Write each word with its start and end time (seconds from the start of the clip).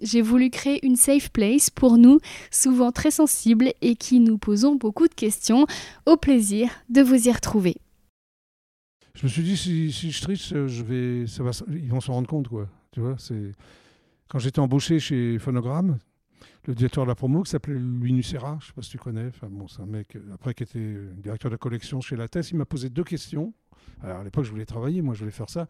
J'ai 0.00 0.22
voulu 0.22 0.50
créer 0.50 0.84
une 0.86 0.96
safe 0.96 1.30
place 1.30 1.70
pour 1.70 1.98
nous, 1.98 2.20
souvent 2.50 2.92
très 2.92 3.10
sensibles 3.10 3.72
et 3.80 3.96
qui 3.96 4.20
nous 4.20 4.38
posons 4.38 4.76
beaucoup 4.76 5.08
de 5.08 5.14
questions. 5.14 5.66
Au 6.06 6.16
plaisir 6.16 6.70
de 6.88 7.02
vous 7.02 7.28
y 7.28 7.32
retrouver. 7.32 7.76
Je 9.14 9.24
me 9.24 9.28
suis 9.28 9.42
dit, 9.42 9.56
si, 9.56 9.90
je 9.90 10.20
triche, 10.22 10.52
euh, 10.52 11.26
ils 11.70 11.90
vont 11.90 12.00
s'en 12.00 12.12
rendre 12.12 12.28
compte. 12.28 12.48
Quand 14.28 14.38
j'étais 14.38 14.60
embauché 14.60 15.00
chez 15.00 15.38
Phonogramme, 15.38 15.98
le 16.66 16.74
directeur 16.74 17.04
de 17.04 17.08
la 17.08 17.14
promo, 17.14 17.42
qui 17.42 17.50
s'appelait 17.50 17.78
Louis 17.78 18.12
Nucera, 18.12 18.58
je 18.60 18.66
ne 18.66 18.68
sais 18.68 18.72
pas 18.74 18.82
si 18.82 18.90
tu 18.90 18.98
connais, 18.98 19.30
c'est 19.32 19.80
un 19.80 19.86
mec, 19.86 20.14
euh, 20.14 20.34
après 20.34 20.54
qui 20.54 20.62
était 20.62 20.96
directeur 21.16 21.50
de 21.50 21.56
collection 21.56 22.00
chez 22.00 22.14
La 22.14 22.28
Thèse, 22.28 22.50
il 22.50 22.58
m'a 22.58 22.66
posé 22.66 22.90
deux 22.90 23.04
questions. 23.04 23.52
Alors 24.02 24.20
à 24.20 24.24
l'époque, 24.24 24.44
je 24.44 24.50
voulais 24.50 24.66
travailler, 24.66 25.02
moi 25.02 25.14
je 25.14 25.20
voulais 25.20 25.32
faire 25.32 25.50
ça. 25.50 25.66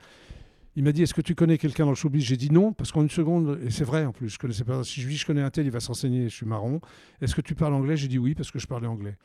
Il 0.78 0.84
m'a 0.84 0.92
dit 0.92 1.02
Est-ce 1.02 1.12
que 1.12 1.20
tu 1.20 1.34
connais 1.34 1.58
quelqu'un 1.58 1.86
dans 1.86 1.90
le 1.90 1.96
showbiz? 1.96 2.22
J'ai 2.22 2.36
dit 2.36 2.52
non, 2.52 2.72
parce 2.72 2.92
qu'en 2.92 3.02
une 3.02 3.10
seconde, 3.10 3.58
et 3.64 3.70
c'est 3.70 3.82
vrai 3.82 4.04
en 4.04 4.12
plus, 4.12 4.28
je 4.28 4.38
connaissais 4.38 4.62
pas. 4.62 4.84
Si 4.84 5.00
je 5.00 5.08
dis 5.08 5.16
je 5.16 5.26
connais 5.26 5.42
un 5.42 5.50
tel, 5.50 5.66
il 5.66 5.72
va 5.72 5.80
s'enseigner, 5.80 6.28
je 6.28 6.36
suis 6.36 6.46
marron. 6.46 6.80
Est-ce 7.20 7.34
que 7.34 7.40
tu 7.40 7.56
parles 7.56 7.74
anglais? 7.74 7.96
J'ai 7.96 8.06
dit 8.06 8.16
oui, 8.16 8.36
parce 8.36 8.52
que 8.52 8.60
je 8.60 8.68
parlais 8.68 8.86
anglais. 8.86 9.16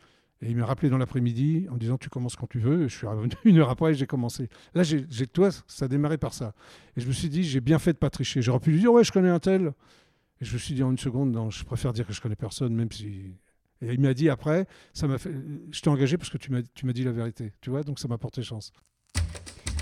Et 0.41 0.49
il 0.49 0.57
m'a 0.57 0.66
rappelé 0.66 0.89
dans 0.89 0.98
l'après-midi 0.98 1.67
en 1.70 1.77
disant 1.77 1.99
Tu 1.99 2.09
commences 2.09 2.35
quand 2.35 2.48
tu 2.48 2.57
veux. 2.57 2.88
je 2.88 2.98
suis 2.98 3.05
revenu 3.05 3.34
une 3.45 3.59
heure 3.59 3.70
après 3.70 3.91
et 3.91 3.93
j'ai 3.93 4.07
commencé. 4.07 4.49
Là, 4.73 4.81
j'ai, 4.81 5.05
toi, 5.27 5.52
ça 5.67 5.85
a 5.85 5.88
démarré 5.88 6.17
par 6.17 6.34
ça. 6.34 6.55
Et 6.98 7.01
je 7.01 7.07
me 7.07 7.12
suis 7.12 7.29
dit 7.29 7.43
J'ai 7.43 7.62
bien 7.62 7.77
fait 7.77 7.93
de 7.93 7.99
pas 7.99 8.10
tricher. 8.10 8.41
J'aurais 8.41 8.60
pu 8.60 8.71
lui 8.71 8.79
dire 8.79 8.91
Ouais, 8.91 9.04
je 9.04 9.12
connais 9.12 9.29
un 9.29 9.40
tel. 9.40 9.73
Et 10.41 10.45
je 10.45 10.54
me 10.54 10.57
suis 10.57 10.73
dit 10.73 10.82
en 10.82 10.90
une 10.90 10.98
seconde 10.98 11.38
je 11.51 11.63
préfère 11.65 11.93
dire 11.93 12.07
que 12.07 12.13
je 12.13 12.21
connais 12.21 12.35
personne, 12.35 12.73
même 12.73 12.91
si. 12.91 13.35
Et 13.84 13.93
il 13.93 13.99
m'a 13.99 14.15
dit 14.15 14.27
après, 14.27 14.65
ça 14.91 15.07
m'a 15.07 15.20
fait. 15.20 15.29
Je 15.70 15.82
t'ai 15.82 15.90
engagé 15.91 16.17
parce 16.17 16.32
que 16.32 16.40
tu 16.40 16.51
m'as, 16.51 16.63
tu 16.73 16.88
m'as 16.88 16.93
dit 16.93 17.04
la 17.04 17.12
vérité. 17.12 17.54
Tu 17.62 17.70
vois, 17.70 17.84
donc 17.84 17.99
ça 17.99 18.07
m'a 18.07 18.17
porté 18.17 18.41
chance. 18.41 18.73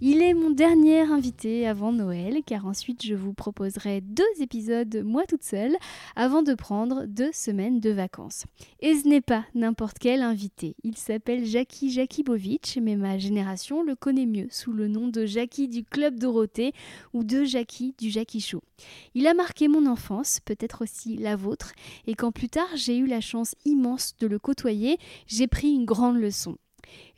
Il 0.00 0.22
est 0.22 0.32
mon 0.32 0.50
dernier 0.50 1.00
invité 1.00 1.66
avant 1.66 1.90
Noël, 1.90 2.42
car 2.46 2.66
ensuite 2.66 3.04
je 3.04 3.14
vous 3.14 3.32
proposerai 3.32 4.00
deux 4.00 4.22
épisodes 4.40 5.02
moi 5.04 5.24
toute 5.26 5.42
seule, 5.42 5.76
avant 6.14 6.42
de 6.42 6.54
prendre 6.54 7.06
deux 7.06 7.32
semaines 7.32 7.80
de 7.80 7.90
vacances. 7.90 8.44
Et 8.78 8.94
ce 8.94 9.08
n'est 9.08 9.20
pas 9.20 9.44
n'importe 9.56 9.98
quel 9.98 10.22
invité. 10.22 10.76
Il 10.84 10.96
s'appelle 10.96 11.44
Jackie 11.44 11.90
Jakibovic, 11.90 12.78
mais 12.80 12.94
ma 12.94 13.18
génération 13.18 13.82
le 13.82 13.96
connaît 13.96 14.26
mieux 14.26 14.46
sous 14.52 14.72
le 14.72 14.86
nom 14.86 15.08
de 15.08 15.26
Jackie 15.26 15.66
du 15.66 15.82
Club 15.82 16.16
Dorothée 16.16 16.74
ou 17.12 17.24
de 17.24 17.42
Jackie 17.42 17.96
du 17.98 18.08
Jackie 18.08 18.40
Show. 18.40 18.62
Il 19.16 19.26
a 19.26 19.34
marqué 19.34 19.66
mon 19.66 19.84
enfance, 19.86 20.38
peut-être 20.44 20.82
aussi 20.82 21.16
la 21.16 21.34
vôtre, 21.34 21.72
et 22.06 22.14
quand 22.14 22.30
plus 22.30 22.48
tard 22.48 22.68
j'ai 22.76 22.96
eu 22.98 23.06
la 23.06 23.20
chance 23.20 23.56
immense 23.64 24.14
de 24.20 24.28
le 24.28 24.38
côtoyer, 24.38 24.96
j'ai 25.26 25.48
pris 25.48 25.72
une 25.72 25.86
grande 25.86 26.18
leçon. 26.18 26.56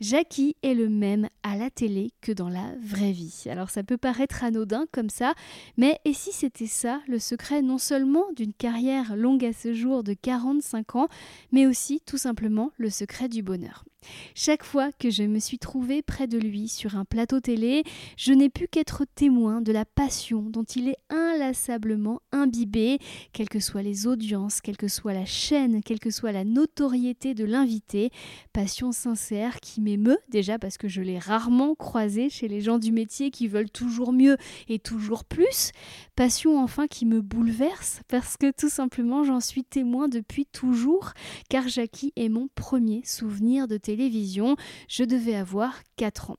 Jackie 0.00 0.56
est 0.62 0.74
le 0.74 0.88
même 0.88 1.28
à 1.42 1.56
la 1.56 1.70
télé 1.70 2.12
que 2.20 2.32
dans 2.32 2.48
la 2.48 2.74
vraie 2.82 3.12
vie. 3.12 3.44
Alors 3.48 3.70
ça 3.70 3.82
peut 3.82 3.96
paraître 3.96 4.44
anodin 4.44 4.86
comme 4.92 5.10
ça, 5.10 5.34
mais 5.76 5.98
et 6.04 6.12
si 6.12 6.32
c'était 6.32 6.66
ça 6.66 7.00
le 7.06 7.18
secret 7.18 7.62
non 7.62 7.78
seulement 7.78 8.26
d'une 8.34 8.52
carrière 8.52 9.16
longue 9.16 9.44
à 9.44 9.52
ce 9.52 9.72
jour 9.72 10.02
de 10.02 10.14
45 10.14 10.96
ans, 10.96 11.08
mais 11.52 11.66
aussi 11.66 12.00
tout 12.06 12.18
simplement 12.18 12.70
le 12.78 12.90
secret 12.90 13.28
du 13.28 13.42
bonheur? 13.42 13.84
Chaque 14.34 14.64
fois 14.64 14.90
que 14.92 15.10
je 15.10 15.22
me 15.22 15.38
suis 15.38 15.58
trouvée 15.58 16.02
près 16.02 16.26
de 16.26 16.38
lui 16.38 16.68
sur 16.68 16.96
un 16.96 17.04
plateau 17.04 17.40
télé, 17.40 17.84
je 18.16 18.32
n'ai 18.32 18.48
pu 18.48 18.68
qu'être 18.68 19.04
témoin 19.14 19.60
de 19.60 19.72
la 19.72 19.84
passion 19.84 20.42
dont 20.42 20.64
il 20.64 20.88
est 20.88 20.98
inlassablement 21.10 22.20
imbibé, 22.32 22.98
quelles 23.32 23.48
que 23.48 23.60
soient 23.60 23.82
les 23.82 24.06
audiences, 24.06 24.60
quelle 24.60 24.76
que 24.76 24.88
soit 24.88 25.14
la 25.14 25.26
chaîne, 25.26 25.82
quelle 25.82 26.00
que 26.00 26.10
soit 26.10 26.32
la 26.32 26.44
notoriété 26.44 27.34
de 27.34 27.44
l'invité, 27.44 28.10
passion 28.52 28.92
sincère 28.92 29.60
qui 29.60 29.80
m'émeut 29.80 30.18
déjà 30.28 30.58
parce 30.58 30.78
que 30.78 30.88
je 30.88 31.02
l'ai 31.02 31.18
rarement 31.18 31.74
croisé 31.74 32.28
chez 32.28 32.48
les 32.48 32.60
gens 32.60 32.78
du 32.78 32.92
métier 32.92 33.30
qui 33.30 33.48
veulent 33.48 33.70
toujours 33.70 34.12
mieux 34.12 34.36
et 34.68 34.78
toujours 34.78 35.24
plus, 35.24 35.72
passion 36.20 36.62
enfin 36.62 36.86
qui 36.86 37.06
me 37.06 37.22
bouleverse 37.22 38.02
parce 38.06 38.36
que 38.36 38.50
tout 38.50 38.68
simplement 38.68 39.24
j'en 39.24 39.40
suis 39.40 39.64
témoin 39.64 40.06
depuis 40.06 40.44
toujours 40.44 41.14
car 41.48 41.66
Jackie 41.66 42.12
est 42.14 42.28
mon 42.28 42.48
premier 42.54 43.00
souvenir 43.06 43.66
de 43.66 43.78
télévision, 43.78 44.56
je 44.86 45.04
devais 45.04 45.34
avoir 45.34 45.80
4 45.96 46.32
ans. 46.32 46.36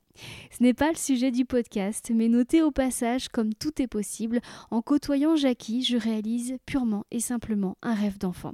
Ce 0.51 0.61
n'est 0.61 0.75
pas 0.75 0.91
le 0.91 0.97
sujet 0.97 1.31
du 1.31 1.45
podcast, 1.45 2.11
mais 2.13 2.27
notez 2.27 2.61
au 2.61 2.69
passage, 2.69 3.29
comme 3.29 3.55
tout 3.55 3.81
est 3.81 3.87
possible, 3.87 4.39
en 4.69 4.83
côtoyant 4.83 5.35
Jackie, 5.35 5.83
je 5.83 5.97
réalise 5.97 6.57
purement 6.67 7.05
et 7.09 7.19
simplement 7.19 7.75
un 7.81 7.95
rêve 7.95 8.19
d'enfant. 8.19 8.53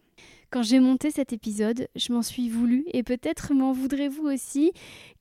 Quand 0.50 0.64
j'ai 0.64 0.80
monté 0.80 1.12
cet 1.12 1.34
épisode, 1.34 1.90
je 1.98 2.14
m'en 2.14 2.22
suis 2.22 2.48
voulu 2.48 2.86
et 2.94 3.04
peut-être 3.04 3.54
m'en 3.54 3.74
voudrez-vous 3.74 4.28
aussi, 4.28 4.72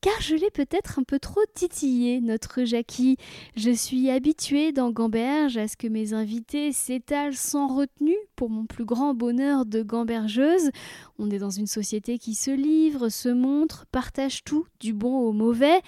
car 0.01 0.15
je 0.21 0.37
l'ai 0.37 0.53
peut-être 0.53 1.01
un 1.01 1.03
peu 1.03 1.19
trop 1.19 1.41
titillé, 1.53 2.21
notre 2.21 2.63
Jackie. 2.63 3.17
Je 3.57 3.73
suis 3.73 4.09
habituée 4.09 4.71
dans 4.71 4.93
Gamberge 4.93 5.57
à 5.57 5.67
ce 5.67 5.77
que 5.77 5.89
mes 5.89 6.13
invités 6.13 6.71
s'étalent 6.71 7.35
sans 7.35 7.67
retenue 7.67 8.17
pour 8.37 8.51
mon 8.51 8.67
plus 8.67 8.85
grand 8.85 9.15
bonheur 9.15 9.67
de 9.67 9.83
gambergeuse. 9.83 10.71
On 11.19 11.29
est 11.29 11.39
dans 11.39 11.51
une 11.51 11.67
société 11.67 12.19
qui 12.19 12.37
se 12.37 12.53
livre, 12.53 13.09
se 13.09 13.29
montre, 13.29 13.85
partage 13.91 14.45
tout, 14.45 14.67
du 14.79 14.93
bon 14.93 15.19
au 15.19 15.33
mauvais. 15.33 15.81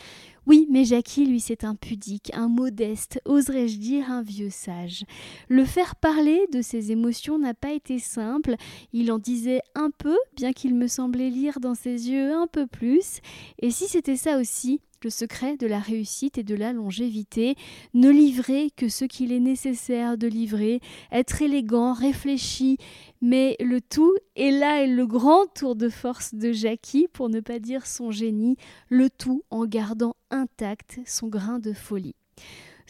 Oui, 0.49 0.67
mais 0.71 0.87
Jackie, 0.87 1.27
lui, 1.27 1.41
c'est 1.41 1.63
un 1.63 1.75
pudique, 1.75 2.31
un 2.33 2.49
modeste, 2.49 3.21
oserais-je 3.27 3.77
dire 3.77 4.11
un 4.11 4.23
vieux 4.23 4.49
sage. 4.49 5.05
Le 5.51 5.63
faire 5.67 5.95
parler 5.95 6.47
de 6.55 6.63
ses 6.63 6.91
émotions 6.91 7.39
n'a 7.39 7.53
pas 7.53 7.73
été 7.73 7.99
simple, 7.99 8.55
il 8.95 9.13
en 9.13 9.19
disait 9.19 9.61
un 9.75 9.91
peu, 9.91 10.17
bien 10.35 10.55
qu'il 10.55 10.75
me 10.75 10.87
semblait 10.87 11.29
lire 11.29 11.61
dans 11.61 11.75
ses 11.75 12.09
yeux 12.09 12.33
un 12.33 12.47
peu 12.47 12.67
plus, 12.67 13.21
et 13.59 13.71
si 13.71 13.89
c'était 13.89 14.17
ça 14.17 14.39
aussi, 14.39 14.81
le 15.03 15.11
secret 15.11 15.57
de 15.57 15.67
la 15.67 15.79
réussite 15.79 16.39
et 16.39 16.43
de 16.43 16.55
la 16.55 16.73
longévité, 16.73 17.55
ne 17.95 18.11
livrer 18.11 18.71
que 18.77 18.89
ce 18.89 19.05
qu'il 19.05 19.33
est 19.33 19.41
nécessaire 19.41 20.19
de 20.19 20.27
livrer, 20.27 20.81
être 21.13 21.43
élégant, 21.43 21.93
réfléchi, 21.93 22.79
mais 23.21 23.57
le 23.61 23.81
tout, 23.81 24.15
et 24.37 24.51
là 24.51 24.83
est 24.83 24.89
le 24.89 25.07
grand 25.07 25.47
tour 25.55 25.77
de 25.77 25.89
force 25.89 26.35
de 26.35 26.53
Jackie, 26.53 27.09
pour 27.13 27.29
ne 27.29 27.41
pas 27.41 27.59
dire 27.59 27.87
son 27.87 28.11
génie, 28.11 28.57
le 28.89 29.11
tout 29.11 29.43
en 29.51 29.67
gardant 29.67 30.17
intact 30.31 31.01
son 31.07 31.29
grain 31.29 31.59
de 31.59 31.73
folie. 31.73 32.15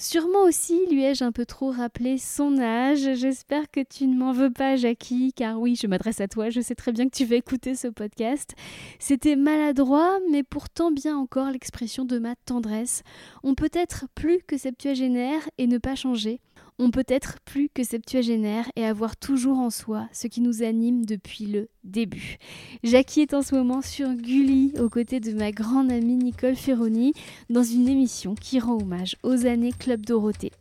Sûrement 0.00 0.44
aussi 0.44 0.86
lui 0.92 1.03
ai-je 1.03 1.25
un 1.25 1.32
peu 1.32 1.44
trop 1.44 1.72
rappelé 1.72 2.19
son 2.19 2.60
âge. 2.60 3.16
J'espère 3.16 3.69
que 3.69 3.81
tu 3.81 4.06
ne 4.06 4.16
m'en 4.16 4.31
veux 4.31 4.53
pas, 4.53 4.76
Jackie, 4.76 5.32
car 5.32 5.60
oui, 5.60 5.75
je 5.75 5.88
m'adresse 5.88 6.20
à 6.20 6.28
toi, 6.28 6.50
je 6.50 6.60
sais 6.60 6.76
très 6.76 6.92
bien 6.92 7.09
que 7.09 7.16
tu 7.16 7.25
vas 7.25 7.34
écouter 7.34 7.75
ce 7.75 7.88
podcast. 7.88 8.54
C'était 9.00 9.34
maladroit, 9.34 10.20
mais 10.31 10.44
pourtant 10.44 10.92
bien 10.92 11.19
encore 11.19 11.50
l'expression 11.50 12.04
de 12.04 12.20
ma 12.20 12.36
tendresse. 12.36 13.03
On 13.42 13.56
peut 13.56 13.72
être 13.72 14.04
plus 14.14 14.38
que 14.47 14.56
septuagénaire 14.56 15.50
et 15.59 15.66
ne 15.66 15.78
pas 15.78 15.97
changer. 15.97 16.41
On 16.81 16.93
peut 16.93 17.05
être 17.09 17.39
plus 17.44 17.69
que 17.75 17.83
septuagénaire 17.83 18.71
et 18.77 18.84
avoir 18.84 19.16
toujours 19.16 19.59
en 19.59 19.69
soi 19.69 20.09
ce 20.13 20.28
qui 20.28 20.41
nous 20.41 20.63
anime 20.63 21.04
depuis 21.04 21.47
le 21.47 21.69
début. 21.83 22.36
Jackie 22.84 23.22
est 23.22 23.34
en 23.34 23.42
ce 23.42 23.57
moment 23.57 23.83
sur 23.83 24.15
Gulli 24.15 24.72
aux 24.78 24.89
côtés 24.89 25.19
de 25.19 25.33
ma 25.33 25.51
grande 25.51 25.91
amie 25.91 26.15
Nicole 26.15 26.54
Ferroni 26.54 27.15
dans 27.51 27.65
une 27.65 27.89
émission 27.89 28.36
qui 28.36 28.60
rend 28.60 28.77
hommage 28.80 29.16
aux 29.25 29.45
années 29.45 29.72
Club 29.77 30.07
Dorothée. 30.07 30.53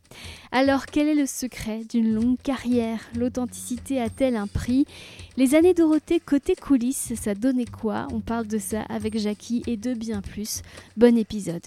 Alors 0.50 0.86
quel 0.86 1.06
est 1.06 1.14
le 1.14 1.26
secret 1.26 1.82
d'une 1.88 2.12
longue 2.12 2.38
carrière? 2.42 3.00
L'authenticité 3.16 4.00
a-t-elle 4.00 4.34
un 4.34 4.48
prix? 4.48 4.86
Les 5.36 5.54
années 5.54 5.74
Dorothée 5.74 6.18
côté 6.18 6.56
coulisses, 6.56 7.14
ça 7.14 7.36
donnait 7.36 7.64
quoi? 7.64 8.08
On 8.12 8.20
parle 8.20 8.48
de 8.48 8.58
ça 8.58 8.82
avec 8.88 9.16
Jackie 9.16 9.62
et 9.68 9.76
de 9.76 9.94
bien 9.94 10.20
plus. 10.20 10.62
Bon 10.96 11.16
épisode. 11.16 11.62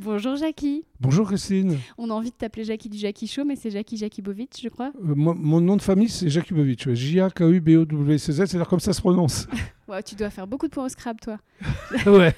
Bonjour 0.00 0.36
Jackie. 0.36 0.84
Bonjour 1.00 1.26
Christine. 1.26 1.76
On 1.96 2.08
a 2.10 2.12
envie 2.12 2.30
de 2.30 2.34
t'appeler 2.36 2.62
Jackie 2.62 2.88
du 2.88 2.96
Jackie 2.96 3.26
Show, 3.26 3.44
mais 3.44 3.56
c'est 3.56 3.72
Jackie 3.72 3.96
Jakibovitch, 3.96 4.62
je 4.62 4.68
crois. 4.68 4.92
Euh, 5.04 5.14
moi, 5.16 5.34
mon 5.36 5.60
nom 5.60 5.76
de 5.76 5.82
famille, 5.82 6.08
c'est 6.08 6.28
Jakubowicz. 6.28 6.94
J-A-K-U-B-O-W-C-Z, 6.94 8.36
c'est-à-dire 8.36 8.68
comme 8.68 8.78
ça 8.78 8.92
se 8.92 9.00
prononce. 9.00 9.46
Ouais, 9.88 10.02
tu 10.02 10.14
dois 10.14 10.28
faire 10.28 10.46
beaucoup 10.46 10.66
de 10.66 10.70
points 10.70 10.84
au 10.84 10.88
scrap, 10.90 11.18
toi. 11.18 11.38
ouais. 12.06 12.34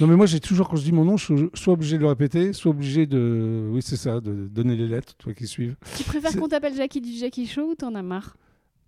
Non, 0.00 0.06
mais 0.06 0.14
moi, 0.14 0.26
j'ai 0.26 0.38
toujours, 0.38 0.68
quand 0.68 0.76
je 0.76 0.84
dis 0.84 0.92
mon 0.92 1.04
nom, 1.04 1.16
je 1.16 1.24
suis 1.24 1.50
soit 1.52 1.72
obligé 1.72 1.96
de 1.96 2.02
le 2.02 2.06
répéter, 2.06 2.52
soit 2.52 2.70
obligé 2.70 3.06
de. 3.06 3.68
Oui, 3.72 3.82
c'est 3.82 3.96
ça, 3.96 4.20
de 4.20 4.46
donner 4.46 4.76
les 4.76 4.86
lettres, 4.86 5.16
toi 5.16 5.34
qui 5.34 5.48
suivent. 5.48 5.74
Tu 5.96 6.04
préfères 6.04 6.36
qu'on 6.36 6.46
t'appelle 6.46 6.76
Jackie 6.76 7.00
du 7.00 7.10
Jackie 7.10 7.48
Show 7.48 7.70
ou 7.72 7.74
t'en 7.74 7.96
as 7.96 8.04
marre? 8.04 8.36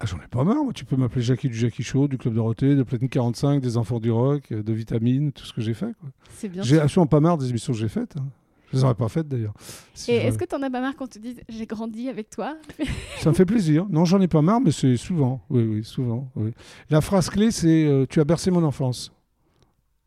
Ah, 0.01 0.07
j'en 0.07 0.17
ai 0.19 0.29
pas 0.31 0.45
marre, 0.45 0.63
moi. 0.63 0.73
Tu 0.73 0.85
peux 0.85 0.97
m'appeler 0.97 1.23
Jackie 1.23 1.49
du 1.49 1.57
Jackie 1.57 1.83
Show, 1.83 2.07
du 2.07 2.19
Club 2.19 2.35
Dorothée, 2.35 2.77
de 2.77 2.83
Platine 2.85 3.09
45, 3.09 3.61
des 3.61 3.77
Enfants 3.77 3.99
du 3.99 4.11
Rock, 4.13 4.45
euh, 4.53 4.63
de 4.63 4.73
Vitamine, 4.73 5.33
tout 5.33 5.45
ce 5.45 5.53
que 5.53 5.61
j'ai 5.61 5.75
fait. 5.75 5.93
C'est 6.37 6.49
bien. 6.49 6.63
J'ai 6.63 6.79
absolument 6.79 7.07
pas 7.09 7.19
marre 7.21 7.37
des 7.39 7.49
émissions 7.51 7.73
que 7.73 7.79
j'ai 7.79 7.89
faites. 7.89 8.17
hein. 8.17 8.25
Je 8.71 8.77
les 8.77 8.85
aurais 8.85 8.95
pas 8.95 9.09
faites 9.09 9.27
d'ailleurs. 9.27 9.55
Si 9.95 10.13
Et 10.13 10.21
je- 10.21 10.27
est-ce 10.27 10.37
que 10.39 10.45
t'en 10.45 10.63
as 10.63 10.69
pas 10.69 10.83
marre 10.83 10.95
qu'on 10.95 11.07
te 11.07 11.19
dise 11.19 11.41
j'ai 11.49 11.65
grandi 11.65 12.09
avec 12.11 12.29
toi? 12.29 12.55
Ça 13.19 13.31
me 13.31 13.35
fait 13.35 13.47
plaisir. 13.47 13.87
Non, 13.89 14.05
j'en 14.05 14.21
ai 14.21 14.29
pas 14.29 14.43
marre, 14.43 14.61
mais 14.61 14.73
c'est 14.73 14.99
souvent. 14.99 15.41
Oui, 15.49 15.63
oui, 15.65 15.83
souvent. 15.85 16.29
oui. 16.37 16.53
La 16.91 17.01
phrase 17.01 17.31
clé, 17.31 17.51
c'est 17.51 17.87
euh, 17.87 18.05
Tu 18.09 18.21
as 18.21 18.25
bercé 18.25 18.51
mon 18.51 18.63
enfance. 18.63 19.11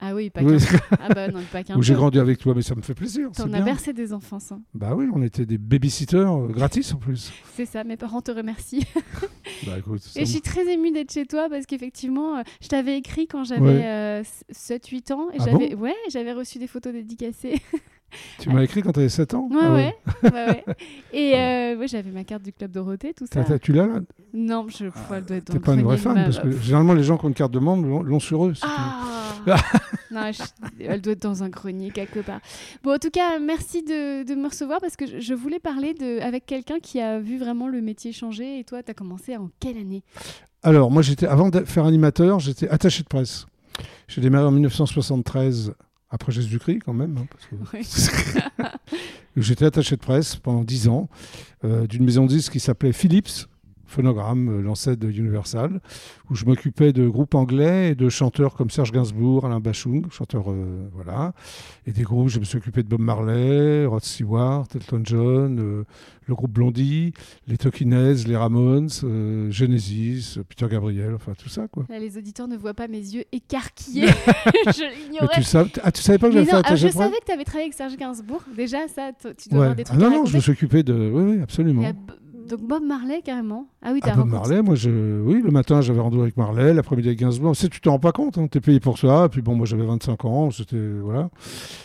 Ah 0.03 0.15
oui, 0.15 0.31
pas 0.31 0.41
Oui, 0.41 0.57
qu'un. 0.57 0.79
Ah 0.99 1.09
bah 1.13 1.27
non, 1.27 1.41
pas 1.51 1.63
qu'un. 1.63 1.77
Où 1.77 1.83
j'ai 1.83 1.93
grandi 1.93 2.17
avec 2.17 2.39
toi, 2.39 2.53
mais 2.55 2.63
ça 2.63 2.73
me 2.75 2.81
fait 2.81 2.95
plaisir. 2.95 3.29
T'en 3.33 3.53
as 3.53 3.61
versé 3.61 3.93
des 3.93 4.13
enfants, 4.13 4.39
ça. 4.39 4.57
Bah 4.73 4.93
oui, 4.95 5.07
on 5.13 5.21
était 5.21 5.45
des 5.45 5.59
babysitters 5.59 6.17
euh, 6.27 6.47
gratis 6.47 6.91
en 6.93 6.97
plus. 6.97 7.31
C'est 7.55 7.67
ça, 7.67 7.83
mes 7.83 7.97
parents 7.97 8.21
te 8.21 8.31
remercient. 8.31 8.83
Bah 9.67 9.77
écoute, 9.77 10.01
Et 10.15 10.25
je 10.25 10.31
suis 10.31 10.41
très 10.41 10.65
émue 10.73 10.91
d'être 10.91 11.11
chez 11.13 11.25
toi 11.27 11.47
parce 11.47 11.67
qu'effectivement, 11.67 12.37
euh, 12.37 12.41
je 12.63 12.67
t'avais 12.67 12.97
écrit 12.97 13.27
quand 13.27 13.43
j'avais 13.43 13.61
Ouais. 13.61 13.85
euh, 13.85 14.23
7-8 14.51 15.13
ans. 15.13 15.29
Et 15.33 15.37
Ah 15.39 15.45
j'avais 15.45 15.75
ouais, 15.75 15.93
j'avais 16.09 16.33
reçu 16.33 16.57
des 16.57 16.65
photos 16.67 16.93
dédicacées. 16.93 17.61
tu 18.39 18.49
m'as 18.49 18.63
écrit 18.63 18.81
quand 18.81 18.91
tu 18.91 18.99
avais 18.99 19.09
7 19.09 19.33
ans 19.33 19.47
Ouais, 19.51 19.57
Ah 19.61 19.73
ouais. 19.73 19.95
ouais, 20.23 20.31
ouais. 20.33 20.65
Et 21.13 21.33
euh, 21.35 21.75
ouais, 21.77 21.87
j'avais 21.87 22.11
ma 22.11 22.23
carte 22.23 22.43
du 22.43 22.53
Club 22.53 22.71
Dorothée, 22.71 23.13
tout 23.13 23.25
ça. 23.31 23.43
Tu 23.59 23.73
l'as 23.73 23.87
là? 23.87 23.99
Non, 24.33 24.67
je, 24.69 24.85
pff, 24.85 24.93
elle 25.13 25.25
doit 25.25 25.37
être 25.37 25.47
dans 25.47 25.53
T'es 25.53 25.59
pas 25.59 25.73
une 25.73 25.83
vraie 25.83 25.97
fan 25.97 26.15
parce 26.15 26.39
que 26.39 26.51
généralement 26.51 26.93
les 26.93 27.03
gens 27.03 27.17
qui 27.17 27.25
ont 27.25 27.29
une 27.29 27.33
carte 27.33 27.51
de 27.51 27.59
membre 27.59 28.03
l'ont- 28.03 28.19
sur 28.19 28.45
eux. 28.45 28.53
Ah 28.61 29.07
Non, 30.11 30.29
je- 30.31 30.43
elle 30.83 31.01
doit 31.01 31.13
être 31.13 31.21
dans 31.21 31.41
un 31.43 31.49
grenier 31.49 31.89
quelque 31.91 32.19
part. 32.19 32.39
Bon, 32.83 32.93
en 32.93 32.97
tout 32.99 33.09
cas, 33.09 33.39
merci 33.39 33.81
de, 33.81 34.23
de 34.23 34.35
me 34.35 34.47
recevoir 34.49 34.79
parce 34.81 34.95
que 34.95 35.05
je, 35.07 35.19
je 35.19 35.33
voulais 35.33 35.59
parler 35.59 35.93
de, 35.93 36.19
avec 36.21 36.45
quelqu'un 36.45 36.79
qui 36.79 36.99
a 36.99 37.19
vu 37.19 37.37
vraiment 37.37 37.67
le 37.67 37.81
métier 37.81 38.11
changer. 38.11 38.59
Et 38.59 38.63
toi, 38.63 38.83
tu 38.83 38.91
as 38.91 38.93
commencé 38.93 39.35
en 39.37 39.49
quelle 39.59 39.77
année? 39.77 40.03
Alors 40.63 40.91
moi 40.91 41.01
j'étais 41.01 41.25
avant 41.25 41.49
de 41.49 41.61
faire 41.61 41.85
animateur, 41.85 42.39
j'étais 42.39 42.69
attaché 42.69 43.01
de 43.01 43.07
presse. 43.07 43.47
J'ai 44.07 44.21
démarré 44.21 44.45
en 44.45 44.51
1973 44.51 45.73
après 46.11 46.31
Jésus-Christ 46.31 46.79
quand 46.85 46.93
même. 46.93 47.17
hein, 47.17 47.25
parce 47.31 47.45
que- 47.47 47.55
Ouais. 47.77 47.83
J'étais 49.37 49.65
attaché 49.65 49.95
de 49.95 50.01
presse 50.01 50.35
pendant 50.35 50.63
10 50.63 50.87
ans 50.89 51.09
euh, 51.63 51.87
d'une 51.87 52.03
maison 52.03 52.23
de 52.25 52.29
disques 52.29 52.51
qui 52.53 52.59
s'appelait 52.59 52.91
Philips, 52.93 53.47
Phonogramme, 53.91 54.49
euh, 54.49 54.61
l'ancêtre 54.61 54.99
de 55.01 55.09
Universal, 55.09 55.79
où 56.29 56.35
je 56.35 56.45
m'occupais 56.45 56.93
de 56.93 57.07
groupes 57.07 57.35
anglais 57.35 57.89
et 57.91 57.95
de 57.95 58.09
chanteurs 58.09 58.55
comme 58.55 58.69
Serge 58.69 58.91
Gainsbourg, 58.91 59.45
Alain 59.45 59.59
Bachung, 59.59 60.05
chanteurs, 60.11 60.49
euh, 60.51 60.87
voilà. 60.93 61.33
Et 61.85 61.91
des 61.91 62.03
groupes, 62.03 62.29
je 62.29 62.39
me 62.39 62.45
suis 62.45 62.57
occupé 62.57 62.83
de 62.83 62.87
Bob 62.87 63.01
Marley, 63.01 63.85
Rod 63.85 64.03
Stewart, 64.03 64.65
Elton 64.75 65.01
John, 65.03 65.59
euh, 65.59 65.83
le 66.27 66.35
groupe 66.35 66.51
Blondie, 66.51 67.13
les 67.47 67.55
Heads, 67.55 68.27
les 68.27 68.37
Ramones, 68.37 68.89
euh, 69.03 69.51
Genesis, 69.51 70.37
Peter 70.47 70.67
Gabriel, 70.69 71.13
enfin 71.15 71.33
tout 71.37 71.49
ça, 71.49 71.67
quoi. 71.67 71.85
Là, 71.89 71.99
les 71.99 72.17
auditeurs 72.17 72.47
ne 72.47 72.55
voient 72.55 72.73
pas 72.73 72.87
mes 72.87 72.99
yeux 72.99 73.23
écarquillés. 73.31 74.07
je 74.67 74.81
Mais 74.83 74.95
l'ignorais. 75.07 75.27
tu, 75.35 75.43
savais, 75.43 75.69
ah, 75.83 75.91
tu 75.91 76.01
savais 76.01 76.17
pas 76.17 76.27
que 76.27 76.33
j'avais 76.33 76.45
fait 76.45 76.55
attaché 76.55 76.85
alors, 76.85 76.93
je 76.93 76.97
savais 76.97 77.19
que 77.19 77.25
tu 77.25 77.31
avais 77.31 77.43
travaillé 77.43 77.65
avec 77.65 77.73
Serge 77.73 77.97
Gainsbourg. 77.97 78.43
Déjà, 78.55 78.87
ça, 78.87 79.11
tu 79.13 79.49
dois 79.49 79.59
Ouais. 79.59 79.65
avoir 79.65 79.75
des 79.75 79.83
Ah 79.83 79.89
trucs 79.89 79.99
non, 79.99 80.07
à 80.07 80.09
non, 80.11 80.25
je 80.25 80.35
me 80.35 80.41
suis 80.41 80.51
occupé 80.51 80.83
de... 80.83 80.93
Oui, 80.93 81.35
oui, 81.35 81.41
absolument. 81.41 81.81
Donc 82.51 82.67
Bob 82.67 82.83
Marley, 82.83 83.21
carrément. 83.21 83.69
Ah 83.81 83.91
oui, 83.93 84.01
t'as 84.03 84.11
Ah, 84.11 84.17
Bob 84.17 84.27
Marley, 84.27 84.61
moi, 84.61 84.75
je... 84.75 85.21
oui, 85.21 85.41
le 85.41 85.51
matin, 85.51 85.79
j'avais 85.79 86.01
rendez-vous 86.01 86.23
avec 86.23 86.35
Marley, 86.35 86.73
l'après-midi 86.73 87.07
avec 87.07 87.19
Gainsbourg. 87.19 87.53
Tu 87.55 87.61
sais, 87.61 87.69
tu 87.69 87.79
t'en 87.79 87.91
rends 87.91 87.99
pas 87.99 88.11
compte, 88.11 88.37
hein, 88.37 88.47
t'es 88.47 88.59
payé 88.59 88.81
pour 88.81 88.97
ça. 88.97 89.27
Et 89.27 89.29
puis 89.29 89.41
bon, 89.41 89.55
moi, 89.55 89.65
j'avais 89.65 89.85
25 89.85 90.25
ans, 90.25 90.51
c'était 90.51 90.75
voilà, 91.01 91.29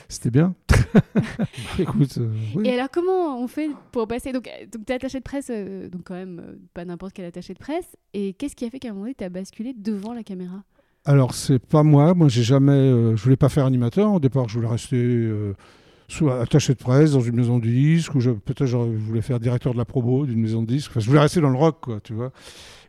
c'était 0.08 0.30
bien. 0.30 0.54
Bah, 0.94 1.44
écoute, 1.78 2.16
euh, 2.18 2.30
oui. 2.54 2.66
Et 2.66 2.72
alors, 2.72 2.88
comment 2.90 3.40
on 3.40 3.46
fait 3.46 3.68
pour 3.92 4.08
passer? 4.08 4.32
Donc, 4.32 4.48
euh, 4.48 4.66
donc 4.72 4.86
tu 4.86 4.92
es 4.92 4.96
attaché 4.96 5.18
de 5.18 5.22
presse, 5.22 5.50
euh, 5.50 5.88
donc 5.88 6.02
quand 6.04 6.14
même 6.14 6.40
euh, 6.42 6.54
pas 6.72 6.84
n'importe 6.84 7.12
quel 7.12 7.26
attaché 7.26 7.52
de 7.52 7.58
presse. 7.58 7.96
Et 8.14 8.32
qu'est-ce 8.32 8.56
qui 8.56 8.64
a 8.64 8.70
fait 8.70 8.78
qu'à 8.78 8.88
un 8.88 8.92
moment 8.92 9.04
donné, 9.04 9.14
tu 9.14 9.22
as 9.22 9.28
basculé 9.28 9.74
devant 9.76 10.14
la 10.14 10.22
caméra? 10.22 10.62
Alors, 11.04 11.34
c'est 11.34 11.58
pas 11.58 11.82
moi. 11.82 12.14
Moi, 12.14 12.28
j'ai 12.28 12.42
jamais. 12.42 13.14
je 13.14 13.22
voulais 13.22 13.36
pas 13.36 13.50
faire 13.50 13.66
animateur. 13.66 14.14
Au 14.14 14.20
départ, 14.20 14.48
je 14.48 14.54
voulais 14.54 14.68
rester 14.70 15.30
soit 16.08 16.41
attaché 16.41 16.73
de 16.75 16.79
presse 16.79 17.12
dans 17.12 17.20
une 17.20 17.37
maison 17.37 17.58
de 17.58 17.67
disques, 17.67 18.14
ou 18.14 18.19
peut-être 18.19 18.67
je 18.67 18.76
voulais 18.76 19.23
faire 19.23 19.41
directeur 19.41 19.73
de 19.73 19.79
la 19.79 19.85
promo 19.85 20.26
d'une 20.26 20.41
maison 20.41 20.62
de 20.62 20.67
disques. 20.67 20.91
Enfin, 20.91 21.00
je 21.00 21.06
voulais 21.06 21.20
rester 21.20 21.41
dans 21.41 21.50
le 21.50 21.56
rock, 21.56 21.79
quoi, 21.81 22.00
tu 22.03 22.14
vois. 22.14 22.32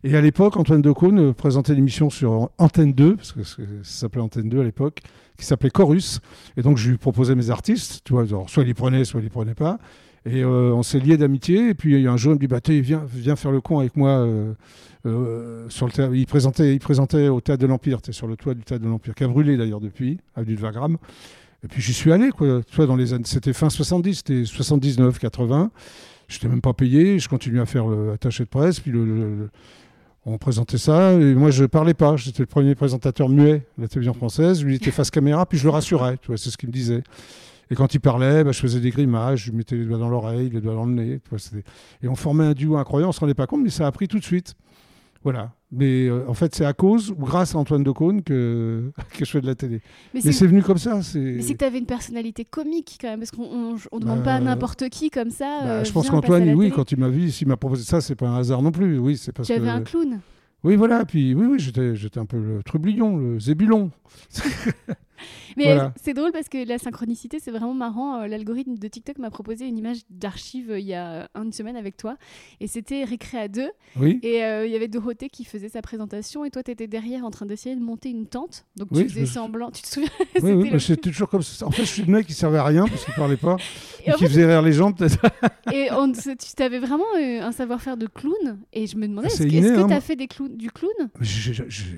Et 0.03 0.15
à 0.15 0.21
l'époque, 0.21 0.57
Antoine 0.57 0.81
Decaune 0.81 1.19
euh, 1.19 1.33
présentait 1.33 1.73
l'émission 1.73 2.09
sur 2.09 2.49
Antenne 2.57 2.93
2, 2.93 3.15
parce 3.15 3.31
que 3.31 3.43
ça 3.43 3.55
s'appelait 3.81 4.21
Antenne 4.21 4.49
2 4.49 4.61
à 4.61 4.63
l'époque, 4.63 5.01
qui 5.37 5.45
s'appelait 5.45 5.71
Chorus. 5.71 6.19
Et 6.55 6.61
donc, 6.61 6.77
je 6.77 6.91
lui 6.91 6.97
proposais 6.97 7.35
mes 7.35 7.49
artistes, 7.49 8.01
tu 8.05 8.13
vois. 8.13 8.25
soit 8.47 8.63
il 8.63 8.67
les 8.67 8.73
prenait, 8.73 9.05
soit 9.05 9.19
il 9.19 9.23
les 9.23 9.29
prenait 9.29 9.55
pas. 9.55 9.79
Et 10.25 10.43
euh, 10.43 10.73
on 10.73 10.83
s'est 10.83 10.99
liés 10.99 11.17
d'amitié. 11.17 11.69
Et 11.69 11.73
puis, 11.73 11.95
il 11.95 12.01
y 12.01 12.07
a 12.07 12.11
un 12.11 12.17
jour, 12.17 12.33
il 12.33 12.35
me 12.35 12.39
dit 12.39 12.47
bah, 12.47 12.59
viens, 12.67 13.03
viens 13.11 13.35
faire 13.35 13.51
le 13.51 13.61
con 13.61 13.79
avec 13.79 13.95
moi. 13.95 14.27
euh, 15.07 15.65
sur 15.69 15.87
le. 15.87 16.15
Il 16.15 16.25
présentait, 16.25 16.73
il 16.73 16.79
présentait 16.79 17.29
au 17.29 17.41
théâtre 17.41 17.61
de 17.61 17.67
l'Empire, 17.67 17.99
sur 18.11 18.27
le 18.27 18.35
toit 18.35 18.53
du 18.53 18.63
théâtre 18.63 18.83
de 18.83 18.89
l'Empire, 18.89 19.15
qui 19.15 19.23
a 19.23 19.27
brûlé 19.27 19.57
d'ailleurs 19.57 19.79
depuis, 19.79 20.19
avenue 20.35 20.55
de 20.55 20.61
Wagram. 20.61 20.97
Et 21.67 21.69
puis 21.69 21.81
j'y 21.81 21.91
suis 21.91 22.13
allé, 22.13 22.29
quoi. 22.29 22.61
Tu 22.65 22.75
vois, 22.77 22.85
dans 22.85 22.95
les 22.95 23.11
années, 23.11 23.25
c'était 23.25 23.51
fin 23.51 23.69
70, 23.69 24.15
c'était 24.15 24.45
79, 24.45 25.19
80. 25.19 25.69
Je 26.29 26.35
n'étais 26.35 26.47
même 26.47 26.61
pas 26.61 26.71
payé, 26.71 27.19
je 27.19 27.27
continuais 27.27 27.59
à 27.59 27.65
faire 27.65 27.87
le 27.87 28.13
attaché 28.13 28.45
de 28.45 28.49
presse, 28.49 28.79
puis 28.79 28.93
on 30.25 30.37
présentait 30.37 30.77
ça, 30.77 31.11
et 31.11 31.35
moi 31.35 31.51
je 31.51 31.65
parlais 31.65 31.93
pas, 31.93 32.15
j'étais 32.15 32.43
le 32.43 32.47
premier 32.47 32.73
présentateur 32.73 33.27
muet 33.27 33.65
de 33.77 33.81
la 33.81 33.87
télévision 33.89 34.13
française, 34.13 34.63
lui 34.63 34.73
il 34.73 34.75
était 34.77 34.91
face 34.91 35.09
caméra, 35.09 35.45
puis 35.45 35.57
je 35.57 35.65
le 35.65 35.69
rassurais, 35.69 36.17
tu 36.21 36.27
vois, 36.27 36.37
c'est 36.37 36.49
ce 36.49 36.57
qu'il 36.57 36.69
me 36.69 36.73
disait. 36.73 37.03
Et 37.69 37.75
quand 37.75 37.93
il 37.93 37.99
parlait, 37.99 38.45
bah, 38.45 38.53
je 38.53 38.59
faisais 38.59 38.79
des 38.79 38.91
grimaces, 38.91 39.39
je 39.39 39.51
lui 39.51 39.57
mettais 39.57 39.75
les 39.75 39.85
doigts 39.85 39.97
dans 39.97 40.09
l'oreille, 40.09 40.49
les 40.49 40.61
doigts 40.61 40.73
dans 40.73 40.85
le 40.85 40.93
nez. 40.93 41.19
et 42.01 42.07
on 42.07 42.15
formait 42.15 42.45
un 42.45 42.53
duo 42.53 42.77
incroyable, 42.77 43.09
on 43.09 43.13
se 43.13 43.19
rendait 43.19 43.33
pas 43.33 43.47
compte, 43.47 43.61
mais 43.61 43.69
ça 43.69 43.87
a 43.87 43.91
pris 43.91 44.07
tout 44.07 44.19
de 44.19 44.23
suite. 44.23 44.55
Voilà. 45.23 45.51
Mais 45.71 46.07
euh, 46.07 46.23
en 46.29 46.33
fait, 46.33 46.55
c'est 46.55 46.63
à 46.65 46.73
cause 46.73 47.11
ou 47.11 47.15
grâce 47.15 47.53
à 47.53 47.57
Antoine 47.57 47.83
Decaune 47.83 48.23
que, 48.23 48.91
que 49.17 49.25
je 49.25 49.29
fais 49.31 49.41
de 49.41 49.47
la 49.47 49.55
télé. 49.55 49.81
Mais 50.13 50.21
Mais 50.23 50.31
c'est 50.31 50.47
venu 50.47 50.61
comme 50.63 50.77
ça. 50.77 50.95
Mais 51.15 51.41
c'est 51.41 51.53
que 51.53 51.57
tu 51.57 51.65
avais 51.65 51.79
une 51.79 51.85
personnalité 51.85 52.45
comique 52.45 52.97
quand 53.01 53.09
même, 53.09 53.19
parce 53.19 53.31
qu'on 53.31 53.43
on, 53.43 53.75
on 53.91 53.99
demande 53.99 54.19
Bah, 54.19 54.25
pas 54.25 54.33
à 54.35 54.39
n'importe 54.39 54.87
qui 54.89 55.09
comme 55.09 55.29
ça. 55.31 55.59
Bah, 55.63 55.67
euh, 55.69 55.83
je 55.83 55.91
pense 55.91 56.09
qu'Antoine, 56.09 56.43
oui, 56.53 56.65
télé. 56.65 56.71
quand 56.71 56.91
il 56.91 56.99
m'a 56.99 57.09
vu, 57.09 57.29
s'il 57.31 57.47
m'a 57.47 57.57
proposé 57.57 57.83
ça, 57.83 57.99
c'est 57.99 58.15
pas 58.15 58.27
un 58.29 58.37
hasard 58.37 58.61
non 58.61 58.71
plus. 58.71 58.97
Oui, 58.97 59.17
c'est 59.17 59.31
parce 59.33 59.47
Tu 59.47 59.53
que. 59.55 59.59
avais 59.59 59.69
un 59.69 59.81
clown. 59.81 60.19
Oui, 60.63 60.75
voilà. 60.75 61.05
Puis 61.05 61.33
oui, 61.33 61.45
oui, 61.45 61.59
j'étais, 61.59 61.95
j'étais 61.95 62.19
un 62.19 62.25
peu 62.25 62.37
le 62.39 62.63
trublion, 62.63 63.17
le 63.17 63.39
zébulon. 63.39 63.91
Mais 65.57 65.65
Voilà. 65.65 65.93
c'est 66.01 66.13
drôle 66.13 66.31
parce 66.31 66.47
que 66.49 66.65
la 66.67 66.77
synchronicité, 66.77 67.39
c'est 67.39 67.51
vraiment 67.51 67.73
marrant. 67.73 68.21
Euh, 68.21 68.27
L'algorithme 68.27 68.75
de 68.75 68.87
TikTok 68.87 69.17
m'a 69.17 69.29
proposé 69.29 69.65
une 69.67 69.77
image 69.77 69.97
d'archive 70.09 70.71
euh, 70.71 70.79
il 70.79 70.85
y 70.85 70.93
a 70.93 71.27
une 71.35 71.51
semaine 71.51 71.75
avec 71.75 71.97
toi. 71.97 72.15
Et 72.61 72.67
c'était 72.67 73.03
Récré 73.03 73.37
à 73.39 73.47
deux. 73.47 73.69
Oui. 73.99 74.19
Et 74.23 74.43
euh, 74.43 74.65
il 74.65 74.71
y 74.71 74.75
avait 74.75 74.87
Dorothée 74.87 75.29
qui 75.29 75.43
faisait 75.45 75.69
sa 75.69 75.81
présentation. 75.81 76.45
Et 76.45 76.51
toi, 76.51 76.63
tu 76.63 76.71
étais 76.71 76.87
derrière 76.87 77.25
en 77.25 77.31
train 77.31 77.45
d'essayer 77.45 77.75
de 77.75 77.81
monter 77.81 78.09
une 78.09 78.27
tente. 78.27 78.65
Donc 78.77 78.87
Oui, 78.91 79.03
tu 79.03 79.09
faisais 79.09 79.25
semblant. 79.25 79.71
Tu 79.71 79.81
te 79.81 79.87
souviens? 79.87 80.09
Oui, 80.19 80.25
C'était 80.35 80.53
oui, 80.53 80.69
le- 80.69 80.77
j'étais 80.77 81.09
toujours 81.09 81.29
comme 81.29 81.41
ça. 81.41 81.65
En 81.65 81.71
fait, 81.71 81.83
je 81.83 81.87
suis 81.91 82.03
le 82.03 82.11
mec 82.13 82.27
qui 82.27 82.33
servait 82.33 82.59
à 82.59 82.63
rien 82.63 82.85
parce 82.87 83.03
qu'il 83.03 83.13
parlait 83.15 83.37
pas 83.37 83.57
Et 84.05 84.11
qui 84.13 84.25
faisait 84.27 84.45
rire 84.45 84.61
les 84.61 84.73
gens, 84.73 84.91
peut-être. 84.91 85.17
Et 85.73 85.87
on, 85.91 86.11
tu 86.11 86.63
avais 86.63 86.79
vraiment 86.79 87.03
euh, 87.17 87.41
un 87.41 87.51
savoir-faire 87.51 87.97
de 87.97 88.05
clown. 88.07 88.59
Et 88.73 88.85
je 88.87 88.95
me 88.97 89.07
demandais, 89.07 89.27
est-ce 89.27 89.43
que 89.43 89.47
inné, 89.47 89.73
tu 89.73 89.79
hein, 89.79 89.89
as 89.89 90.01
fait 90.01 90.15
des 90.15 90.27
du 90.51 90.69
clown? 90.71 90.91
J'ai, 91.21 91.53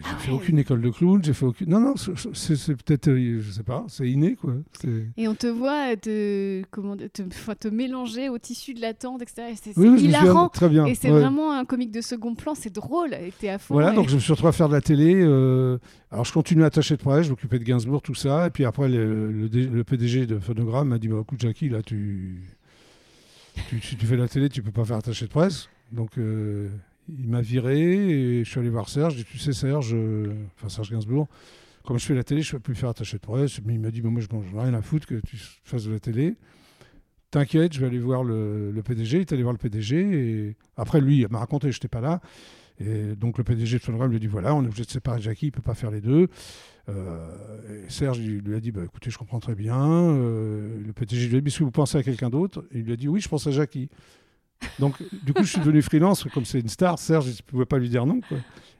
Ah 0.06 0.18
fait 0.18 0.32
aucune 0.32 0.58
école 0.60 0.82
de 0.82 0.90
clown. 0.90 1.22
J'ai 1.24 1.34
fait 1.34 1.46
aucune. 1.46 1.70
Non, 1.70 1.80
non, 1.82 1.94
c'est, 2.34 2.76
peut-être, 2.76 3.10
euh, 3.10 3.42
je 3.50 3.56
sais 3.56 3.64
pas, 3.64 3.84
c'est 3.88 4.08
inné, 4.10 4.36
quoi. 4.36 4.54
Et 5.18 5.28
on 5.28 5.36
te 5.36 5.48
voit 5.48 5.96
te, 5.98 6.62
comment, 6.72 6.96
te, 6.96 7.22
te 7.54 7.68
mélanger 7.68 8.30
au 8.30 8.38
tissu 8.38 8.74
de 8.74 8.82
la 8.82 8.94
tente, 8.94 9.22
etc. 9.22 9.50
Et 9.52 9.56
C'est 9.56 9.78
Oui, 9.78 9.90
oui, 9.90 10.04
hilarant. 10.06 10.50
très 10.50 10.70
bien. 10.70 10.86
Et 10.86 10.96
c'est 10.96 11.10
ouais. 11.12 11.20
vraiment 11.20 11.52
un 11.52 11.66
comique 11.66 11.92
de 11.92 12.02
second 12.02 12.36
plan, 12.36 12.54
c'est 12.56 12.74
drôle, 12.74 13.14
et 13.14 13.34
t'es 13.40 13.50
à 13.50 13.58
fond. 13.58 13.74
Voilà, 13.74 13.92
et- 13.92 13.96
donc 13.96 14.10
je 14.10 14.16
me 14.16 14.20
suis 14.20 14.32
retrouvé 14.32 14.50
à 14.50 14.54
faire 14.54 14.70
de 14.70 14.74
la 14.76 14.82
télé. 14.82 15.16
euh, 15.16 15.78
alors 16.12 16.26
je 16.26 16.34
continue 16.34 16.64
à 16.64 16.68
attacher 16.68 16.96
de 16.96 17.02
presse, 17.02 17.26
je 17.26 17.32
m'occupais 17.32 17.60
de 17.60 17.64
Gainsbourg, 17.64 18.02
tout 18.02 18.16
ça. 18.16 18.48
Et 18.48 18.50
puis 18.52 18.66
après, 18.66 18.88
le, 18.90 19.32
le 19.32 19.50
D- 19.50 19.66
le 19.68 19.84
PDG 19.84 20.26
de 20.28 20.40
Phonogramme 20.40 20.90
m'a 20.90 21.00
dit 21.00 21.08
bah, 21.08 21.18
écoute, 21.22 21.40
Jackie, 21.42 21.70
là, 21.70 21.82
tu, 21.84 22.42
tu, 23.70 23.80
tu, 23.80 23.96
tu 23.98 24.06
fais 24.06 24.16
de 24.16 24.22
la 24.22 24.28
télé, 24.28 24.50
tu 24.50 24.62
peux 24.64 24.72
pas 24.72 24.86
faire 24.86 24.98
attaché 24.98 25.26
de 25.26 25.32
presse. 25.32 25.70
Donc 25.92 26.18
euh, 26.18 26.70
il 27.10 27.28
m'a 27.28 27.42
viré 27.42 27.80
et 27.80 28.44
je 28.44 28.50
suis 28.50 28.60
allé 28.60 28.70
voir 28.70 28.88
Serge. 28.90 29.14
J'ai 29.16 29.24
dit 29.24 29.30
tu 29.32 29.40
sais, 29.40 29.54
Serge, 29.54 29.94
euh, 29.96 30.34
enfin 30.58 30.70
Serge 30.70 30.92
Gainsbourg, 30.92 31.28
comme 31.90 31.98
je 31.98 32.06
fais 32.06 32.14
la 32.14 32.24
télé, 32.24 32.44
je 32.44 32.54
ne 32.54 32.60
peux 32.60 32.62
plus 32.62 32.76
faire 32.76 32.90
attaché 32.90 33.18
de 33.18 33.22
presse. 33.24 33.62
Mais 33.66 33.74
il 33.74 33.80
m'a 33.80 33.90
dit 33.90 34.04
moi, 34.04 34.22
je 34.22 34.28
n'en 34.32 34.44
ai 34.44 34.64
rien 34.64 34.76
à 34.76 34.82
foutre 34.84 35.08
que 35.08 35.16
tu 35.26 35.38
fasses 35.64 35.86
de 35.86 35.92
la 35.92 36.00
télé. 36.00 36.36
T'inquiète, 37.32 37.74
je 37.74 37.80
vais 37.80 37.88
aller 37.88 37.98
voir 37.98 38.24
le, 38.24 38.80
PDG. 38.86 39.18
Il 39.18 39.22
est 39.22 39.34
allé 39.34 39.42
voir 39.42 39.54
le 39.54 39.58
PDG. 39.58 40.56
Après, 40.78 41.02
lui, 41.02 41.22
il 41.22 41.28
m'a 41.32 41.40
raconté, 41.40 41.72
je 41.72 41.78
n'étais 41.78 41.88
pas 41.88 42.00
là. 42.00 42.22
Et 42.80 43.16
donc 43.16 43.40
le 43.40 43.44
PDG 43.44 43.80
de 43.80 43.84
Phonogram 43.84 44.12
lui 44.12 44.20
dit 44.20 44.28
voilà, 44.28 44.54
on 44.54 44.62
est 44.62 44.68
obligé 44.68 44.86
de 44.86 44.92
séparer 44.92 45.20
Jackie, 45.20 45.48
il 45.48 45.50
ne 45.50 45.56
peut 45.56 45.64
pas 45.64 45.74
faire 45.74 45.90
les 45.90 46.00
deux. 46.00 46.28
Euh, 46.90 47.86
et 47.88 47.90
Serge 47.90 48.20
lui 48.20 48.56
a 48.56 48.60
dit 48.60 48.72
bah, 48.72 48.82
écoutez, 48.86 49.10
je 49.10 49.18
comprends 49.18 49.40
très 49.40 49.56
bien. 49.56 49.84
Euh, 49.84 50.80
le 50.86 50.94
PDG 50.94 51.28
lui 51.28 51.38
a 51.38 51.42
dit 51.42 51.48
est-ce 51.48 51.58
que 51.58 51.64
vous 51.64 51.72
pensez 51.72 51.98
à 51.98 52.04
quelqu'un 52.04 52.30
d'autre? 52.30 52.64
Il 52.72 52.84
lui 52.84 52.94
a 52.94 52.98
dit 52.98 53.08
oui, 53.08 53.20
je 53.20 53.30
pense 53.30 53.48
à 53.48 53.52
Jackie. 53.52 53.90
Donc, 54.80 54.96
du 55.24 55.34
coup, 55.34 55.44
je 55.44 55.50
suis 55.50 55.60
devenu 55.60 55.82
freelance. 55.82 56.26
Comme 56.34 56.46
c'est 56.46 56.60
une 56.60 56.70
star, 56.70 57.00
Serge, 57.00 57.26
je 57.26 57.32
ne 57.32 57.46
pouvais 57.46 57.66
pas 57.66 57.78
lui 57.78 57.90
dire 57.90 58.06
non. 58.06 58.22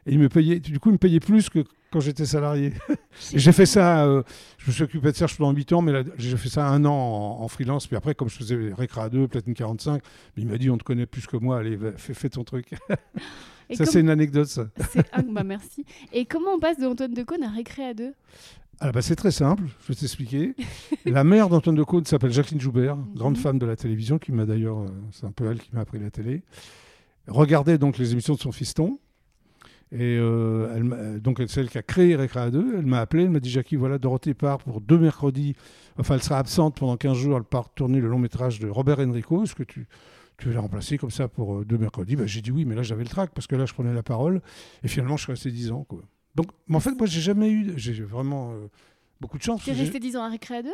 Et 0.06 0.12
il 0.12 0.18
me 0.18 0.28
payait, 0.28 0.60
du 0.60 0.78
coup, 0.78 0.90
il 0.90 0.92
me 0.92 0.98
payait 0.98 1.20
plus 1.20 1.48
que 1.50 1.64
quand 1.90 2.00
j'étais 2.00 2.24
salarié. 2.24 2.72
j'ai 3.34 3.52
fait 3.52 3.66
ça, 3.66 4.06
euh, 4.06 4.22
je 4.58 4.68
me 4.68 4.72
suis 4.72 4.82
occupé 4.82 5.10
de 5.10 5.16
Serge 5.16 5.36
pendant 5.36 5.52
8 5.52 5.72
ans, 5.72 5.82
mais 5.82 6.04
j'ai 6.16 6.36
fait 6.36 6.48
ça 6.48 6.66
un 6.66 6.84
an 6.84 7.38
en, 7.40 7.48
freelance. 7.48 7.86
Puis 7.86 7.96
après, 7.96 8.14
comme 8.14 8.28
je 8.28 8.36
faisais 8.36 8.72
Récra 8.72 9.08
2, 9.08 9.28
Platine 9.28 9.54
45, 9.54 10.02
il 10.36 10.46
m'a 10.46 10.56
dit 10.56 10.70
on 10.70 10.78
te 10.78 10.84
connaît 10.84 11.06
plus 11.06 11.26
que 11.26 11.36
moi, 11.36 11.58
allez, 11.58 11.78
fais, 11.96 12.28
ton 12.28 12.44
truc. 12.44 12.70
ça, 13.74 13.84
c'est 13.84 14.00
une 14.00 14.10
anecdote, 14.10 14.46
ça. 14.46 14.68
bah, 15.28 15.44
merci. 15.44 15.84
Et 16.12 16.24
comment 16.24 16.52
on 16.52 16.60
passe 16.60 16.78
de 16.78 16.86
Antoine 16.86 17.12
Decaune 17.12 17.42
à 17.42 17.50
Récré 17.50 17.94
2 17.94 18.12
ah 18.80 18.92
bah 18.92 19.02
c'est 19.02 19.16
très 19.16 19.30
simple, 19.30 19.64
je 19.82 19.88
vais 19.88 19.94
t'expliquer. 19.94 20.54
la 21.04 21.22
mère 21.22 21.50
d'Antoine 21.50 21.76
de 21.76 21.82
Caunes 21.82 22.06
s'appelle 22.06 22.32
Jacqueline 22.32 22.60
Joubert, 22.60 22.96
mhm. 22.96 23.14
grande 23.14 23.36
femme 23.36 23.58
de 23.58 23.66
la 23.66 23.76
télévision, 23.76 24.18
qui 24.18 24.32
m'a 24.32 24.46
d'ailleurs, 24.46 24.78
euh, 24.78 24.88
c'est 25.12 25.26
un 25.26 25.32
peu 25.32 25.50
elle 25.50 25.58
qui 25.58 25.68
m'a 25.74 25.80
appris 25.80 25.98
la 25.98 26.10
télé. 26.10 26.42
Regardait 27.28 27.76
donc 27.76 27.98
les 27.98 28.12
émissions 28.12 28.34
de 28.34 28.40
son 28.40 28.52
fiston. 28.52 28.98
Et 29.92 30.18
euh, 30.18 30.72
elle, 30.74 31.20
donc 31.20 31.42
c'est 31.48 31.60
elle 31.60 31.68
qui 31.68 31.76
a 31.76 31.82
créé 31.82 32.16
Récréa 32.16 32.50
2. 32.50 32.76
Elle 32.78 32.86
m'a 32.86 33.00
appelé, 33.00 33.24
elle 33.24 33.30
m'a 33.30 33.40
dit 33.40 33.50
Jackie, 33.50 33.76
voilà, 33.76 33.98
Dorothée 33.98 34.34
part 34.34 34.58
pour 34.58 34.80
deux 34.80 34.98
mercredis. 34.98 35.56
Enfin, 35.98 36.14
elle 36.14 36.22
sera 36.22 36.38
absente 36.38 36.78
pendant 36.78 36.96
15 36.96 37.16
jours. 37.16 37.36
Elle 37.36 37.44
part 37.44 37.74
tourner 37.74 38.00
le 38.00 38.08
long 38.08 38.18
métrage 38.18 38.60
de 38.60 38.68
Robert 38.68 39.00
Enrico. 39.00 39.42
Est-ce 39.42 39.54
que 39.54 39.64
tu, 39.64 39.88
tu 40.38 40.48
veux 40.48 40.54
la 40.54 40.60
remplacer 40.60 40.96
comme 40.96 41.10
ça 41.10 41.28
pour 41.28 41.58
euh, 41.58 41.64
deux 41.64 41.76
mercredis? 41.76 42.16
Bah, 42.16 42.26
J'ai 42.26 42.40
dit 42.40 42.52
oui, 42.52 42.64
mais 42.64 42.76
là 42.76 42.82
j'avais 42.82 43.02
le 43.02 43.10
trac 43.10 43.30
parce 43.34 43.46
que 43.46 43.56
là 43.56 43.66
je 43.66 43.74
prenais 43.74 43.92
la 43.92 44.04
parole. 44.04 44.40
Et 44.84 44.88
finalement, 44.88 45.16
je 45.16 45.24
suis 45.24 45.32
resté 45.32 45.50
10 45.50 45.72
ans. 45.72 45.84
Quoi. 45.88 46.02
Donc, 46.34 46.46
mais 46.68 46.76
en 46.76 46.80
fait, 46.80 46.92
moi, 46.92 47.06
j'ai 47.06 47.20
jamais 47.20 47.50
eu, 47.50 47.72
j'ai 47.76 47.92
vraiment 48.02 48.52
euh, 48.52 48.66
beaucoup 49.20 49.38
de 49.38 49.42
chance. 49.42 49.62
Tu 49.64 49.70
es 49.70 49.72
resté 49.72 49.98
10 49.98 50.16
ans 50.16 50.22
à 50.22 50.28
Récréa 50.28 50.62
2 50.62 50.70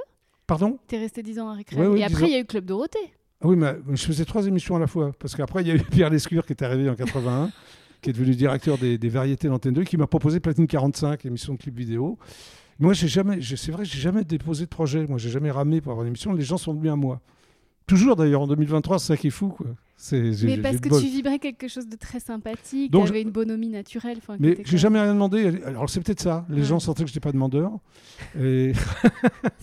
Pardon? 0.47 0.79
Tu 0.87 0.95
es 0.95 0.99
resté 0.99 1.23
10 1.23 1.41
ans 1.41 1.49
à 1.49 1.55
Récréa 1.55 1.85
2 1.85 1.97
Et 1.97 2.05
après, 2.05 2.27
il 2.27 2.33
y 2.33 2.37
a 2.37 2.41
eu 2.41 2.45
Club 2.45 2.65
Dorothée. 2.65 2.99
Ah 3.41 3.49
oui, 3.49 3.57
mais, 3.57 3.75
je 3.91 4.05
faisais 4.05 4.25
trois 4.25 4.47
émissions 4.47 4.77
à 4.77 4.79
la 4.79 4.87
fois. 4.87 5.13
Parce 5.19 5.35
qu'après, 5.35 5.63
il 5.63 5.69
y 5.69 5.71
a 5.71 5.75
eu 5.75 5.83
Pierre 5.91 6.11
Lescure 6.11 6.47
qui 6.47 6.53
est 6.53 6.63
arrivé 6.63 6.89
en 6.89 6.95
81, 6.95 7.51
qui 8.03 8.11
est 8.11 8.13
devenu 8.13 8.35
directeur 8.35 8.79
des, 8.79 8.99
des 8.99 9.09
variétés 9.09 9.49
d'Antenne 9.49 9.75
2, 9.75 9.85
qui 9.85 9.97
m'a 9.97 10.07
proposé 10.07 10.41
Platine 10.41 10.67
45, 10.67 11.25
émission 11.25 11.55
de 11.55 11.59
clip 11.59 11.77
vidéo. 11.77 12.19
Moi, 12.79 12.93
j'ai 12.93 13.09
jamais, 13.09 13.39
c'est 13.43 13.73
vrai, 13.73 13.85
j'ai 13.85 13.99
jamais 13.99 14.25
déposé 14.25 14.65
de 14.65 14.71
projet. 14.71 15.07
Moi, 15.07 15.19
j'ai 15.19 15.31
jamais 15.31 15.51
ramé 15.51 15.81
pour 15.81 15.93
avoir 15.93 16.05
une 16.05 16.09
émission. 16.09 16.33
Les 16.35 16.45
gens 16.45 16.59
sont 16.59 16.75
venus 16.75 16.93
à 16.93 16.97
moi. 16.97 17.21
Toujours 17.87 18.17
d'ailleurs 18.17 18.43
en 18.43 18.47
2023, 18.47 18.99
c'est 18.99 19.07
ça 19.07 19.17
qui 19.17 19.29
est 19.29 19.31
fou. 19.31 19.49
Quoi. 19.49 19.69
Mais 20.13 20.59
parce 20.59 20.79
que 20.79 21.01
tu 21.01 21.07
vibrais 21.07 21.39
quelque 21.39 21.69
chose 21.69 21.89
de 21.89 21.97
très 21.97 22.21
sympathique, 22.21 22.93
tu 22.93 22.99
avais 22.99 23.23
une 23.23 23.31
bonhomie 23.31 23.69
naturelle. 23.69 24.19
Mais 24.39 24.59
j'ai 24.65 24.79
jamais 24.79 25.01
rien 25.01 25.15
demandé. 25.15 25.61
Alors 25.65 25.89
c'est 25.89 26.01
peut-être 26.01 26.21
ça. 26.21 26.45
Les 26.49 26.65
gens 26.65 26.81
sentaient 26.81 27.05
que 27.05 27.09
je 27.09 27.15
n'étais 27.15 27.21
pas 27.21 27.33
demandeur. 27.33 27.73
Et... 28.41 28.73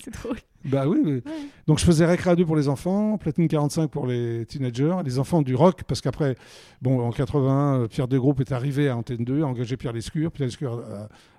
c'est 0.04 0.13
drôle. 0.22 0.38
Bah 0.66 0.88
oui. 0.88 1.22
Donc 1.68 1.80
je 1.80 1.86
faisais 1.86 2.06
Récréa 2.06 2.36
2 2.36 2.46
pour 2.46 2.56
les 2.56 2.70
enfants, 2.70 3.18
Platine 3.18 3.48
45 3.48 3.92
pour 3.92 4.08
les 4.08 4.46
teenagers, 4.46 4.96
les 5.04 5.20
enfants 5.20 5.42
du 5.42 5.56
rock, 5.56 5.84
parce 5.86 6.00
qu'après, 6.00 6.36
bon, 6.82 7.02
en 7.02 7.12
81, 7.12 7.82
euh, 7.82 7.88
Pierre 7.88 8.08
Desgroupes 8.08 8.40
est 8.40 8.54
arrivé 8.54 8.88
à 8.88 8.96
Antenne 8.96 9.25
2, 9.25 9.44
a 9.44 9.46
engagé 9.46 9.75
Pierre 9.75 9.92
Lescure. 9.92 10.32
Pierre 10.32 10.48
Lescure 10.48 10.82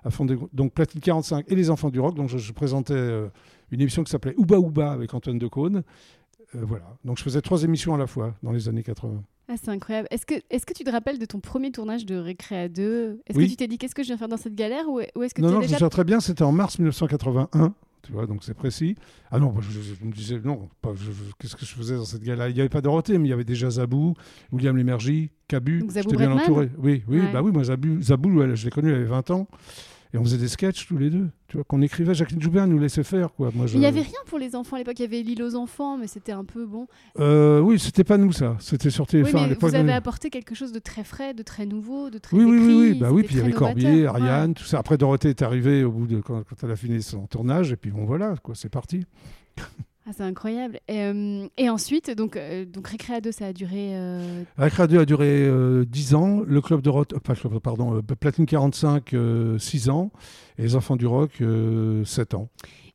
a, 0.03 0.09
fondé 0.11 0.37
donc 0.53 0.73
Platine 0.73 1.01
45 1.01 1.45
et 1.47 1.55
les 1.55 1.71
enfants 1.71 1.89
du 1.89 1.99
rock. 1.99 2.15
Donc 2.15 2.29
je, 2.29 2.53
présentais 2.53 2.93
euh, 2.93 3.27
une 3.71 3.81
émission 3.81 4.03
qui 4.03 4.11
s'appelait 4.11 4.35
Ouba 4.37 4.59
Ouba 4.59 4.91
avec 4.91 5.13
Antoine 5.13 5.39
Decaune. 5.39 5.83
Euh, 6.53 6.63
voilà. 6.63 6.85
Donc 7.03 7.17
je 7.17 7.23
faisais 7.23 7.41
trois 7.41 7.63
émissions 7.63 7.93
à 7.95 7.97
la 7.97 8.07
fois 8.07 8.35
dans 8.43 8.51
les 8.51 8.69
années 8.69 8.83
80. 8.83 9.23
Ah, 9.47 9.53
c'est 9.61 9.69
incroyable. 9.69 10.07
Est-ce 10.11 10.25
que, 10.25 10.35
est 10.49 10.65
que 10.65 10.73
tu 10.73 10.83
te 10.83 10.89
rappelles 10.89 11.19
de 11.19 11.25
ton 11.25 11.39
premier 11.39 11.71
tournage 11.71 12.05
de 12.05 12.15
Récréa 12.15 12.67
2 12.67 13.21
Est-ce 13.27 13.37
que 13.37 13.43
tu 13.43 13.55
t'es 13.55 13.67
dit 13.67 13.77
qu'est-ce 13.77 13.93
que 13.93 14.03
je 14.03 14.07
viens 14.07 14.17
faire 14.17 14.27
dans 14.27 14.37
cette 14.37 14.55
galère? 14.55 14.89
Ou, 14.89 14.99
est-ce 14.99 15.35
que 15.35 15.41
Non, 15.41 15.51
non, 15.51 15.59
déjà... 15.59 15.77
je 15.77 15.83
me 15.83 15.89
très 15.89 16.03
bien, 16.03 16.19
c'était 16.19 16.43
en 16.43 16.51
mars 16.51 16.79
1981. 16.79 17.73
Tu 18.01 18.11
vois, 18.11 18.27
donc 18.27 18.43
c'est 18.43 18.53
précis. 18.53 18.95
Ah 19.31 19.39
non, 19.39 19.55
je, 19.61 20.05
me 20.05 20.11
disais, 20.11 20.39
non, 20.43 20.69
qu'est-ce 21.39 21.55
que 21.55 21.65
je 21.65 21.73
faisais 21.73 21.95
dans 21.95 22.05
cette 22.05 22.21
galère? 22.23 22.47
Il 22.49 22.53
n'y 22.53 22.59
avait 22.59 22.69
pas 22.69 22.81
Dorothée, 22.81 23.17
mais 23.17 23.27
il 23.27 23.31
y 23.31 23.33
avait 23.33 23.43
déjà 23.43 23.67
Zabou, 23.69 24.13
William 24.51 24.77
Lémergie, 24.77 25.31
Cabu. 25.47 25.83
J'étais 25.91 26.15
bien 26.15 26.31
entouré. 26.31 26.69
Oui, 26.77 27.03
oui, 27.07 27.21
bah 27.33 27.41
oui, 27.41 27.51
moi 27.51 27.63
Zabou, 27.63 28.01
Zabou 28.01 28.55
je 28.55 28.65
l'ai 28.65 28.71
connu, 28.71 28.89
il 28.89 28.95
avait 28.95 29.05
20 29.05 29.31
ans. 29.31 29.47
Et 30.15 30.17
on 30.17 30.23
faisait 30.23 30.37
des 30.37 30.47
sketchs 30.47 30.87
tous 30.87 30.97
les 30.97 31.09
deux. 31.09 31.27
Tu 31.49 31.57
vois, 31.57 31.65
qu'on 31.65 31.81
écrivait, 31.81 32.13
Jacqueline 32.13 32.41
Joubert 32.41 32.67
nous 32.67 32.79
laissait 32.79 33.03
faire. 33.03 33.33
Quoi. 33.33 33.51
Moi, 33.53 33.65
Il 33.73 33.79
n'y 33.79 33.85
avait 33.85 33.99
rien 33.99 34.13
pour 34.27 34.39
les 34.39 34.55
enfants 34.55 34.77
à 34.77 34.79
l'époque. 34.79 34.97
Il 34.97 35.01
y 35.01 35.05
avait 35.05 35.21
l'île 35.21 35.43
aux 35.43 35.55
enfants, 35.55 35.97
mais 35.97 36.07
c'était 36.07 36.31
un 36.31 36.45
peu 36.45 36.65
bon. 36.65 36.87
Euh, 37.19 37.59
oui, 37.59 37.77
c'était 37.77 38.05
pas 38.05 38.15
nous 38.17 38.31
ça. 38.31 38.55
C'était 38.61 38.91
sur 38.91 39.07
TF1 39.07 39.23
oui, 39.25 39.39
à 39.41 39.47
l'époque. 39.47 39.71
Vous 39.71 39.75
avez 39.75 39.91
apporté 39.91 40.29
quelque 40.29 40.55
chose 40.55 40.71
de 40.71 40.79
très 40.79 41.03
frais, 41.03 41.33
de 41.33 41.43
très 41.43 41.65
nouveau, 41.65 42.09
de 42.09 42.17
très. 42.17 42.37
Oui, 42.37 42.45
oui, 42.45 42.59
oui, 42.59 42.75
oui. 42.75 42.97
Bah 42.97 43.09
oui. 43.11 43.23
Puis 43.23 43.35
il 43.35 43.39
y 43.39 43.41
avait 43.41 43.51
Corbier, 43.51 44.05
Ariane, 44.05 44.53
tout 44.53 44.63
ça. 44.63 44.79
Après, 44.79 44.97
Dorothée 44.97 45.31
est 45.31 45.41
arrivée 45.41 45.83
au 45.83 45.91
bout 45.91 46.07
de 46.07 46.21
quand, 46.21 46.43
quand 46.43 46.63
elle 46.63 46.71
a 46.71 46.77
fini 46.77 47.03
son 47.03 47.27
tournage, 47.27 47.73
et 47.73 47.75
puis 47.75 47.91
bon, 47.91 48.05
voilà, 48.05 48.35
quoi, 48.41 48.55
c'est 48.55 48.69
parti. 48.69 49.05
Ah, 50.07 50.11
c'est 50.15 50.23
incroyable. 50.23 50.79
Et, 50.87 51.01
euh, 51.01 51.47
et, 51.57 51.67
ensuite, 51.67 52.11
donc, 52.11 52.37
euh, 52.37 52.63
donc 52.63 52.87
Récréa 52.87 53.21
2, 53.21 53.31
ça 53.31 53.47
a 53.47 53.53
duré. 53.53 53.95
Euh... 53.95 54.43
Récréa 54.55 54.85
2 54.85 54.99
a 54.99 55.05
duré 55.05 55.85
10 55.85 56.13
ans. 56.13 56.41
Le 56.45 56.61
club 56.61 56.81
de 56.81 56.89
rock, 56.89 57.17
pas 57.19 57.33
club, 57.33 57.57
pardon, 57.59 58.01
Platine 58.19 58.45
45, 58.45 59.15
6 59.57 59.89
ans. 59.89 60.11
Et 60.59 60.61
les 60.61 60.75
enfants 60.75 60.95
du 60.95 61.07
rock, 61.07 61.41
7 62.05 62.35
ans. 62.35 62.49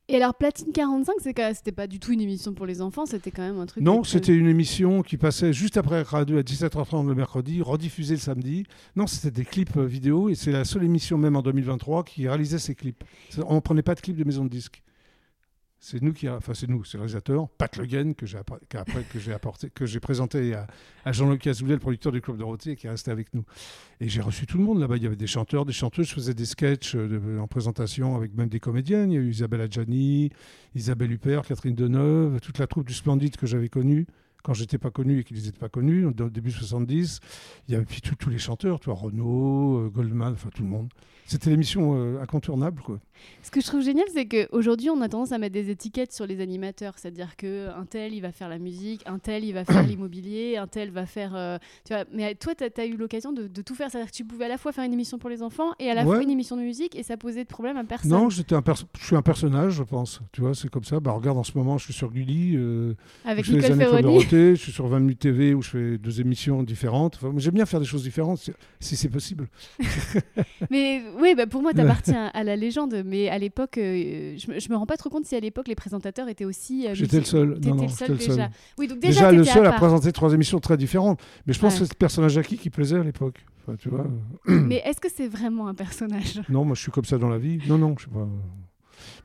Et 0.07 0.15
alors, 0.15 0.35
Platine 0.35 0.71
45, 0.73 1.15
c'était 1.53 1.71
pas 1.71 1.87
du 1.87 1.99
tout 1.99 2.11
une 2.11 2.21
émission 2.21 2.53
pour 2.53 2.65
les 2.65 2.81
enfants, 2.81 3.05
c'était 3.05 3.31
quand 3.31 3.43
même 3.43 3.59
un 3.59 3.65
truc. 3.65 3.83
Non, 3.83 4.03
c'était 4.03 4.33
une 4.33 4.47
émission 4.47 5.03
qui 5.03 5.15
passait 5.15 5.53
juste 5.53 5.77
après 5.77 5.99
Récréa 5.99 6.25
2 6.25 6.37
à 6.37 6.41
17h30 6.41 7.07
le 7.07 7.15
mercredi, 7.15 7.61
rediffusée 7.61 8.15
le 8.15 8.19
samedi. 8.19 8.65
Non, 8.95 9.07
c'était 9.07 9.31
des 9.31 9.45
clips 9.45 9.77
vidéo 9.77 10.29
et 10.29 10.35
c'est 10.35 10.51
la 10.51 10.65
seule 10.65 10.83
émission, 10.83 11.17
même 11.17 11.35
en 11.35 11.41
2023, 11.41 12.03
qui 12.03 12.27
réalisait 12.27 12.59
ces 12.59 12.75
clips. 12.75 13.03
On 13.45 13.55
ne 13.55 13.59
prenait 13.59 13.83
pas 13.83 13.95
de 13.95 14.01
clips 14.01 14.17
de 14.17 14.23
maison 14.23 14.43
de 14.43 14.49
disques. 14.49 14.81
C'est 15.83 15.99
nous 15.99 16.13
qui, 16.13 16.29
enfin 16.29 16.53
c'est 16.53 16.69
nous, 16.69 16.83
c'est 16.83 16.97
le 16.97 17.01
réalisateur, 17.01 17.49
Pat 17.49 17.75
Le 17.75 17.87
Guen, 17.87 18.13
que 18.13 18.27
j'ai 18.27 18.37
j'ai 19.15 19.33
apporté, 19.33 19.71
que 19.71 19.87
j'ai 19.87 19.99
présenté 19.99 20.53
à, 20.53 21.11
Jean-Luc 21.11 21.47
Azoulay, 21.47 21.73
le 21.73 21.79
producteur 21.79 22.11
du 22.11 22.21
Club 22.21 22.37
Dorothée, 22.37 22.75
qui 22.75 22.85
est 22.85 22.89
resté 22.91 23.09
avec 23.09 23.33
nous. 23.33 23.43
Et 23.99 24.07
j'ai 24.07 24.21
reçu 24.21 24.45
tout 24.45 24.59
le 24.59 24.63
monde 24.63 24.79
là-bas. 24.79 24.97
Il 24.97 25.03
y 25.03 25.07
avait 25.07 25.15
des 25.15 25.25
chanteurs, 25.25 25.65
des 25.65 25.73
chanteuses. 25.73 26.07
Je 26.09 26.13
faisais 26.13 26.35
des 26.35 26.45
sketchs 26.45 26.93
euh, 26.93 27.39
en 27.39 27.47
présentation 27.47 28.15
avec 28.15 28.35
même 28.35 28.47
des 28.47 28.59
comédiennes. 28.59 29.11
Il 29.11 29.15
y 29.15 29.17
a 29.17 29.21
eu 29.21 29.31
Isabelle 29.31 29.61
Adjani, 29.61 30.29
Isabelle 30.75 31.11
Huppert, 31.13 31.41
Catherine 31.47 31.73
Deneuve, 31.73 32.39
toute 32.41 32.59
la 32.59 32.67
troupe 32.67 32.85
du 32.85 32.93
Splendide 32.93 33.35
que 33.35 33.47
j'avais 33.47 33.69
connue 33.69 34.05
quand 34.43 34.53
j'étais 34.53 34.77
pas 34.77 34.91
connu 34.91 35.19
et 35.19 35.23
qu'ils 35.23 35.37
n'étaient 35.37 35.57
pas 35.57 35.69
connus, 35.69 36.05
au 36.05 36.11
début 36.11 36.51
70. 36.51 37.19
Il 37.67 37.73
y 37.73 37.75
avait 37.75 37.85
puis 37.85 38.01
tous 38.01 38.29
les 38.29 38.37
chanteurs, 38.37 38.79
toi, 38.79 38.93
Renaud, 38.93 39.79
euh, 39.79 39.89
Goldman, 39.89 40.33
enfin 40.33 40.49
tout 40.53 40.63
le 40.63 40.69
monde. 40.69 40.89
C'était 41.25 41.49
l'émission 41.49 41.95
euh, 41.95 42.21
incontournable. 42.21 42.81
Quoi. 42.81 42.99
Ce 43.43 43.49
que 43.49 43.59
je 43.59 43.65
trouve 43.65 43.81
génial, 43.81 44.05
c'est 44.13 44.25
qu'aujourd'hui, 44.25 44.89
on 44.89 45.01
a 45.01 45.09
tendance 45.09 45.31
à 45.31 45.37
mettre 45.37 45.53
des 45.53 45.69
étiquettes 45.69 46.11
sur 46.11 46.27
les 46.27 46.41
animateurs. 46.41 46.93
C'est-à-dire 46.97 47.35
qu'un 47.35 47.85
tel, 47.89 48.13
il 48.13 48.21
va 48.21 48.31
faire 48.31 48.49
la 48.49 48.59
musique, 48.59 49.01
un 49.05 49.19
tel, 49.19 49.43
il 49.43 49.53
va 49.53 49.65
faire 49.65 49.83
l'immobilier, 49.87 50.57
un 50.57 50.67
tel 50.67 50.91
va 50.91 51.05
faire. 51.05 51.35
Euh, 51.35 51.57
tu 51.85 51.93
vois, 51.93 52.05
mais 52.13 52.35
toi, 52.35 52.53
tu 52.55 52.63
as, 52.63 52.85
eu 52.85 52.95
l'occasion 52.95 53.33
de, 53.33 53.47
tout 53.61 53.75
faire. 53.75 53.89
C'est-à-dire 53.89 54.11
que 54.11 54.15
tu 54.15 54.25
pouvais 54.25 54.45
à 54.45 54.49
la 54.49 54.57
fois 54.57 54.71
faire 54.71 54.83
une 54.83 54.93
émission 54.93 55.17
pour 55.17 55.29
les 55.29 55.41
enfants 55.41 55.71
et 55.79 55.89
à 55.89 55.95
la 55.95 56.03
fois 56.03 56.21
une 56.21 56.29
émission 56.29 56.55
de 56.55 56.61
musique 56.61 56.95
et 56.95 57.03
ça 57.03 57.17
posait 57.17 57.43
de 57.43 57.49
problème 57.49 57.77
à 57.77 57.83
personne. 57.83 58.11
Non, 58.11 58.29
j'étais 58.29 58.55
un 58.55 58.63
je 58.99 59.05
suis 59.05 59.15
un 59.15 59.21
personnage, 59.21 59.73
je 59.73 59.83
pense. 59.83 60.21
Tu 60.31 60.41
vois, 60.41 60.53
c'est 60.53 60.69
comme 60.69 60.83
ça. 60.83 60.99
Bah, 60.99 61.11
regarde, 61.11 61.37
en 61.37 61.43
ce 61.43 61.57
moment, 61.57 61.77
je 61.77 61.85
suis 61.85 61.93
sur 61.93 62.11
Gulli. 62.11 62.55
Euh, 62.55 62.93
Avec 63.25 63.47
Nicole 63.47 63.75
Ferroni. 63.75 64.21
Je 64.21 64.55
suis 64.55 64.71
sur 64.71 64.87
20 64.87 64.99
minutes 64.99 65.19
TV 65.19 65.53
où 65.53 65.61
je 65.61 65.69
fais 65.69 65.97
deux 65.97 66.21
émissions 66.21 66.63
différentes. 66.63 67.17
Enfin, 67.21 67.33
J'aime 67.37 67.55
bien 67.55 67.65
faire 67.65 67.79
des 67.79 67.85
choses 67.85 68.03
différentes 68.03 68.49
si 68.79 68.95
c'est 68.95 69.09
possible. 69.09 69.49
mais 70.69 71.01
oui, 71.19 71.35
bah 71.35 71.47
pour 71.47 71.61
moi, 71.61 71.73
tu 71.73 71.81
appartiens 71.81 72.27
à 72.33 72.43
la 72.43 72.55
légende. 72.55 73.03
Mais 73.05 73.29
à 73.29 73.37
l'époque, 73.37 73.77
euh, 73.77 74.35
je, 74.37 74.51
me, 74.51 74.73
me 74.73 74.75
rends 74.75 74.85
pas 74.85 74.97
trop 74.97 75.09
compte 75.09 75.25
si 75.25 75.35
à 75.35 75.39
l'époque 75.39 75.67
les 75.67 75.75
présentateurs 75.75 76.27
étaient 76.27 76.45
aussi. 76.45 76.87
Euh, 76.87 76.93
j'étais 76.93 77.19
le 77.19 77.25
seul. 77.25 77.59
Non, 77.63 77.75
non, 77.75 77.83
le 77.83 77.89
seul, 77.89 78.17
déjà. 78.17 78.49
Oui, 78.77 78.87
donc 78.87 78.99
déjà, 78.99 79.31
le 79.31 79.43
seul 79.43 79.65
à, 79.65 79.73
présenter 79.73 80.11
trois 80.11 80.33
émissions 80.33 80.59
très 80.59 80.77
différentes. 80.77 81.21
Mais 81.45 81.53
je 81.53 81.59
pense 81.59 81.79
que 81.79 81.85
c'est 81.85 81.93
le 81.93 81.97
personnage 81.97 82.33
Jackie 82.33 82.57
qui 82.57 82.69
plaisait 82.69 82.97
à 82.97 83.03
l'époque. 83.03 83.45
tu 83.79 83.89
vois. 83.89 84.07
Mais 84.45 84.81
est-ce 84.85 84.99
que 84.99 85.09
c'est 85.13 85.27
vraiment 85.27 85.67
un 85.67 85.75
personnage? 85.75 86.41
Non, 86.49 86.65
moi 86.65 86.75
je 86.75 86.81
suis 86.81 86.91
comme 86.91 87.05
ça 87.05 87.17
dans 87.17 87.29
la 87.29 87.37
vie. 87.37 87.59
Non, 87.67 87.77
non, 87.77 87.95
je 87.97 88.05
sais 88.05 88.11
pas. 88.11 88.27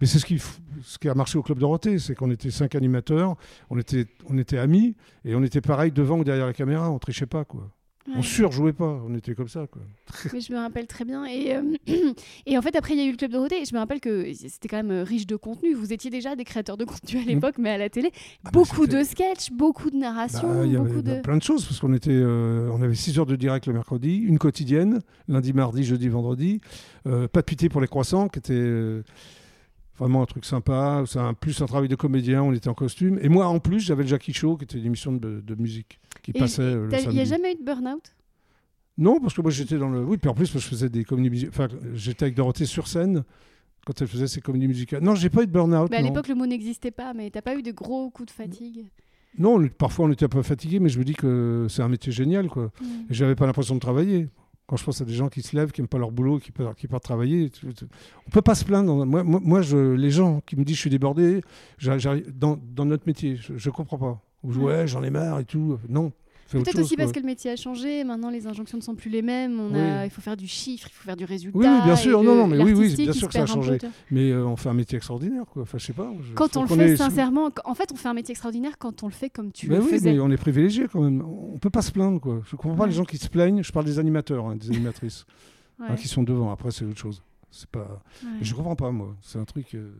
Mais 0.00 0.07
c'est 0.07 0.19
ce 0.19 0.26
qui, 0.26 0.43
ce 0.83 0.99
qui 0.99 1.09
a 1.09 1.14
marché 1.14 1.38
au 1.38 1.43
Club 1.43 1.59
Dorothée, 1.59 1.99
c'est 1.99 2.14
qu'on 2.14 2.31
était 2.31 2.50
cinq 2.50 2.75
animateurs, 2.75 3.37
on 3.71 3.78
était, 3.78 4.07
on 4.28 4.38
était 4.38 4.59
amis, 4.59 4.97
et 5.25 5.35
on 5.35 5.43
était 5.43 5.61
pareil 5.61 5.93
devant 5.93 6.19
ou 6.19 6.25
derrière 6.25 6.47
la 6.47 6.52
caméra, 6.52 6.90
on 6.90 6.99
trichait 6.99 7.26
pas, 7.26 7.45
quoi. 7.45 7.71
On 8.14 8.22
surjouait 8.22 8.72
pas, 8.72 9.00
on 9.06 9.14
était 9.14 9.34
comme 9.34 9.48
ça. 9.48 9.66
Quoi. 9.66 9.82
Mais 10.32 10.40
je 10.40 10.52
me 10.52 10.58
rappelle 10.58 10.86
très 10.86 11.04
bien. 11.04 11.25
Et, 11.25 11.56
euh, 11.56 11.62
et 12.46 12.56
en 12.56 12.62
fait, 12.62 12.76
après, 12.76 12.94
il 12.94 12.98
y 12.98 13.02
a 13.02 13.06
eu 13.06 13.10
le 13.10 13.16
Club 13.16 13.32
Dorothée. 13.32 13.62
Et 13.62 13.64
je 13.64 13.75
me 13.75 13.78
rappelle 13.78 14.00
que 14.00 14.32
c'était 14.32 14.68
quand 14.68 14.76
même 14.76 14.90
euh, 14.90 15.02
riche 15.02 15.26
de 15.26 15.36
contenu. 15.36 15.75
Vous 15.75 15.92
étiez 15.92 16.10
déjà 16.10 16.36
des 16.36 16.44
créateurs 16.44 16.76
de 16.76 16.84
contenu 16.84 17.18
à 17.18 17.22
mm. 17.22 17.26
l'époque, 17.26 17.56
mais 17.58 17.70
à 17.70 17.78
la 17.78 17.88
télé. 17.88 18.10
Ah 18.14 18.18
bah, 18.44 18.50
beaucoup 18.52 18.86
de 18.86 19.02
sketchs, 19.02 19.50
beaucoup 19.50 19.90
de 19.90 19.96
narration. 19.96 20.48
Bah, 20.48 20.64
il 20.64 20.72
y 20.72 20.76
avait 20.76 21.02
de... 21.02 21.20
plein 21.20 21.36
de 21.36 21.42
choses, 21.42 21.64
parce 21.64 21.80
qu'on 21.80 21.94
était, 21.94 22.10
euh, 22.12 22.70
on 22.72 22.82
avait 22.82 22.94
6 22.94 23.18
heures 23.18 23.26
de 23.26 23.36
direct 23.36 23.66
le 23.66 23.72
mercredi, 23.72 24.16
une 24.16 24.38
quotidienne, 24.38 25.00
lundi, 25.28 25.52
mardi, 25.52 25.84
jeudi, 25.84 26.08
vendredi. 26.08 26.60
pas 27.04 27.10
de 27.26 27.40
pitié 27.40 27.68
pour 27.68 27.80
les 27.80 27.88
croissants, 27.88 28.28
qui 28.28 28.38
était 28.38 29.02
vraiment 29.98 30.22
un 30.22 30.26
truc 30.26 30.44
sympa. 30.44 31.02
C'est 31.06 31.18
un, 31.18 31.34
plus 31.34 31.60
un 31.60 31.66
travail 31.66 31.88
de 31.88 31.96
comédien, 31.96 32.42
on 32.42 32.52
était 32.52 32.68
en 32.68 32.75
costume. 32.75 33.18
Et 33.22 33.28
moi, 33.28 33.46
en 33.46 33.58
plus, 33.58 33.80
j'avais 33.80 34.02
le 34.02 34.08
Jackie 34.08 34.32
Show, 34.32 34.56
qui 34.56 34.64
était 34.64 34.78
une 34.78 34.86
émission 34.86 35.12
de, 35.12 35.40
de 35.40 35.54
musique 35.54 35.98
qui 36.33 36.38
passait 36.38 36.75
le 36.75 36.90
samedi. 36.90 37.06
Il 37.11 37.14
n'y 37.14 37.21
a 37.21 37.25
jamais 37.25 37.52
eu 37.52 37.56
de 37.56 37.64
burn-out? 37.64 38.14
Non, 38.99 39.21
parce 39.21 39.35
que 39.35 39.42
moi 39.42 39.50
j'étais 39.50 39.78
dans 39.78 39.88
le. 39.90 40.02
Oui, 40.04 40.16
puis 40.16 40.28
en 40.30 40.35
plus, 40.35 40.52
moi, 40.54 40.61
je 40.61 40.66
faisais 40.66 40.88
des 40.88 41.04
comédies 41.04 41.30
musicales. 41.30 41.50
Enfin, 41.54 41.68
j'étais 41.95 42.25
avec 42.25 42.35
Dorothée 42.35 42.64
sur 42.64 42.88
scène 42.88 43.25
quand 43.85 44.00
elle 44.00 44.09
faisait 44.09 44.26
ses 44.26 44.40
comédies 44.40 44.68
musicales. 44.68 45.02
Non, 45.02 45.14
j'ai 45.14 45.30
pas 45.30 45.42
eu 45.42 45.47
de 45.47 45.52
burn-out. 45.52 45.90
Mais 45.90 45.99
à 45.99 46.02
l'époque, 46.02 46.28
le 46.28 46.35
mot 46.35 46.47
n'existait 46.47 46.90
pas, 46.90 47.12
mais 47.14 47.30
t'as 47.30 47.42
pas 47.42 47.54
eu 47.56 47.62
de 47.62 47.73
gros 47.73 48.11
coups 48.11 48.28
de 48.28 48.33
fatigue? 48.33 48.87
Non, 49.38 49.61
on- 49.62 49.68
parfois 49.68 50.06
on 50.06 50.12
était 50.12 50.25
un 50.25 50.30
peu 50.30 50.42
fatigué, 50.42 50.80
mais 50.80 50.88
je 50.88 50.99
me 50.99 51.04
dis 51.04 51.12
que 51.14 51.66
c'est 51.68 51.83
un 51.83 51.88
métier 51.88 52.11
génial, 52.11 52.49
quoi. 52.49 52.73
Mm. 52.80 52.85
Et 53.11 53.14
j'avais 53.14 53.35
pas 53.35 53.47
l'impression 53.47 53.75
de 53.75 53.80
travailler. 53.80 54.28
Quand 54.66 54.76
je 54.76 54.85
pense 54.85 55.00
à 55.00 55.04
des 55.04 55.12
gens 55.12 55.28
qui 55.28 55.42
se 55.42 55.54
lèvent, 55.54 55.71
qui 55.71 55.80
n'aiment 55.80 55.88
pas 55.88 55.99
leur 55.99 56.11
boulot, 56.11 56.38
qui 56.40 56.50
partent, 56.50 56.76
qui 56.76 56.88
partent 56.88 57.04
travailler, 57.04 57.52
on 58.26 58.30
peut 58.30 58.42
pas 58.42 58.56
se 58.56 58.64
plaindre. 58.64 59.06
Moi, 59.06 59.23
moi, 59.23 59.62
je, 59.62 59.92
les 59.95 60.11
gens 60.11 60.40
qui 60.45 60.56
me 60.56 60.64
disent 60.64 60.75
je 60.76 60.80
suis 60.80 60.90
débordé, 60.90 61.42
dans, 62.35 62.59
dans 62.75 62.85
notre 62.85 63.06
métier, 63.06 63.37
je, 63.37 63.56
je 63.56 63.71
comprends 63.71 63.99
pas. 63.99 64.21
Ou 64.46 64.52
je- 64.52 64.60
Ouais. 64.60 64.86
j'en 64.86 65.02
ai 65.02 65.10
marre 65.10 65.40
et 65.40 65.44
tout. 65.44 65.78
Non, 65.88 66.12
Peut-être 66.48 66.78
aussi 66.78 66.94
parce 66.96 67.10
que 67.10 67.18
le 67.18 67.26
métier 67.26 67.50
a 67.50 67.56
changé. 67.56 68.04
Maintenant, 68.04 68.30
les 68.30 68.46
injonctions 68.46 68.78
ne 68.78 68.82
sont 68.82 68.94
plus 68.94 69.10
les 69.10 69.20
mêmes. 69.20 69.58
On 69.58 69.72
Oui. 69.74 69.80
a, 69.80 70.04
il 70.04 70.10
faut 70.10 70.20
faire 70.20 70.36
du 70.36 70.46
chiffre, 70.46 70.86
il 70.88 70.92
faut 70.94 71.02
faire 71.04 71.16
du 71.16 71.24
résultat. 71.24 71.58
Oui, 71.58 71.66
oui, 71.66 71.82
bien 71.84 71.96
sûr. 71.96 72.20
et 72.20 72.24
Non, 72.24 72.34
le- 72.34 72.38
non, 72.38 72.46
mais 72.46 72.62
oui, 72.62 72.94
bien 72.94 73.12
sûr 73.12 73.26
que 73.26 73.34
ça 73.34 73.42
a 73.42 73.46
changé. 73.46 73.78
Mais 74.12 74.30
euh, 74.30 74.46
on 74.46 74.54
fait 74.54 74.68
un 74.68 74.74
métier 74.74 74.96
extraordinaire, 74.96 75.44
quoi. 75.46 75.62
Enfin, 75.62 75.76
je 75.78 75.86
sais 75.86 75.92
pas. 75.92 76.08
je- 76.22 76.34
Quand 76.34 76.56
on 76.56 76.62
le 76.62 76.68
fait 76.68 76.90
ait- 76.92 76.96
sincèrement, 76.96 77.50
en 77.64 77.74
fait, 77.74 77.90
on 77.92 77.96
fait 77.96 78.08
un 78.08 78.14
métier 78.14 78.30
extraordinaire 78.30 78.78
quand 78.78 79.02
on 79.02 79.06
le 79.08 79.12
fait 79.12 79.28
comme 79.28 79.50
tu 79.50 79.68
Mais 79.68 79.78
le 79.78 79.82
oui, 79.82 79.90
faisais. 79.90 80.12
mais 80.12 80.20
on 80.20 80.30
est 80.30 80.36
privilégié 80.36 80.86
quand 80.86 81.00
même. 81.00 81.20
On 81.26 81.58
peut 81.58 81.68
pas 81.70 81.82
se 81.82 81.90
plaindre, 81.90 82.20
quoi. 82.20 82.40
Je 82.48 82.54
comprends 82.54 82.76
pas 82.76 82.86
les 82.86 82.92
gens 82.92 83.04
qui 83.04 83.18
se 83.18 83.28
plaignent. 83.28 83.64
Je 83.64 83.72
parle 83.72 83.86
des 83.86 83.98
animateurs, 83.98 84.46
hein, 84.46 84.54
des 84.54 84.68
animatrices, 84.70 85.26
Ouais, 85.80 85.86
hein, 85.90 85.94
qui 85.96 86.06
sont 86.06 86.22
devant. 86.22 86.52
Après, 86.52 86.70
c'est 86.70 86.84
autre 86.84 86.96
chose. 86.98 87.22
C'est 87.50 87.68
pas. 87.70 88.00
ouais. 88.22 88.28
Je 88.40 88.54
comprends 88.54 88.76
pas, 88.76 88.92
moi. 88.92 89.16
C'est 89.20 89.40
un 89.40 89.44
truc. 89.44 89.74
euh, 89.74 89.90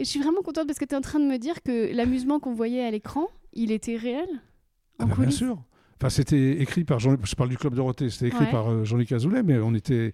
Et 0.00 0.04
je 0.04 0.08
suis 0.10 0.18
vraiment 0.20 0.42
contente 0.42 0.66
parce 0.66 0.80
que 0.80 0.84
tu 0.84 0.92
es 0.94 0.96
en 0.98 1.00
train 1.02 1.20
de 1.20 1.26
me 1.26 1.36
dire 1.38 1.62
que 1.62 1.94
l'amusement 1.94 2.40
qu'on 2.40 2.52
voyait 2.54 2.82
à 2.84 2.90
l'écran, 2.90 3.28
il 3.54 3.72
était 3.72 3.96
réel 3.96 4.28
Ah 4.98 5.06
bah, 5.06 5.14
bien 5.18 5.30
sûr. 5.30 5.58
Enfin, 6.00 6.10
c'était 6.10 6.60
écrit 6.60 6.84
par 6.84 6.98
Jean. 6.98 7.16
Je 7.22 7.34
parle 7.34 7.48
du 7.50 7.56
club 7.56 7.74
Dorothée. 7.74 8.10
C'était 8.10 8.28
écrit 8.28 8.44
Ouais. 8.44 8.50
par 8.50 8.70
euh, 8.70 8.84
Jean-Luc 8.84 9.10
Azoulay, 9.12 9.42
mais 9.42 9.58
on 9.58 9.74
était 9.74 10.12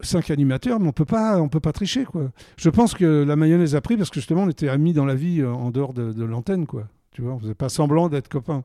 cinq 0.00 0.30
animateurs, 0.30 0.80
mais 0.80 0.88
on 0.88 0.92
peut 0.92 1.04
pas, 1.04 1.40
on 1.40 1.48
peut 1.48 1.60
pas 1.60 1.72
tricher, 1.72 2.04
quoi. 2.04 2.30
Je 2.56 2.70
pense 2.70 2.94
que 2.94 3.24
la 3.24 3.36
mayonnaise 3.36 3.74
a 3.74 3.80
pris 3.80 3.96
parce 3.96 4.10
que 4.10 4.16
justement, 4.20 4.44
on 4.44 4.48
était 4.48 4.68
amis 4.68 4.92
dans 4.92 5.04
la 5.04 5.14
vie 5.16 5.40
euh, 5.40 5.50
en 5.52 5.70
dehors 5.70 5.92
de, 5.92 6.12
de 6.12 6.24
l'antenne, 6.24 6.66
quoi. 6.66 6.88
Tu 7.10 7.20
vois, 7.20 7.32
on 7.34 7.38
faisait 7.40 7.54
pas 7.54 7.68
semblant 7.68 8.08
d'être 8.08 8.28
copains. 8.28 8.62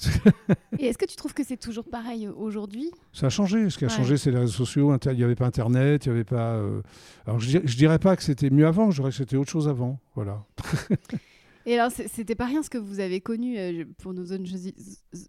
Et 0.78 0.86
est-ce 0.86 0.96
que 0.96 1.04
tu 1.04 1.14
trouves 1.14 1.34
que 1.34 1.44
c'est 1.44 1.58
toujours 1.58 1.84
pareil 1.84 2.26
aujourd'hui? 2.26 2.90
Ça 3.12 3.26
a 3.26 3.28
changé. 3.28 3.68
Ce 3.68 3.76
qui 3.76 3.84
a 3.84 3.88
Ouais. 3.88 3.94
changé, 3.94 4.16
c'est 4.16 4.30
les 4.30 4.38
réseaux 4.38 4.52
sociaux. 4.64 4.96
Il 5.06 5.12
n'y 5.16 5.22
avait 5.22 5.34
pas 5.34 5.44
Internet, 5.46 6.06
il 6.06 6.08
y 6.08 6.12
avait 6.12 6.24
pas. 6.24 6.54
euh, 6.54 6.80
Alors, 7.26 7.38
je, 7.38 7.46
dir- 7.48 7.62
je 7.66 7.76
dirais 7.76 7.98
pas 7.98 8.16
que 8.16 8.22
c'était 8.22 8.48
mieux 8.50 8.66
avant. 8.66 8.90
Je 8.90 8.96
dirais 9.02 9.10
que 9.10 9.16
c'était 9.16 9.36
autre 9.36 9.50
chose 9.50 9.68
avant. 9.68 10.00
Voilà. 10.14 10.42
Et 11.66 11.78
alors, 11.78 11.90
c'était 11.90 12.34
pas 12.34 12.46
rien 12.46 12.62
ce 12.62 12.70
que 12.70 12.78
vous 12.78 13.00
avez 13.00 13.20
connu 13.20 13.58
euh, 13.58 13.84
pour 13.98 14.14
nos 14.14 14.24
jeunes, 14.24 14.46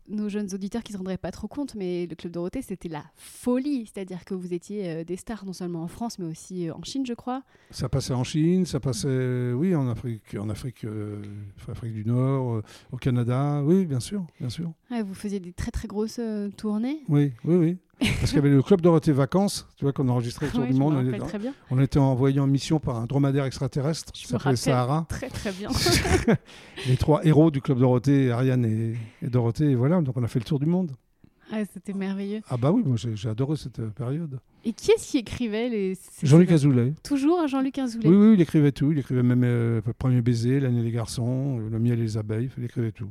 nos 0.08 0.30
jeunes 0.30 0.48
auditeurs 0.54 0.82
qui 0.82 0.94
se 0.94 0.98
rendraient 0.98 1.18
pas 1.18 1.32
trop 1.32 1.48
compte, 1.48 1.76
mais 1.76 2.08
le 2.08 2.16
Club 2.16 2.32
Dorothée, 2.32 2.62
c'était 2.62 2.88
la 2.88 3.04
folie. 3.16 3.86
C'est-à-dire 3.86 4.24
que 4.24 4.34
vous 4.34 4.54
étiez 4.54 4.90
euh, 4.90 5.04
des 5.04 5.18
stars 5.18 5.46
non 5.46 5.54
seulement 5.54 5.84
en 5.84 5.88
France, 5.88 6.20
mais 6.20 6.26
aussi 6.26 6.70
euh, 6.70 6.74
en 6.74 6.84
Chine, 6.84 7.06
je 7.06 7.14
crois. 7.14 7.44
Ça 7.70 7.90
passait 7.90 8.14
en 8.14 8.24
Chine, 8.24 8.66
ça 8.66 8.80
passait, 8.80 9.52
oui, 9.54 9.76
en 9.76 9.90
Afrique, 9.90 10.36
en 10.40 10.50
Afrique, 10.50 10.86
Afrique 11.68 11.94
du 11.94 12.06
Nord, 12.06 12.62
au 12.92 12.98
Canada. 12.98 13.62
Oui, 13.66 13.86
bien 13.86 14.00
sûr, 14.00 14.26
bien 14.40 14.50
sûr. 14.50 14.72
Ouais, 14.90 15.04
vous 15.04 15.14
faisiez 15.14 15.40
des 15.40 15.54
très 15.54 15.72
très 15.72 15.88
grosses 15.88 16.20
tournées. 16.58 17.04
Oui, 17.10 17.32
oui, 17.44 17.56
oui. 17.56 17.78
Parce 18.02 18.28
qu'il 18.32 18.36
y 18.36 18.40
avait 18.40 18.50
le 18.50 18.62
club 18.64 18.82
Dorothée 18.82 19.12
Vacances, 19.12 19.68
tu 19.78 19.86
vois, 19.86 19.94
qu'on 19.94 20.10
enregistrait 20.10 20.48
autour 20.48 20.62
Ouais, 20.62 20.68
du 20.72 20.74
monde. 20.74 20.96
On 20.96 21.08
était, 21.08 21.20
très 21.20 21.40
bien. 21.40 21.54
on 21.70 21.80
était 21.80 22.00
envoyé 22.00 22.40
en 22.40 22.48
mission 22.48 22.80
par 22.80 22.98
un 22.98 23.06
dromadaire 23.06 23.46
extraterrestre 23.46 24.12
qui 24.12 24.28
s'appelait. 24.28 24.56
Sahara. 24.56 25.06
Très 25.10 25.30
très 25.30 25.52
bien. 25.52 25.70
Les 26.88 26.98
trois 26.98 27.24
héros 27.26 27.52
du 27.52 27.62
club 27.62 27.80
Dorothée, 27.80 28.32
Ariane 28.32 28.66
et, 28.66 28.96
et 29.26 29.30
Dorothée, 29.30 29.72
et 29.72 29.76
voilà. 29.76 30.02
Donc 30.02 30.18
on 30.18 30.24
a 30.24 30.28
fait 30.28 30.40
le 30.40 30.46
tour 30.46 30.60
du 30.60 30.66
monde. 30.66 30.92
Ouais, 31.52 31.66
c'était 31.74 31.94
merveilleux. 31.94 32.40
Ah 32.50 32.56
bah 32.58 32.72
oui, 32.72 32.82
moi 32.86 32.96
j'ai 32.98 33.30
adoré 33.30 33.58
cette 33.58 33.80
euh, 33.80 33.90
période. 33.90 34.40
Et 34.64 34.72
qui 34.74 34.92
est-ce 34.92 35.12
qui 35.12 35.18
écrivait 35.18 35.68
les 35.70 35.98
Jean-Luc 36.24 36.52
Azoulay. 36.52 36.94
Toujours 37.04 37.46
Jean-Luc 37.48 37.78
Azoulay. 37.78 38.08
Oui, 38.08 38.16
oui, 38.16 38.34
il 38.36 38.42
écrivait 38.42 38.72
tout. 38.72 38.92
Il 38.92 39.00
écrivait 39.00 39.24
même 39.24 39.44
euh, 39.44 39.82
Premier 39.98 40.22
baiser, 40.22 40.60
L'année 40.60 40.82
des 40.84 40.92
garçons, 40.92 41.58
Le 41.60 41.78
miel 41.80 42.00
et 42.00 42.04
les 42.04 42.18
abeilles. 42.18 42.50
Il 42.58 42.64
écrivait 42.64 42.92
tout. 42.94 43.10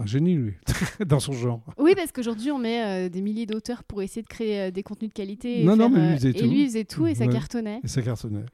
Un 0.00 0.06
génie, 0.06 0.34
lui, 0.36 0.54
dans 1.06 1.20
son 1.20 1.32
genre. 1.32 1.60
Oui, 1.78 1.92
parce 1.94 2.12
qu'aujourd'hui, 2.12 2.50
on 2.50 2.58
met 2.58 2.82
euh, 2.82 3.08
des 3.10 3.20
milliers 3.20 3.44
d'auteurs 3.46 3.84
pour 3.84 4.00
essayer 4.02 4.22
de 4.22 4.26
créer 4.26 4.60
euh, 4.60 4.70
des 4.70 4.82
contenus 4.82 5.10
de 5.10 5.14
qualité. 5.14 5.60
et 5.60 5.64
Non, 5.64 5.76
non, 5.76 5.90
mais 5.90 5.98
lui 6.00 6.06
euh, 6.06 6.16
faisait 6.16 6.30
et 6.30 6.32
tout. 6.34 6.46
lui, 6.46 6.62
il 6.62 6.66
faisait 6.66 6.84
tout 6.84 7.06
et 7.06 7.14
ça 7.14 7.26
Ouais. 7.26 7.32
cartonnait. 7.32 7.80
Et 7.84 7.88
ça 7.88 8.00
cartonnait. 8.00 8.44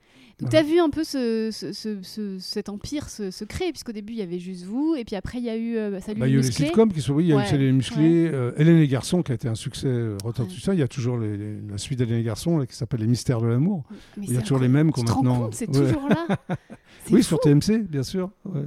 Donc, 0.41 0.51
tu 0.51 0.57
as 0.57 0.63
vu 0.63 0.79
un 0.79 0.89
peu 0.91 1.03
ce, 1.03 1.51
ce- 1.53 1.73
ce- 1.73 2.01
ce- 2.03 2.39
cet 2.39 2.69
empire 2.69 3.09
se, 3.09 3.45
créer, 3.45 3.71
puisqu'au 3.73 3.91
début, 3.93 4.13
il 4.13 4.19
y 4.21 4.23
avait 4.23 4.39
juste 4.39 4.65
vous, 4.65 4.95
et 4.97 5.05
puis 5.05 5.17
après, 5.17 5.39
il 5.39 5.45
y 5.45 5.51
a 5.51 5.57
eu 5.57 5.75
Salut 6.01 6.21
Bah, 6.21 6.27
les 6.27 6.33
il 6.33 6.35
y 6.35 6.39
a 6.39 6.41
eu 6.41 6.43
les 6.47 6.51
sitcoms 6.53 6.93
qui 6.93 7.01
sont. 7.01 7.15
Oui, 7.15 7.25
il 7.25 7.29
y 7.29 7.33
a 7.33 7.37
Ouais, 7.37 7.45
eu 7.45 7.47
Chez 7.49 7.59
les 7.59 7.73
musclés. 7.73 8.29
euh, 8.33 8.53
Hélène 8.57 8.79
et 8.79 8.87
garçons 8.89 9.23
qui 9.23 9.33
a 9.33 9.35
été 9.35 9.49
un 9.49 9.55
succès 9.57 9.89
retentissant. 10.25 10.73
Il 10.73 10.79
y 10.79 10.83
a 10.83 10.89
toujours 10.89 11.19
les- 11.19 11.37
les- 11.37 11.61
la 11.69 11.79
suite 11.79 11.99
d'Hélène 11.99 12.19
et 12.21 12.23
garçons 12.23 12.59
là, 12.59 12.67
qui 12.67 12.75
s'appelle 12.77 13.01
Les 13.01 13.07
mystères 13.09 13.41
de 13.41 13.47
l'amour. 13.49 13.85
Il 14.21 14.33
y 14.33 14.37
a 14.37 14.41
toujours 14.43 14.59
les 14.61 14.69
mêmes 14.69 14.91
qu'on 14.93 15.03
maintenant. 15.03 15.51
c'est 15.53 15.69
Ouais. 15.77 15.87
toujours 15.93 16.09
là. 16.09 16.27
Oui, 17.11 17.23
sur 17.23 17.39
TMC, 17.41 17.79
bien 17.89 18.03
sûr. 18.03 18.31
ouais. 18.45 18.63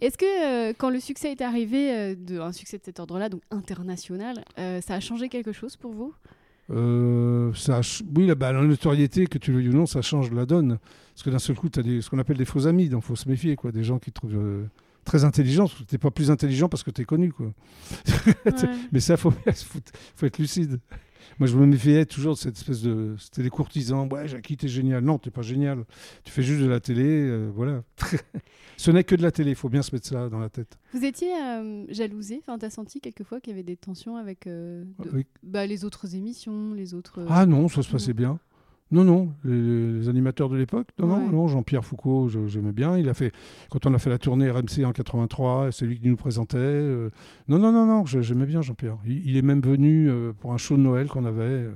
Est-ce 0.00 0.18
que 0.18 0.70
euh, 0.70 0.72
quand 0.76 0.90
le 0.90 1.00
succès 1.00 1.32
est 1.32 1.40
arrivé, 1.40 1.92
euh, 1.92 2.14
de, 2.16 2.38
un 2.38 2.52
succès 2.52 2.78
de 2.78 2.84
cet 2.84 3.00
ordre-là, 3.00 3.28
donc 3.28 3.42
international, 3.50 4.44
euh, 4.58 4.80
ça 4.80 4.94
a 4.94 5.00
changé 5.00 5.28
quelque 5.28 5.52
chose 5.52 5.76
pour 5.76 5.92
vous? 5.92 6.14
Ça, 7.54 7.80
oui, 8.16 8.26
la, 8.26 8.34
bah, 8.34 8.52
la 8.52 8.62
notoriété, 8.62 9.26
que 9.26 9.36
tu 9.36 9.50
le 9.50 9.58
veuilles 9.58 9.68
ou 9.68 9.74
non, 9.74 9.84
ça 9.84 10.00
change 10.00 10.32
la 10.32 10.46
donne. 10.46 10.78
Parce 11.12 11.22
que 11.22 11.28
d'un 11.28 11.38
seul 11.38 11.56
coup, 11.56 11.68
tu 11.68 11.80
as 11.80 11.82
ce 11.82 12.08
qu'on 12.08 12.18
appelle 12.18 12.38
des 12.38 12.46
faux 12.46 12.66
amis, 12.66 12.88
donc 12.88 13.02
il 13.04 13.06
faut 13.08 13.16
se 13.16 13.28
méfier. 13.28 13.56
Quoi. 13.56 13.72
Des 13.72 13.84
gens 13.84 13.98
qui 13.98 14.10
te 14.10 14.20
trouvent 14.20 14.68
très 15.04 15.24
intelligents. 15.24 15.68
Tu 15.68 15.84
n'es 15.92 15.98
pas 15.98 16.10
plus 16.10 16.30
intelligent 16.30 16.70
parce 16.70 16.82
que 16.82 16.90
tu 16.90 17.02
es 17.02 17.04
connu. 17.04 17.32
Quoi. 17.32 17.52
Ouais. 18.46 18.52
Mais 18.92 19.00
ça, 19.00 19.14
il 19.14 19.18
faut, 19.18 19.30
faut, 19.54 19.78
faut 20.16 20.26
être 20.26 20.38
lucide. 20.38 20.80
Moi, 21.38 21.46
je 21.48 21.56
me 21.56 21.66
méfiais 21.66 22.04
toujours 22.06 22.34
de 22.34 22.38
cette 22.38 22.56
espèce 22.56 22.82
de. 22.82 23.14
C'était 23.18 23.42
des 23.42 23.50
courtisans. 23.50 24.08
Ouais, 24.12 24.28
Jackie, 24.28 24.56
t'es 24.56 24.68
génial. 24.68 25.02
Non, 25.04 25.18
t'es 25.18 25.30
pas 25.30 25.42
génial. 25.42 25.84
Tu 26.24 26.32
fais 26.32 26.42
juste 26.42 26.60
de 26.62 26.68
la 26.68 26.80
télé. 26.80 27.04
euh, 27.06 27.50
voilà. 27.54 27.82
Ce 28.76 28.90
n'est 28.90 29.04
que 29.04 29.14
de 29.14 29.22
la 29.22 29.30
télé. 29.30 29.50
Il 29.50 29.56
faut 29.56 29.68
bien 29.68 29.82
se 29.82 29.94
mettre 29.94 30.06
ça 30.08 30.28
dans 30.28 30.38
la 30.38 30.48
tête. 30.48 30.78
Vous 30.92 31.04
étiez 31.04 31.32
euh, 31.34 31.84
jalousé 31.88 32.40
Enfin, 32.40 32.58
t'as 32.58 32.70
senti 32.70 33.00
quelquefois 33.00 33.40
qu'il 33.40 33.50
y 33.52 33.54
avait 33.54 33.62
des 33.62 33.76
tensions 33.76 34.16
avec 34.16 34.46
euh, 34.46 34.84
de- 35.04 35.10
Oui. 35.12 35.26
bah, 35.42 35.66
les 35.66 35.84
autres 35.84 36.14
émissions, 36.14 36.74
les 36.74 36.94
autres. 36.94 37.20
euh, 37.20 37.26
Ah 37.28 37.46
non, 37.46 37.68
ça 37.68 37.82
se 37.82 37.90
passait 37.90 38.14
bien. 38.14 38.38
Non, 38.92 39.04
non, 39.04 39.32
les, 39.44 39.92
les 40.00 40.08
animateurs 40.08 40.48
de 40.50 40.56
l'époque, 40.56 40.88
non, 40.98 41.06
non, 41.06 41.16
Ouais. 41.16 41.32
non, 41.32 41.48
Jean-Pierre 41.48 41.84
Foucault, 41.84 42.28
j'aimais 42.46 42.72
bien. 42.72 42.96
Il 42.98 43.08
a 43.08 43.14
fait, 43.14 43.32
quand 43.70 43.86
on 43.86 43.94
a 43.94 43.98
fait 43.98 44.10
la 44.10 44.18
tournée 44.18 44.50
RMC 44.50 44.84
en 44.84 44.92
83, 44.92 45.72
c'est 45.72 45.86
lui 45.86 45.98
qui 45.98 46.08
nous 46.08 46.16
présentait. 46.16 46.58
euh, 46.58 47.08
non, 47.48 47.58
non, 47.58 47.72
non, 47.72 47.86
non, 47.86 48.04
j'aimais 48.04 48.46
bien 48.46 48.60
Jean-Pierre. 48.62 48.98
Il, 49.06 49.26
il 49.28 49.36
est 49.36 49.42
même 49.42 49.60
venu 49.62 50.08
euh, 50.10 50.32
pour 50.38 50.52
un 50.52 50.58
show 50.58 50.76
de 50.76 50.82
Noël 50.82 51.08
qu'on 51.08 51.24
avait. 51.24 51.42
euh, 51.42 51.72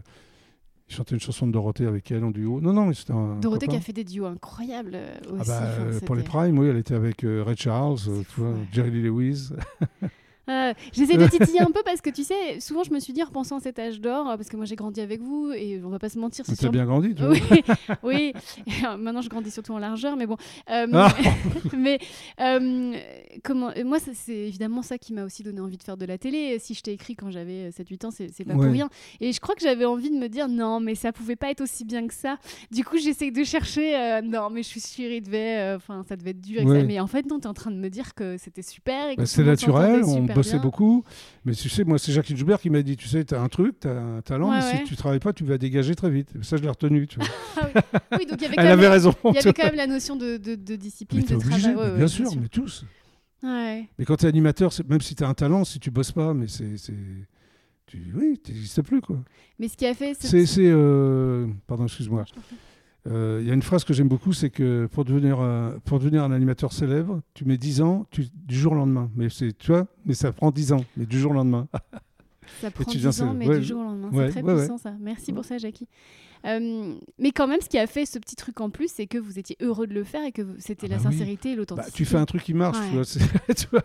il 0.89 0.95
chantait 0.95 1.15
une 1.17 1.21
chanson 1.21 1.49
de 1.49 1.53
Dorothée 1.53 1.87
avec 1.87 2.13
elle 2.13 2.23
en 2.23 2.31
duo. 2.31 2.61
Non, 2.61 2.73
non, 2.73 2.93
c'était 2.93 3.13
un. 3.13 3.41
Dorothée 3.41 3.67
qui 3.67 3.75
a 3.77 3.81
fait 3.81 3.93
des 3.93 4.05
duos 4.05 4.27
incroyables 4.27 4.93
euh, 4.95 5.17
aussi. 5.33 5.51
Ah 5.53 5.61
bah, 5.61 5.69
Enfin, 5.89 6.07
pour 6.07 6.15
les 6.15 6.23
primes, 6.23 6.59
oui, 6.61 6.69
elle 6.69 6.77
était 6.77 6.95
avec 6.95 7.23
Ray 7.25 7.57
Charles, 7.57 7.97
tu 8.05 8.41
vois. 8.41 8.53
Jerry 8.71 8.91
Lee 8.93 9.03
Lewis. 9.03 9.49
Euh, 10.49 10.73
J'essaie 10.93 11.17
de 11.17 11.27
titiller 11.29 11.61
un 11.61 11.67
peu 11.73 11.83
parce 11.85 12.01
que 12.01 12.11
tu 12.11 12.23
sais, 12.25 12.61
souvent 12.61 12.83
je 12.85 12.93
me 12.93 13.01
suis 13.01 13.13
dit 13.13 13.23
en 13.23 13.27
pensant 13.27 13.57
à 13.57 13.61
cet 13.61 13.79
âge 13.79 14.01
d'or, 14.01 14.29
euh, 14.31 14.37
parce 14.37 14.49
que 14.49 14.57
moi 14.57 14.65
j'ai 14.65 14.77
grandi 14.77 15.01
avec 15.01 15.21
vous 15.21 15.51
et 15.53 15.81
on 15.85 15.89
va 15.89 15.99
pas 15.99 16.09
se 16.09 16.19
mentir, 16.19 16.45
c'est 16.47 16.53
Tu 16.53 16.59
as 16.59 16.63
sur 16.63 16.71
bien 16.73 16.85
grandi, 16.85 17.15
tu 17.15 17.23
vois. 17.23 17.33
Oui, 17.33 17.63
oui. 18.03 18.33
Maintenant, 18.99 19.23
je 19.23 19.29
grandis 19.29 19.51
surtout 19.51 19.73
en 19.73 19.79
largeur, 19.79 20.17
mais 20.17 20.27
bon. 20.27 20.37
Euh, 20.71 20.87
Ah. 20.93 21.15
mais 21.77 21.99
euh, 22.41 22.93
comment 23.43 23.71
Moi, 23.85 23.99
c'est 24.01 24.33
évidemment 24.37 24.83
ça 24.83 24.99
qui 24.99 25.13
m'a 25.13 25.25
aussi 25.25 25.43
donné 25.43 25.61
envie 25.61 25.77
de 25.79 25.83
faire 25.83 25.97
de 25.97 26.05
la 26.07 26.19
télé. 26.19 26.59
Si 26.59 26.75
je 26.75 26.83
t'ai 26.83 26.93
écrit 26.93 27.17
quand 27.17 27.31
j'avais 27.31 27.71
7-8 27.71 28.07
ans, 28.07 28.11
c'est 28.11 28.45
pas 28.45 28.55
Ouais. 28.55 28.65
pour 28.65 28.73
rien. 28.73 28.89
Et 29.21 29.33
je 29.33 29.41
crois 29.41 29.55
que 29.55 29.61
j'avais 29.63 29.85
envie 29.85 30.11
de 30.11 30.17
me 30.17 30.29
dire 30.29 30.49
non, 30.49 30.81
mais 30.81 30.95
ça 30.95 31.13
pouvait 31.13 31.37
pas 31.37 31.51
être 31.51 31.61
aussi 31.61 31.85
bien 31.85 32.07
que 32.07 32.15
ça. 32.15 32.37
Du 32.71 32.85
coup, 32.85 32.97
j'essaye 32.99 33.33
de 33.33 33.45
chercher. 33.45 34.21
non, 34.25 34.49
mais 34.51 34.63
je 34.63 34.69
suis 34.69 34.81
sûre, 34.81 35.11
il 35.11 35.23
devait. 35.23 35.75
Enfin, 35.75 36.05
ça 36.09 36.17
devait 36.17 36.31
être 36.31 36.41
dur. 36.41 36.61
et 36.61 36.65
Ouais. 36.65 36.81
ça- 36.81 36.87
Mais 36.87 37.01
en 37.01 37.07
fait, 37.07 37.27
non, 37.27 37.41
t'es 37.41 37.47
en 37.49 37.55
train 37.55 37.71
de 37.71 37.77
me 37.77 37.89
dire 37.91 38.15
que 38.15 38.37
c'était 38.39 38.63
super. 38.63 39.09
et 39.11 39.17
que 39.17 39.21
Bah, 39.23 39.27
c'est 39.27 39.43
naturel, 39.45 40.03
on 40.05 40.27
bossait 40.37 40.53
bien. 40.53 40.61
beaucoup. 40.63 41.05
Mais 41.45 41.53
tu 41.55 41.69
sais, 41.69 41.85
moi, 41.85 41.99
c'est 41.99 42.13
Jacques 42.13 42.35
Joubert 42.35 42.61
qui 42.61 42.71
m'a 42.71 42.83
dit 42.83 42.97
Tu 42.97 43.09
sais, 43.09 43.25
tu 43.25 43.35
as 43.35 43.41
un 43.41 43.49
truc, 43.49 43.81
tu 43.81 43.89
as 43.89 43.93
un 43.93 44.21
talent, 44.23 44.51
Ouais, 44.51 44.59
mais 44.59 44.65
ouais. 44.65 44.77
si 44.79 44.85
tu 44.85 44.97
travailles 44.97 45.19
pas, 45.21 45.33
tu 45.33 45.45
vas 45.45 45.59
dégager 45.59 45.95
très 45.95 46.11
vite. 46.11 46.31
Ça, 46.43 46.57
je 46.57 46.63
l'ai 46.63 46.69
retenu. 46.69 47.07
Tu 47.07 47.19
vois. 47.19 47.29
Ah 48.11 48.19
oui. 48.19 48.27
Donc 48.27 48.39
il 48.39 48.43
y 48.43 48.47
avait 48.47 48.57
quand 48.57 48.63
Elle 48.63 48.69
même- 48.69 48.79
avait 48.79 48.89
raison. 48.89 49.15
Il 49.25 49.35
y 49.35 49.39
avait 49.39 49.53
quand 49.53 49.65
même 49.65 49.75
la 49.77 49.87
notion 49.87 50.17
de, 50.17 50.37
de, 50.37 50.55
de 50.55 50.77
discipline, 50.77 51.23
Mais 51.23 51.27
de 51.29 51.35
obligé, 51.37 51.73
travail. 51.73 51.97
bien 51.97 52.07
sûr, 52.09 52.31
mais 52.41 52.49
tous. 52.49 52.85
Mais 53.43 54.05
quand 54.07 54.17
tu 54.17 54.25
es 54.27 54.29
animateur, 54.29 54.71
même 54.89 55.01
si 55.01 55.15
tu 55.15 55.23
as 55.25 55.29
un 55.29 55.35
talent, 55.35 55.65
si 55.65 55.79
tu 55.79 55.91
bosses 55.91 56.13
pas, 56.13 56.35
mais 56.35 56.47
c'est. 56.49 56.75
Tu... 57.87 57.99
Oui, 58.15 58.41
tu 58.45 58.53
n'existes 58.53 58.83
plus. 58.83 59.01
quoi. 59.01 59.19
Mais 59.59 59.69
ce 59.69 59.77
qui 59.77 59.87
a 59.87 59.95
fait. 59.95 60.15
C'est. 60.19 60.45
c'est, 60.47 60.63
euh, 60.67 61.47
Pardon, 61.67 61.85
excuse-moi. 61.85 62.25
Euh, 63.07 63.39
Il 63.43 63.47
y 63.47 63.51
a 63.51 63.55
une 63.55 63.63
phrase 63.63 63.85
que 63.85 63.93
j'aime 63.95 64.09
beaucoup 64.09 64.33
c'est 64.33 64.51
que 64.51 64.87
pour 64.87 65.05
devenir, 65.05 65.39
un- 65.41 65.79
pour 65.85 65.99
devenir 65.99 66.25
un 66.25 66.33
animateur 66.33 66.73
célèbre, 66.73 67.21
tu 67.35 67.45
mets 67.45 67.57
10 67.59 67.81
ans 67.83 68.07
tu... 68.11 68.27
du 68.35 68.57
jour 68.59 68.73
au 68.73 68.77
lendemain. 68.77 69.11
Mais, 69.15 69.29
c'est- 69.29 69.57
tu 69.57 69.69
vois, 69.73 69.87
mais 70.05 70.15
ça 70.15 70.33
prend 70.33 70.51
10 70.51 70.73
ans, 70.73 70.85
mais 70.97 71.07
du 71.07 71.19
jour 71.19 71.31
au 71.31 71.35
lendemain. 71.35 71.69
Ça 72.61 72.71
prend 72.71 72.85
tu 72.85 72.99
10 72.99 73.09
viens, 73.09 73.27
ans, 73.27 73.35
mais 73.35 73.49
ouais, 73.49 73.59
du 73.59 73.65
jour 73.67 73.81
au 73.81 73.83
lendemain. 73.85 74.09
ouais, 74.13 74.27
c'est 74.31 74.41
très 74.41 74.43
ouais, 74.43 74.57
puissant, 74.59 74.79
ça. 74.79 74.95
Merci 75.01 75.33
pour 75.33 75.45
ça, 75.45 75.59
Jackie. 75.59 75.89
Euh, 76.47 76.95
mais 77.19 77.33
quand 77.33 77.49
même, 77.49 77.61
ce 77.61 77.69
qui 77.69 77.77
a 77.77 77.89
fait 77.89 78.07
ce 78.07 78.21
petit 78.21 78.37
truc 78.37 78.61
en 78.61 78.71
plus, 78.71 78.89
c'est 78.89 79.09
que 79.09 79.19
vous 79.19 79.37
étiez 79.41 79.57
heureux 79.61 79.89
de 79.89 79.95
le 79.95 80.05
faire 80.05 80.25
et 80.25 80.31
que 80.31 80.43
vous- 80.43 80.55
c'était 80.59 80.87
Ah 80.89 80.91
la 80.91 80.97
bah 80.99 81.03
oui. 81.09 81.13
sincérité 81.13 81.49
et 81.51 81.53
Bah, 81.55 81.59
l'authenticité. 81.59 81.97
tu 81.97 82.05
fais 82.05 82.19
un 82.19 82.25
truc 82.25 82.45
qui 82.45 82.55
marche, 82.55 82.79
vois. 82.93 83.03
tu 83.57 83.67
vois. 83.73 83.83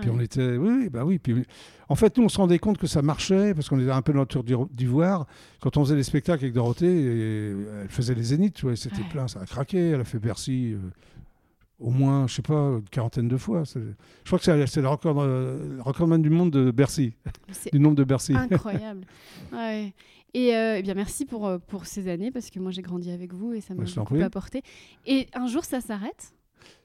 Puis 0.00 0.08
Ouais. 0.10 0.16
on 0.16 0.20
était, 0.20 0.56
oui, 0.56 0.88
bah 0.88 1.04
oui. 1.04 1.18
Puis, 1.18 1.44
en 1.88 1.94
fait, 1.94 2.16
nous, 2.18 2.24
on 2.24 2.28
se 2.28 2.38
rendait 2.38 2.58
compte 2.58 2.78
que 2.78 2.86
ça 2.86 3.02
marchait 3.02 3.54
parce 3.54 3.68
qu'on 3.68 3.80
était 3.80 3.90
un 3.90 4.02
peu 4.02 4.12
dans 4.12 4.20
le 4.20 4.26
tour 4.26 4.44
d'ivoire. 4.70 5.26
Quand 5.60 5.76
on 5.76 5.84
faisait 5.84 5.96
les 5.96 6.02
spectacles 6.02 6.44
avec 6.44 6.54
Dorothée, 6.54 6.86
et 6.86 7.50
elle 7.82 7.88
faisait 7.88 8.14
les 8.14 8.22
zéniths, 8.22 8.64
et 8.64 8.76
c'était 8.76 8.96
Ouais. 8.98 9.08
plein, 9.10 9.28
ça 9.28 9.40
a 9.40 9.46
craqué. 9.46 9.90
Elle 9.90 10.00
a 10.00 10.04
fait 10.04 10.18
Bercy 10.18 10.72
euh, 10.74 10.78
au 11.78 11.90
moins, 11.90 12.26
je 12.26 12.34
sais 12.34 12.42
pas, 12.42 12.54
une 12.78 12.82
quarantaine 12.90 13.28
de 13.28 13.36
fois. 13.36 13.62
Je 13.64 13.80
crois 14.24 14.38
que 14.38 14.44
c'est 14.66 14.80
le 14.80 14.88
record, 14.88 15.20
euh, 15.20 15.76
le 15.76 15.82
recordman 15.82 16.22
du 16.22 16.30
monde 16.30 16.50
de 16.50 16.70
Bercy, 16.70 17.12
du 17.72 17.78
nombre 17.78 17.96
de 17.96 18.04
Bercy. 18.04 18.34
incroyable. 18.34 19.02
Ouais. 19.52 19.92
Et 20.34 20.54
euh, 20.54 20.76
eh 20.78 20.82
bien 20.82 20.92
merci 20.94 21.24
pour, 21.24 21.46
euh, 21.46 21.56
pour 21.58 21.86
ces 21.86 22.08
années 22.08 22.30
parce 22.30 22.50
que 22.50 22.58
moi 22.58 22.70
j'ai 22.70 22.82
grandi 22.82 23.10
avec 23.10 23.32
vous 23.32 23.54
et 23.54 23.62
ça 23.62 23.74
m'a 23.74 23.84
Bah, 23.84 23.90
t'en 23.94 24.02
beaucoup 24.02 24.20
apporté. 24.22 24.62
Et 25.06 25.28
un 25.32 25.46
jour 25.46 25.64
ça 25.64 25.80
s'arrête? 25.80 26.34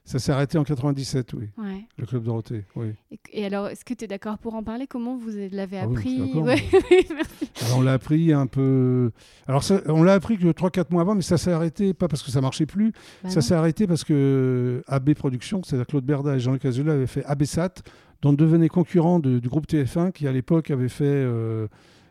Ça 0.04 0.18
s'est 0.18 0.32
arrêté 0.32 0.58
en 0.58 0.64
97, 0.64 1.32
oui, 1.34 1.48
Ouais. 1.56 1.84
le 1.96 2.06
club 2.06 2.24
Dorothée. 2.24 2.64
Oui. 2.74 2.88
Et, 3.12 3.20
et 3.32 3.46
alors, 3.46 3.68
est-ce 3.68 3.84
que 3.84 3.94
tu 3.94 4.04
es 4.04 4.08
d'accord 4.08 4.36
pour 4.38 4.54
en 4.56 4.62
parler? 4.64 4.88
Comment 4.88 5.16
vous 5.16 5.30
l'avez 5.52 5.78
Ah 5.78 5.84
appris? 5.84 6.20
Ouais, 6.34 6.60
oui, 6.90 7.06
merci. 7.14 7.50
Alors, 7.64 7.78
on 7.78 7.82
l'a 7.82 7.92
appris 7.92 8.32
un 8.32 8.48
peu. 8.48 9.12
Alors, 9.46 9.62
ça- 9.62 9.80
on 9.86 10.02
l'a 10.02 10.14
appris 10.14 10.38
que 10.38 10.48
3-4 10.48 10.90
mois 10.90 11.02
avant, 11.02 11.14
mais 11.14 11.22
ça 11.22 11.38
s'est 11.38 11.52
arrêté, 11.52 11.94
pas 11.94 12.08
parce 12.08 12.22
que 12.24 12.32
ça 12.32 12.40
marchait 12.40 12.66
plus, 12.66 12.92
Bah 13.22 13.30
ça 13.30 13.40
s'est 13.42 13.54
arrêté 13.54 13.86
parce 13.86 14.02
que 14.02 14.82
AB 14.88 15.14
Productions, 15.14 15.62
c'est-à-dire 15.62 15.86
Claude 15.86 16.04
Berda 16.04 16.34
et 16.34 16.40
Jean-Luc 16.40 16.64
Azoulay, 16.64 16.90
avaient 16.90 17.06
fait 17.06 17.24
ABSAT, 17.24 17.74
dont 18.22 18.32
devenaient 18.32 18.68
concurrents 18.68 19.20
de- 19.20 19.38
du 19.38 19.48
groupe 19.48 19.68
TF1, 19.68 20.10
qui 20.10 20.26
à 20.26 20.32
l'époque 20.32 20.72
avait 20.72 20.88
fait. 20.88 21.04
euh, 21.04 21.68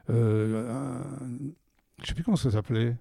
euh, 0.09 0.71
un- 0.71 1.01
je 2.01 2.07
sais 2.07 2.13
plus 2.13 2.23
comment 2.23 2.37
ça 2.37 2.51
s'appelait. 2.51 2.95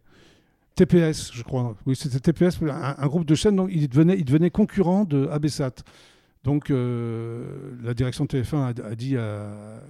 TPS, 0.74 1.30
je 1.32 1.42
crois. 1.42 1.76
Oui, 1.86 1.96
c'était 1.96 2.20
TPS, 2.20 2.62
un, 2.62 2.94
un 2.96 3.06
groupe 3.06 3.24
de 3.24 3.34
chaînes, 3.34 3.56
donc 3.56 3.70
il 3.72 3.88
devenait, 3.88 4.18
il 4.18 4.24
devenait 4.24 4.50
concurrent 4.50 5.04
de 5.04 5.26
ABSAT. 5.28 5.82
Donc, 6.44 6.70
euh, 6.70 7.72
la 7.82 7.92
direction 7.92 8.24
de 8.24 8.28
TF1 8.30 8.56
a, 8.82 8.86
a 8.86 8.94
dit 8.94 9.16
à, 9.16 9.82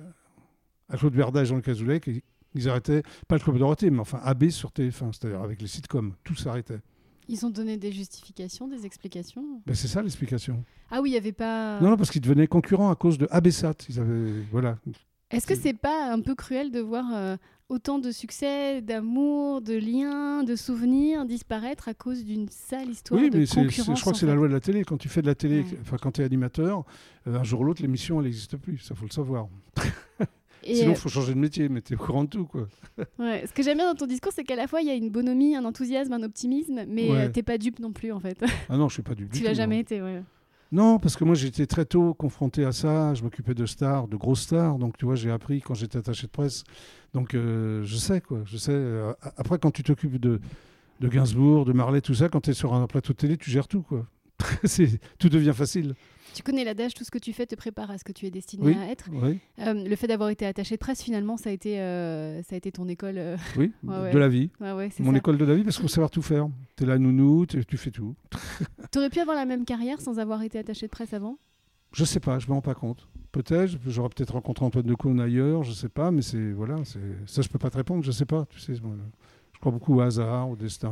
à 0.88 0.97
Claude 0.97 1.14
Berda 1.14 1.43
et 1.43 1.47
Jean-Luc 1.47 1.69
Azoulay 1.69 2.01
qu'ils 2.01 2.23
ils 2.55 2.69
arrêtaient, 2.69 3.03
pas 3.29 3.37
le 3.37 3.40
Club 3.40 3.59
Dorothée, 3.59 3.90
mais 3.90 4.01
enfin 4.01 4.21
AB 4.25 4.49
sur 4.49 4.71
TF1, 4.71 5.12
c'est-à-dire 5.12 5.40
avec 5.40 5.61
les 5.62 5.69
sitcoms, 5.69 6.14
tout 6.25 6.35
s'arrêtait. 6.35 6.81
Ils 7.29 7.47
ont 7.47 7.51
donné 7.51 7.77
des 7.77 7.93
justifications, 7.93 8.66
des 8.66 8.85
explications? 8.85 9.62
Ben, 9.64 9.75
c'est 9.77 9.87
ça 9.87 10.03
l'explication. 10.03 10.64
Ah 10.90 11.01
oui, 11.01 11.11
il 11.11 11.12
n'y 11.12 11.19
avait 11.19 11.31
pas. 11.31 11.81
Non, 11.81 11.90
non, 11.90 11.97
parce 11.97 12.11
qu'ils 12.11 12.21
devenaient 12.21 12.49
concurrents 12.49 12.90
à 12.90 12.97
cause 12.97 13.19
de 13.19 13.29
ABSAT. 13.31 13.75
Ils 13.88 14.01
avaient, 14.01 14.33
voilà. 14.51 14.79
Est-ce 15.31 15.47
que 15.47 15.55
c'est 15.55 15.75
pas 15.75 16.12
un 16.12 16.21
peu 16.21 16.35
cruel 16.35 16.73
de 16.73 16.81
voir 16.81 17.05
euh, 17.14 17.37
autant 17.71 17.99
de 17.99 18.11
succès, 18.11 18.83
d'amour, 18.83 19.63
de 19.63 19.75
liens, 19.75 20.43
de 20.45 20.57
souvenirs 20.57 21.25
disparaître 21.25 21.89
à 21.89 21.95
cause 21.95 22.25
d'une 22.25 22.49
sale 22.49 22.91
histoire 22.91 23.21
Oui, 23.21 23.31
de 23.31 23.39
mais 23.39 23.47
concurrence 23.47 23.97
je 23.97 24.01
crois 24.03 24.13
que 24.13 24.19
c'est 24.19 24.27
la 24.27 24.35
loi 24.35 24.49
de 24.49 24.53
la 24.53 24.61
télé. 24.61 24.85
Quand 24.85 24.99
tu 24.99 25.09
fais 25.09 25.23
de 25.23 25.27
la 25.27 25.35
télé, 25.35 25.61
Ouais. 25.61 25.99
quand 26.03 26.13
tu 26.13 26.21
es 26.21 26.25
animateur, 26.25 26.85
euh, 27.27 27.37
un 27.39 27.45
jour 27.45 27.61
ou 27.61 27.65
l'autre, 27.65 27.81
l'émission, 27.83 28.19
elle 28.21 28.27
n'existe 28.27 28.57
plus. 28.57 28.79
Ça, 28.79 28.95
faut 28.95 29.07
le 29.07 29.13
savoir. 29.13 29.49
Et, 30.63 30.75
Sinon, 30.75 30.91
euh, 30.91 30.95
il 30.95 30.99
faut 30.99 31.09
changer 31.09 31.33
de 31.33 31.39
métier, 31.39 31.71
mais 31.71 31.81
tu 31.81 31.95
es 31.95 31.97
au 31.97 31.99
courant 31.99 32.25
de 32.25 32.29
tout. 32.29 32.45
Quoi. 32.45 32.69
ouais, 33.19 33.47
ce 33.47 33.53
que 33.55 33.63
j'aime 33.63 33.79
bien 33.79 33.87
dans 33.91 33.97
ton 33.97 34.05
discours, 34.07 34.33
c'est 34.35 34.45
qu'à 34.45 34.57
la 34.57 34.67
fois 34.67 34.83
il 34.83 34.89
y 34.89 34.91
a 34.91 34.95
une 34.95 35.09
bonhomie, 35.09 35.57
un 35.57 35.65
enthousiasme, 35.65 36.13
un 36.13 36.23
optimisme, 36.23 36.85
mais 36.87 37.11
Ouais. 37.11 37.17
euh, 37.17 37.29
t'es 37.31 37.43
pas 37.43 37.57
dupe 37.57 37.79
non 37.79 37.93
plus 37.93 38.13
en 38.13 38.21
fait. 38.21 38.39
Ah 38.69 38.77
non, 38.77 38.89
je 38.89 38.95
suis 38.95 39.03
pas 39.03 39.15
du, 39.15 39.25
du 39.29 39.39
tu 39.39 39.43
l'as 39.45 39.55
jamais 39.55 39.79
été, 39.79 40.03
ouais. 40.03 40.23
Non, 40.73 41.01
parce 41.01 41.17
que 41.17 41.25
moi 41.25 41.35
j'étais 41.35 41.67
très 41.67 41.85
tôt 41.85 42.15
confronté 42.15 42.65
à 42.65 42.73
ça. 42.73 43.13
Je 43.15 43.23
m'occupais 43.25 43.55
de 43.55 43.67
stars, 43.67 44.07
de 44.07 44.17
grosses 44.17 44.43
stars. 44.43 44.79
Donc 44.79 44.97
tu 44.97 45.05
vois, 45.05 45.17
j'ai 45.17 45.31
appris 45.31 45.61
quand 45.61 45.75
j'étais 45.75 45.99
attaché 45.99 46.27
de 46.27 46.33
presse. 46.33 46.63
Donc 47.13 47.35
euh, 47.35 47.83
je 47.85 47.97
sais 47.97 48.21
quoi. 48.21 48.41
Je 48.45 48.57
sais. 48.57 48.73
euh, 48.73 49.13
après, 49.37 49.59
quand 49.59 49.73
tu 49.73 49.83
t'occupes 49.83 50.19
de, 50.19 50.41
de 51.01 51.09
Gainsbourg, 51.09 51.65
de 51.65 51.73
Marley, 51.73 52.01
tout 52.01 52.15
ça, 52.15 52.29
quand 52.29 52.41
tu 52.43 52.51
es 52.51 52.55
sur 52.55 52.75
un 52.75 52.87
plateau 52.87 53.13
de 53.13 53.19
télé, 53.19 53.37
tu 53.37 53.51
gères 53.51 53.69
tout 53.69 53.83
quoi. 53.83 54.07
Tout 55.19 55.29
devient 55.29 55.53
facile. 55.55 55.95
Tu 56.35 56.43
connais 56.43 56.64
l'adage, 56.64 56.95
tout 56.95 57.05
ce 57.05 57.11
que 57.11 57.19
tu 57.19 57.33
fais 57.33 57.47
te 57.47 57.55
prépare 57.55 57.90
à 57.90 57.99
ce 57.99 58.05
que 58.05 58.12
tu 58.12 58.27
es 58.27 58.31
destiné 58.31 58.64
Oui. 58.64 58.77
à 58.77 58.88
être. 58.90 59.07
Oui, 59.12 59.38
Euh, 59.59 59.75
le 59.75 59.97
fait 59.97 60.07
d'avoir 60.07 60.29
été 60.31 60.47
attaché 60.47 60.77
de 60.77 60.79
presse, 60.81 61.03
finalement, 61.03 61.37
ça 61.37 61.51
a 61.51 61.53
été, 61.53 61.81
euh, 61.81 62.43
ça 62.43 62.55
a 62.55 62.59
été 62.59 62.71
ton 62.73 62.88
école. 62.88 63.19
euh, 63.19 63.37
oui, 63.59 63.73
Ouais, 63.83 63.95
de 64.11 64.14
ouais. 64.14 64.21
la 64.21 64.29
vie. 64.29 64.51
Ouais, 64.61 64.90
Mon 65.01 65.11
ça. 65.12 65.16
école 65.19 65.38
de 65.38 65.45
la 65.45 65.55
vie 65.55 65.64
parce 65.64 65.77
qu'il 65.77 65.83
faut 65.83 65.88
savoir 65.88 66.11
tout 66.11 66.23
faire. 66.23 66.49
Tu 66.77 66.85
es 66.85 66.87
là 66.87 66.99
nounou, 66.99 67.47
tu 67.47 67.77
fais 67.77 67.90
tout. 67.90 68.14
T'aurais 68.93 69.11
pu 69.11 69.19
avoir 69.21 69.37
la 69.37 69.45
même 69.45 69.64
carrière 69.64 70.01
sans 70.01 70.19
avoir 70.19 70.43
été 70.43 70.59
attaché 70.59 70.87
de 70.87 70.90
presse 70.90 71.12
avant? 71.12 71.38
Je 71.93 72.05
sais 72.05 72.21
pas, 72.21 72.38
je 72.38 72.47
me 72.47 72.53
rends 72.53 72.61
pas 72.62 72.75
compte. 72.75 73.09
Peut-être, 73.33 73.77
j'aurais 73.87 74.09
peut-être 74.09 74.33
rencontré 74.35 74.64
Antoine 74.64 74.85
Decaune 74.87 75.21
ailleurs, 75.21 75.62
je 75.64 75.73
sais 75.73 75.88
pas, 75.88 76.11
mais 76.11 76.23
c'est 76.23 76.53
voilà, 76.53 76.77
ça 77.27 77.43
je 77.43 77.49
peux 77.49 77.59
pas 77.59 77.71
te 77.71 77.77
répondre, 77.77 78.03
je 78.05 78.11
sais 78.12 78.25
pas. 78.27 78.47
Tu 78.51 78.59
sais, 78.61 78.75
je 79.61 79.62
crois 79.62 79.73
beaucoup 79.73 79.96
au 79.96 80.01
hasard, 80.01 80.49
au 80.49 80.57
destin. 80.57 80.90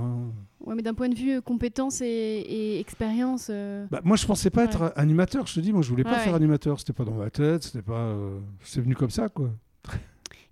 Ouais, 0.61 0.75
mais 0.75 0.83
d'un 0.83 0.93
point 0.93 1.09
de 1.09 1.15
vue 1.15 1.39
euh, 1.39 1.41
compétence 1.41 2.03
et, 2.03 2.05
et 2.07 2.79
expérience. 2.81 3.47
euh, 3.49 3.87
Bah, 3.91 4.03
moi, 4.05 4.19
je 4.19 4.27
pensais 4.27 4.51
pas 4.51 4.61
Ouais. 4.61 4.67
être 4.67 4.93
animateur. 4.95 5.47
Je 5.47 5.55
te 5.55 5.61
dis, 5.61 5.73
moi, 5.73 5.81
je 5.81 5.89
voulais 5.89 6.05
pas 6.05 6.11
Ouais, 6.13 6.19
faire 6.19 6.33
ouais. 6.33 6.37
animateur. 6.37 6.79
C'était 6.79 6.93
pas 6.93 7.05
dans 7.05 7.15
ma 7.15 7.31
tête. 7.31 7.63
C'était 7.63 7.81
pas. 7.81 7.95
euh, 7.95 8.39
C'est 8.63 8.83
venu 8.83 8.95
comme 8.95 9.09
ça, 9.09 9.31
quoi. 9.31 9.49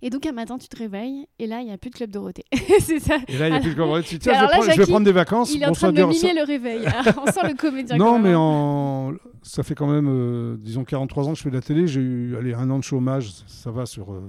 Et 0.01 0.09
donc 0.11 0.25
un 0.27 0.31
matin, 0.31 0.57
tu 0.59 0.67
te 0.67 0.77
réveilles 0.77 1.25
et 1.39 1.47
là, 1.47 1.61
il 1.61 1.65
n'y 1.65 1.71
a 1.71 1.77
plus 1.79 1.89
de 1.89 1.95
club 1.95 2.11
Dorothée. 2.11 2.45
c'est 2.81 2.99
ça. 2.99 3.15
Et 3.27 3.37
là, 3.37 3.47
il 3.47 3.49
y 3.49 3.53
a 3.53 3.55
Alors- 3.55 3.61
plus 3.61 3.71
de 3.71 3.75
comment 3.75 3.99
tu 4.01 4.19
Tiens, 4.19 4.33
Alors 4.33 4.43
je, 4.43 4.45
vais 4.45 4.45
là, 4.45 4.47
prendre, 4.49 4.63
je 4.63 4.67
vais 4.69 4.75
Jackie, 4.77 4.91
prendre 4.91 5.05
des 5.05 5.11
vacances. 5.11 5.53
Il 5.55 5.61
est 5.63 5.65
en 5.65 5.69
Bon, 5.69 5.73
train 5.73 5.87
ça 5.87 5.91
de 5.91 5.97
me 6.03 6.05
dure- 6.11 6.15
ça- 6.15 6.27
mimer 6.27 6.39
le 6.39 6.45
réveil. 6.45 6.85
On 7.21 7.31
sent 7.31 7.39
le 7.47 7.55
comédien. 7.55 7.97
Non, 7.97 8.05
quand 8.05 8.19
mais 8.19 8.29
même. 8.29 8.37
en... 8.37 9.13
ça 9.41 9.63
fait 9.63 9.73
quand 9.73 9.87
même, 9.87 10.07
euh, 10.07 10.55
disons, 10.59 10.83
43 10.83 11.27
ans 11.27 11.31
que 11.33 11.37
je 11.37 11.43
fais 11.43 11.49
de 11.49 11.55
la 11.55 11.61
télé. 11.61 11.87
J'ai 11.87 11.99
eu 12.01 12.35
allez, 12.37 12.53
un 12.53 12.69
an 12.69 12.77
de 12.77 12.83
chômage, 12.83 13.31
ça, 13.31 13.43
ça 13.47 13.71
va 13.71 13.85
sur. 13.87 14.11
euh, 14.13 14.21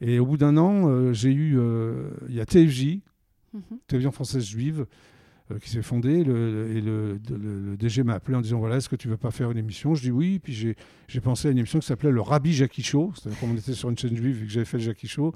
Et 0.00 0.18
au 0.18 0.26
bout 0.26 0.36
d'un 0.36 0.56
an, 0.56 0.88
euh, 0.88 1.12
j'ai 1.12 1.32
eu. 1.32 1.58
euh, 1.58 2.10
Il 2.28 2.34
y 2.34 2.40
a 2.40 2.46
TFJ, 2.46 3.00
Mhm. 3.54 3.62
Télévision 3.86 4.12
française 4.12 4.44
juive, 4.44 4.84
euh, 5.50 5.58
qui 5.58 5.70
s'est 5.70 5.80
fondée. 5.82 6.22
Le, 6.22 6.70
et 6.76 6.80
le, 6.82 7.18
le- 7.30 7.70
le 7.70 7.76
DG 7.78 8.02
m'a 8.02 8.12
appelé 8.14 8.36
en 8.36 8.42
disant 8.42 8.58
voilà, 8.58 8.76
est-ce 8.76 8.88
que 8.90 8.96
tu 8.96 9.08
veux 9.08 9.16
pas 9.16 9.30
faire 9.30 9.50
une 9.50 9.56
émission? 9.58 9.94
Je 9.94 10.02
dis 10.02 10.10
oui. 10.10 10.38
Puis 10.38 10.52
j'ai 10.52 10.76
j'ai 11.08 11.20
pensé 11.20 11.48
à 11.48 11.50
une 11.50 11.58
émission 11.58 11.78
qui 11.78 11.86
s'appelait 11.86 12.10
le 12.12 12.20
Rabbi 12.20 12.52
Jackie 12.52 12.82
Show. 12.82 13.12
C'est-à-dire, 13.14 13.40
comme 13.40 13.52
on 13.52 13.56
était 13.56 13.72
sur 13.72 13.88
une 13.88 13.96
chaîne 13.96 14.14
juive 14.14 14.42
et 14.42 14.46
que 14.46 14.52
j'avais 14.52 14.66
fait 14.66 14.76
le 14.76 14.82
Jackie 14.84 15.08
Show. 15.08 15.34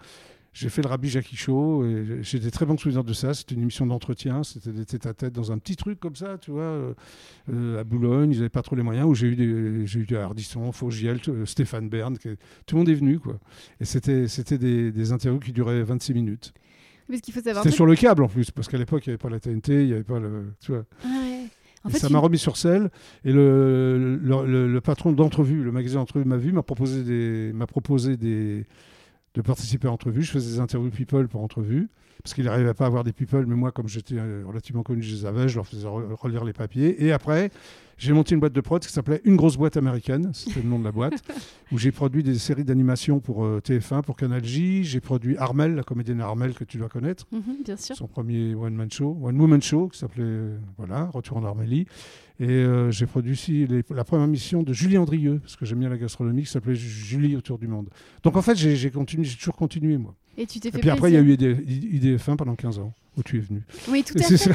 J'ai 0.55 0.69
fait 0.69 0.83
le 0.83 0.89
Rabbi 0.89 1.09
Jackie 1.09 1.35
Show 1.37 1.83
et 1.87 2.19
j'ai 2.21 2.39
des 2.39 2.51
très 2.51 2.67
bons 2.67 2.77
souvenirs 2.77 3.05
de 3.05 3.15
ça. 3.15 3.33
C'était 3.33 3.55
une 3.55 3.63
émission 3.63 3.87
d'entretien, 3.87 4.43
c'était 4.45 4.71
des 4.73 4.85
tête 4.85 5.07
à 5.07 5.15
tête 5.15 5.33
dans 5.33 5.51
un 5.51 5.57
petit 5.57 5.77
truc 5.77 5.99
comme 5.99 6.15
ça, 6.15 6.37
tu 6.39 6.51
vois, 6.51 6.95
euh, 7.51 7.81
à 7.81 7.85
Boulogne. 7.85 8.33
Ils 8.33 8.37
n'avaient 8.37 8.49
pas 8.51 8.61
trop 8.61 8.77
les 8.77 8.83
moyens. 8.83 9.07
Où 9.07 9.15
j'ai 9.15 9.29
eu 9.29 9.37
des, 9.37 9.87
j'ai 9.87 10.01
eu 10.01 10.05
des 10.05 10.17
Hardisson, 10.17 10.71
Faugiel, 10.73 11.21
euh, 11.29 11.47
Stéphane 11.47 11.89
Bern, 11.89 12.19
qui- 12.19 12.29
tout 12.67 12.75
le 12.75 12.81
monde 12.81 12.89
est 12.91 12.95
venu, 12.95 13.19
quoi. 13.19 13.39
Et 13.81 13.87
c'était, 13.87 14.29
c'était 14.29 14.59
des, 14.59 14.93
des 14.93 15.13
interviews 15.13 15.41
qui 15.41 15.53
duraient 15.53 15.83
26 15.83 16.13
minutes. 16.13 16.53
Parce 17.09 17.23
qu'il 17.23 17.33
faut 17.33 17.41
savoir. 17.41 17.65
C'était 17.65 17.75
sur 17.75 17.87
le 17.87 17.95
câble 17.95 18.23
en 18.23 18.29
plus, 18.29 18.51
parce 18.51 18.69
qu'à 18.69 18.77
l'époque, 18.79 19.07
il 19.07 19.11
n'y 19.11 19.13
avait 19.15 19.19
pas 19.19 19.31
la 19.31 19.41
TNT, 19.41 19.73
il 19.83 19.87
n'y 19.87 19.93
avait 19.95 20.05
pas 20.05 20.21
le. 20.21 20.53
Tu 20.61 20.73
vois. 20.73 20.85
Ah 21.05 21.09
ouais. 21.09 21.47
En 21.85 21.89
Et 21.89 21.93
fait, 21.93 21.99
ça 21.99 22.11
m'a 22.11 22.19
remis 22.19 22.39
sur 22.39 22.59
selle. 22.59 22.91
Et 23.25 23.33
le, 23.33 24.19
le, 24.23 24.47
le- 24.47 24.69
le 24.73 24.81
patron 24.83 25.13
d'entrevue, 25.13 25.63
le 25.65 25.73
magazine 25.73 25.99
Entrevue 25.99 26.27
m'a 26.27 26.37
vu, 26.37 26.53
m'a 26.53 26.63
proposé, 26.63 27.03
des, 27.03 27.53
m'a 27.55 27.67
proposé 27.67 28.17
des, 28.17 28.67
de 29.35 29.43
participer 29.43 29.89
à 29.89 29.93
Entrevue. 29.93 30.23
Je 30.23 30.31
faisais 30.31 30.55
des 30.55 30.61
interviews 30.61 30.91
people 30.91 31.29
pour 31.29 31.43
Entrevue, 31.43 31.89
parce 32.23 32.35
qu'il 32.35 32.45
n'arrivait 32.45 32.75
pas 32.75 32.85
à 32.85 32.87
avoir 32.87 33.05
des 33.05 33.13
people, 33.13 33.47
mais 33.47 33.55
moi, 33.57 33.73
comme 33.73 33.89
j'étais 33.89 34.17
euh, 34.19 34.45
relativement 34.47 34.83
connu, 34.83 35.03
je 35.03 35.15
les 35.15 35.27
avais, 35.27 35.49
je 35.49 35.57
leur 35.57 35.67
faisais 35.67 35.87
re- 35.87 36.13
relire 36.15 36.45
les 36.45 36.53
papiers. 36.53 37.05
Et 37.05 37.13
après, 37.13 37.51
j'ai 37.99 38.13
monté 38.13 38.35
une 38.35 38.41
boîte 38.41 38.53
de 38.53 38.61
prod 38.61 38.81
qui 38.85 38.93
s'appelait 38.93 39.21
Une 39.25 39.37
grosse 39.37 39.57
boîte 39.57 39.77
américaine, 39.77 40.31
c'était 40.33 40.61
le 40.63 40.69
nom 40.69 40.79
de 40.79 40.85
la 40.85 40.93
boîte, 40.93 41.23
où 41.73 41.79
j'ai 41.79 41.91
produit 41.93 42.23
des 42.23 42.37
séries 42.39 42.65
d'animation 42.65 43.21
pour 43.21 43.45
euh, 43.45 43.61
TF1, 43.65 44.03
pour 44.03 44.17
Canal 44.17 44.45
J. 44.45 44.85
J'ai 44.85 45.01
produit 45.01 45.37
Armel, 45.37 45.75
la 45.75 45.83
comédienne 45.83 46.21
Armel 46.21 46.55
que 46.55 46.65
tu 46.65 46.79
dois 46.79 46.89
connaître 46.89 47.27
Mhm, 47.33 47.63
bien 47.65 47.77
sûr. 47.77 47.97
son 47.97 48.07
premier 48.07 48.55
one-man 48.55 48.91
show, 48.91 49.19
one-woman 49.23 49.61
show, 49.63 49.89
qui 49.89 49.99
s'appelait 49.99 50.23
euh, 50.25 50.59
voilà, 50.79 51.07
Retour 51.07 51.37
en 51.39 51.45
Armélie. 51.45 51.87
Et 52.41 52.49
euh, 52.49 52.91
j'ai 52.91 53.07
produit 53.07 53.33
aussi 53.33 53.67
les- 53.67 53.85
la 53.91 54.05
première 54.05 54.27
mission 54.27 54.63
de 54.63 54.73
Julie 54.73 54.99
Andrieux, 54.99 55.39
parce 55.41 55.55
que 55.57 55.65
j'aime 55.65 55.79
bien 55.81 55.89
la 55.91 55.99
gastronomie, 55.99 56.43
qui 56.45 56.51
s'appelait 56.51 56.75
Julie 56.75 57.37
autour 57.37 57.59
du 57.59 57.69
monde. 57.69 57.89
Donc 58.23 58.37
en 58.37 58.43
fait, 58.43 58.57
j'ai 58.57 58.91
toujours 58.91 59.57
continué, 59.57 59.97
moi. 59.99 60.15
Et 60.39 60.47
tu 60.47 60.61
t'es 60.61 60.69
Et 60.69 60.73
fait 60.73 60.79
puis 60.79 60.91
après, 60.91 61.11
il 61.11 61.15
y 61.15 61.17
a 61.17 61.21
eu 61.21 61.33
ID- 61.35 62.17
IDF1 62.17 62.37
pendant 62.37 62.55
15 62.57 62.79
ans, 62.79 62.95
où 63.19 63.23
tu 63.23 63.37
es 63.37 63.41
venu. 63.41 63.63
Oui, 63.89 64.03
tout 64.03 64.17
Et 64.17 64.25
à 64.25 64.29
fait. 64.29 64.37
ça. 64.39 64.51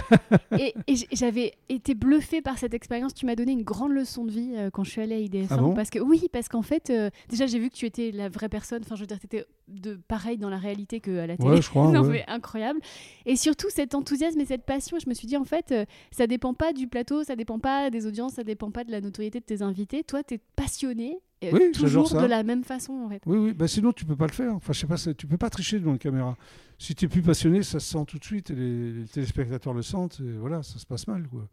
et 0.57 0.73
et 0.87 0.95
j'avais 1.13 1.53
été 1.69 1.93
bluffée 1.93 2.41
par 2.41 2.57
cette 2.57 2.73
expérience. 2.73 3.13
Tu 3.13 3.27
m'as 3.27 3.35
donné 3.35 3.51
une 3.51 3.61
grande 3.61 3.91
leçon 3.91 4.25
de 4.25 4.31
vie 4.31 4.53
euh, 4.55 4.69
quand 4.71 4.83
je 4.83 4.89
suis 4.89 5.01
allée 5.01 5.13
à 5.15 5.19
IDF1. 5.19 5.47
Ah 5.51 5.57
bon? 5.57 5.75
Parce 5.75 5.91
que, 5.91 5.99
oui, 5.99 6.23
parce 6.33 6.49
qu'en 6.49 6.63
fait, 6.63 6.89
euh, 6.89 7.11
déjà, 7.29 7.45
j'ai 7.45 7.59
vu 7.59 7.69
que 7.69 7.75
tu 7.75 7.85
étais 7.85 8.09
la 8.11 8.27
vraie 8.27 8.49
personne. 8.49 8.81
Enfin, 8.83 8.95
je 8.95 9.01
veux 9.01 9.07
dire, 9.07 9.19
tu 9.19 9.27
étais 9.27 9.45
de 9.67 9.99
pareil 10.07 10.37
dans 10.39 10.49
la 10.49 10.57
réalité 10.57 10.99
qu'à 10.99 11.27
la 11.27 11.37
télé. 11.37 11.47
Ouais, 11.49 11.61
je 11.61 11.69
crois. 11.69 11.91
non, 11.91 12.01
ouais. 12.01 12.09
mais 12.09 12.25
incroyable. 12.27 12.79
Et 13.27 13.35
surtout, 13.35 13.67
cet 13.69 13.93
enthousiasme 13.93 14.39
et 14.39 14.45
cette 14.45 14.65
passion. 14.65 14.97
Je 14.99 15.07
me 15.07 15.13
suis 15.13 15.27
dit, 15.27 15.37
en 15.37 15.45
fait, 15.45 15.71
euh, 15.71 15.85
ça 16.09 16.25
dépend 16.25 16.55
pas 16.55 16.73
du 16.73 16.87
plateau, 16.87 17.23
ça 17.23 17.35
dépend 17.35 17.59
pas 17.59 17.91
des 17.91 18.07
audiences, 18.07 18.33
ça 18.33 18.43
dépend 18.43 18.71
pas 18.71 18.83
de 18.83 18.91
la 18.91 19.01
notoriété 19.01 19.39
de 19.39 19.45
tes 19.45 19.61
invités. 19.61 20.03
Toi, 20.03 20.23
tu 20.23 20.33
es 20.35 20.39
passionné, 20.55 21.19
euh, 21.43 21.49
Oui, 21.53 21.71
toujours 21.73 22.07
ça. 22.09 22.21
de 22.21 22.27
la 22.27 22.43
même 22.43 22.63
façon, 22.63 22.93
en 22.93 23.09
fait. 23.09 23.21
Oui, 23.25 23.37
oui. 23.37 23.53
Bah, 23.53 23.67
sinon, 23.67 23.91
tu 23.91 24.05
peux 24.05 24.15
pas 24.15 24.27
le 24.27 24.33
faire. 24.33 24.53
Enfin, 24.55 24.73
je 24.73 24.79
sais 24.79 24.87
pas, 24.87 24.97
tu 24.97 25.27
peux 25.27 25.37
pas 25.37 25.49
tricher 25.49 25.79
devant 25.79 25.91
une 25.93 25.99
caméra. 25.99 26.35
Si 26.79 26.93
tu 26.95 27.05
es 27.05 27.07
plus 27.07 27.21
passionné, 27.21 27.63
ça 27.63 27.79
se 27.79 27.91
sent 27.91 28.05
tout 28.07 28.19
de 28.19 28.23
suite, 28.23 28.51
et 28.51 28.55
les, 28.55 28.91
les 28.93 29.05
téléspectateurs 29.05 29.73
le 29.73 29.81
sentent, 29.81 30.19
et 30.19 30.31
voilà, 30.37 30.63
ça 30.63 30.77
se 30.79 30.85
passe 30.85 31.07
mal, 31.07 31.27
quoi. 31.27 31.47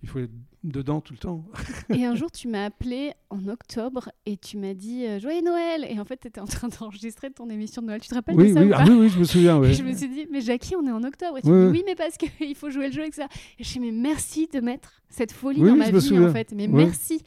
Il 0.00 0.08
faut 0.08 0.20
être 0.20 0.30
dedans 0.62 1.00
tout 1.00 1.12
le 1.12 1.18
temps. 1.18 1.44
Et 1.90 2.04
un 2.04 2.14
jour, 2.14 2.30
tu 2.30 2.46
m'as 2.46 2.66
appelé 2.66 3.14
en 3.30 3.48
octobre 3.48 4.10
et 4.26 4.36
tu 4.36 4.56
m'as 4.56 4.74
dit 4.74 5.04
euh, 5.04 5.18
Joyeux 5.18 5.42
Noël 5.42 5.84
Et 5.90 5.98
en 5.98 6.04
fait, 6.04 6.18
tu 6.18 6.28
étais 6.28 6.40
en 6.40 6.44
train 6.46 6.68
d'enregistrer 6.80 7.32
ton 7.32 7.50
émission 7.50 7.82
de 7.82 7.88
Noël. 7.88 8.00
Tu 8.00 8.06
te 8.08 8.14
rappelles 8.14 8.36
Oui, 8.36 8.50
de 8.50 8.54
ça 8.54 8.60
oui, 8.60 8.68
ou 8.68 8.74
ah 8.74 8.84
pas 8.84 8.90
oui, 8.90 8.96
oui, 8.96 9.08
je 9.08 9.18
me 9.18 9.24
souviens. 9.24 9.58
ouais. 9.60 9.70
Et 9.70 9.74
je 9.74 9.82
me 9.82 9.92
suis 9.92 10.08
dit, 10.08 10.28
mais 10.30 10.40
Jackie, 10.40 10.76
on 10.76 10.86
est 10.86 10.92
en 10.92 11.02
octobre. 11.02 11.38
Et 11.38 11.42
tu 11.42 11.48
Ouais, 11.48 11.52
me 11.52 11.72
dis, 11.72 11.78
oui, 11.78 11.84
mais 11.84 11.96
parce 11.96 12.16
qu'il 12.16 12.54
faut 12.54 12.70
jouer 12.70 12.86
le 12.86 12.92
jeu 12.92 13.00
avec 13.00 13.14
ça. 13.14 13.24
Et 13.58 13.64
je 13.64 13.68
suis, 13.68 13.80
mais 13.80 13.90
merci 13.90 14.46
de 14.46 14.60
mettre 14.60 15.02
cette 15.08 15.32
folie 15.32 15.60
Oui, 15.60 15.70
dans 15.70 15.74
ma 15.76 15.90
me 15.90 15.98
vie, 15.98 16.18
en 16.20 16.32
fait. 16.32 16.52
Mais 16.54 16.68
Ouais. 16.68 16.84
merci. 16.84 17.20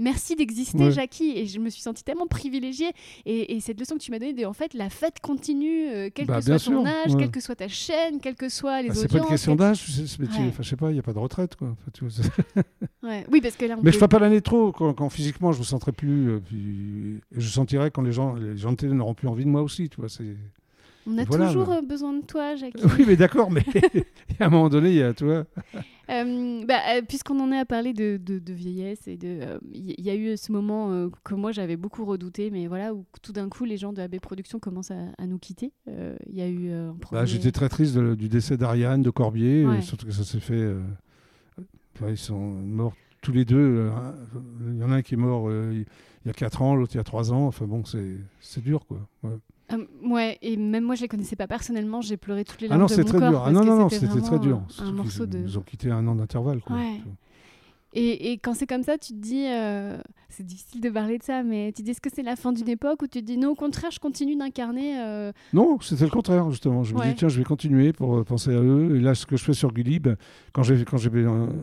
Merci 0.00 0.36
d'exister, 0.36 0.78
Ouais. 0.78 0.90
Jackie. 0.92 1.32
Et 1.36 1.46
je 1.46 1.58
me 1.58 1.70
suis 1.70 1.82
sentie 1.82 2.04
tellement 2.04 2.26
privilégiée. 2.26 2.90
Et, 3.24 3.54
et 3.56 3.60
cette 3.60 3.78
leçon 3.80 3.94
que 3.96 4.00
tu 4.00 4.10
m'as 4.10 4.18
donnée, 4.18 4.32
de, 4.32 4.44
en 4.44 4.52
fait, 4.52 4.74
la 4.74 4.90
fête 4.90 5.20
continue, 5.20 5.88
euh, 5.88 6.10
quel 6.14 6.26
Bah, 6.26 6.40
que 6.40 6.58
soit 6.58 6.72
ton 6.72 6.84
âge, 6.86 7.12
ouais. 7.14 7.20
quelle 7.20 7.30
que 7.30 7.40
soit 7.40 7.56
ta 7.56 7.68
chaîne, 7.68 8.20
quelles 8.20 8.34
que 8.34 8.48
soient 8.48 8.82
les 8.82 8.90
Ah, 8.90 8.94
c'est 8.94 9.08
pas 9.10 9.18
une 9.18 9.24
question 9.26 9.54
d'âge, 9.56 9.82
tu. 9.84 10.22
Ouais. 10.22 10.28
Enfin, 10.48 10.62
je 10.62 10.68
sais 10.68 10.76
pas, 10.76 10.90
il 10.90 10.94
n'y 10.94 10.98
a 11.00 11.02
pas 11.02 11.12
de 11.12 11.18
retraite, 11.18 11.56
quoi. 11.56 11.76
Tu. 11.92 12.04
Oui, 13.30 13.40
parce 13.40 13.56
que 13.56 13.64
là, 13.66 13.74
on 13.74 13.78
Mais 13.78 13.84
peut- 13.84 13.90
je 13.92 13.96
ferai 13.98 14.08
pas 14.08 14.18
l'année 14.18 14.40
trop, 14.40 14.72
quand, 14.72 14.92
quand 14.94 15.08
physiquement 15.08 15.52
je 15.52 15.58
me 15.60 15.64
sentirai 15.64 15.92
plus. 15.92 16.30
euh, 16.30 16.40
puis, 16.44 17.20
je 17.32 17.48
sentirai 17.48 17.90
quand 17.90 18.02
les 18.02 18.12
gens, 18.12 18.34
les 18.34 18.56
gens 18.56 18.72
de 18.72 18.76
télé 18.76 18.92
n'auront 18.94 19.14
plus 19.14 19.28
envie 19.28 19.44
de 19.44 19.50
moi 19.50 19.62
aussi, 19.62 19.88
tu 19.88 20.00
vois. 20.00 20.08
C'est... 20.08 20.36
on 21.06 21.16
a 21.18 21.24
voilà, 21.24 21.46
toujours 21.46 21.70
euh, 21.70 21.82
besoin 21.82 22.12
de 22.14 22.22
toi, 22.24 22.56
Jackie. 22.56 22.82
Oui, 22.98 23.04
mais 23.06 23.16
d'accord, 23.16 23.50
mais 23.50 23.62
à 24.40 24.46
un 24.46 24.48
moment 24.50 24.68
donné, 24.68 24.90
il 24.90 24.96
y 24.96 25.02
a, 25.02 25.14
tu 25.14 25.24
vois. 25.24 25.44
Euh, 26.10 26.64
bah, 26.66 26.80
euh, 26.96 27.02
Puisqu'on 27.02 27.40
en 27.40 27.50
est 27.52 27.58
à 27.58 27.64
parler 27.64 27.92
de, 27.92 28.16
de- 28.16 28.38
de 28.38 28.52
vieillesse 28.52 29.06
et 29.08 29.16
de, 29.16 29.26
euh, 29.42 29.58
il 29.72 29.90
y, 29.98 30.02
y 30.02 30.10
a 30.10 30.14
eu 30.14 30.36
ce 30.36 30.52
moment 30.52 30.92
euh, 30.92 31.08
que 31.24 31.34
moi 31.34 31.50
j'avais 31.52 31.76
beaucoup 31.76 32.04
redouté, 32.04 32.50
mais 32.50 32.66
voilà 32.68 32.94
où 32.94 33.04
tout 33.22 33.32
d'un 33.32 33.48
coup 33.48 33.64
les 33.64 33.76
gens 33.76 33.92
de 33.92 34.00
AB 34.00 34.20
Productions 34.20 34.58
commencent 34.60 34.92
à, 34.92 35.08
à 35.18 35.26
nous 35.26 35.38
quitter. 35.38 35.72
Euh, 35.88 36.16
Il 36.28 36.36
y 36.36 36.42
a 36.42 36.48
eu 36.48 36.70
euh, 36.70 36.90
Bah, 36.92 36.98
premier- 37.00 37.26
j'étais 37.26 37.50
très 37.52 37.68
triste 37.68 37.94
de- 37.96 38.14
du 38.14 38.28
décès 38.28 38.56
d'Ariane, 38.56 39.02
de 39.02 39.10
Corbier, 39.10 39.66
Ouais. 39.66 39.78
euh, 39.78 39.80
surtout 39.80 40.06
que 40.06 40.12
ça 40.12 40.24
s'est 40.24 40.40
fait. 40.40 40.54
euh, 40.54 40.80
enfin, 41.96 42.10
ils 42.10 42.16
sont 42.18 42.38
morts 42.38 42.94
tous 43.22 43.32
les 43.32 43.44
deux. 43.44 43.56
euh, 43.56 43.90
hein. 43.92 44.14
Il 44.68 44.76
y 44.78 44.84
en 44.84 44.90
a 44.92 44.96
un 44.96 45.02
qui 45.02 45.14
est 45.14 45.18
mort 45.18 45.48
euh, 45.48 45.72
il 45.74 46.28
y 46.28 46.30
a 46.30 46.34
4 46.34 46.62
ans, 46.62 46.74
l'autre 46.74 46.94
il 46.94 46.98
y 46.98 47.00
a 47.00 47.04
3 47.04 47.32
ans. 47.32 47.46
Enfin 47.46 47.66
bon, 47.66 47.84
c'est 47.84 48.16
c'est 48.40 48.62
dur, 48.62 48.86
quoi. 48.86 48.98
Ouais. 49.22 49.36
Euh, 49.72 49.84
ouais, 50.04 50.38
et 50.42 50.56
même 50.56 50.84
moi 50.84 50.94
je 50.94 51.02
les 51.02 51.08
connaissais 51.08 51.34
pas 51.36 51.48
personnellement, 51.48 52.00
j'ai 52.00 52.16
pleuré 52.16 52.44
toutes 52.44 52.60
les 52.60 52.68
Ah 52.68 52.76
larmes 52.78 52.82
non, 52.82 52.86
de 52.86 52.96
mon 53.02 53.04
très 53.08 53.18
corps 53.18 53.30
dur. 53.30 53.42
Ah 53.46 53.50
non, 53.50 53.64
non, 53.64 53.76
non, 53.76 53.88
c'était 53.88 54.20
très 54.20 54.38
dur. 54.38 54.62
un- 54.80 54.92
morceau 54.92 55.26
de. 55.26 55.38
Ils 55.38 55.58
ont 55.58 55.62
quitté 55.62 55.90
un 55.90 56.06
an 56.06 56.14
d'intervalle, 56.14 56.60
quoi. 56.60 56.76
Ouais. 56.76 57.00
Et, 57.98 58.32
et 58.32 58.38
quand 58.38 58.52
c'est 58.52 58.66
comme 58.66 58.82
ça, 58.82 58.98
tu 58.98 59.14
te 59.14 59.18
dis, 59.18 59.46
euh, 59.48 59.96
c'est 60.28 60.44
difficile 60.44 60.82
de 60.82 60.90
parler 60.90 61.16
de 61.16 61.22
ça, 61.22 61.42
mais 61.42 61.72
tu 61.74 61.80
te 61.80 61.82
dis 61.82 61.92
est-ce 61.92 62.00
que 62.02 62.10
c'est 62.14 62.22
la 62.22 62.36
fin 62.36 62.52
d'une 62.52 62.68
époque 62.68 63.00
ou 63.00 63.06
tu 63.06 63.20
te 63.20 63.24
dis 63.24 63.38
non, 63.38 63.50
au 63.50 63.54
contraire, 63.54 63.90
je 63.90 63.98
continue 63.98 64.36
d'incarner. 64.36 65.00
euh, 65.00 65.32
Non, 65.54 65.78
c'était 65.80 66.04
le 66.04 66.10
contraire, 66.10 66.50
justement. 66.50 66.82
Je 66.84 66.94
me 66.94 67.00
Ouais. 67.00 67.08
dis, 67.08 67.14
tiens, 67.14 67.28
je 67.28 67.38
vais 67.38 67.44
continuer 67.44 67.94
pour 67.94 68.18
euh, 68.18 68.22
penser 68.24 68.50
à 68.50 68.60
eux. 68.60 68.96
Et 68.96 69.00
là, 69.00 69.14
ce 69.14 69.24
que 69.24 69.36
je 69.38 69.44
fais 69.44 69.54
sur 69.54 69.72
Gulli, 69.72 69.98
ben, 69.98 70.16
quand 70.52 70.62
j'ai 70.62 70.84
quand 70.84 70.98
j'ai 70.98 71.10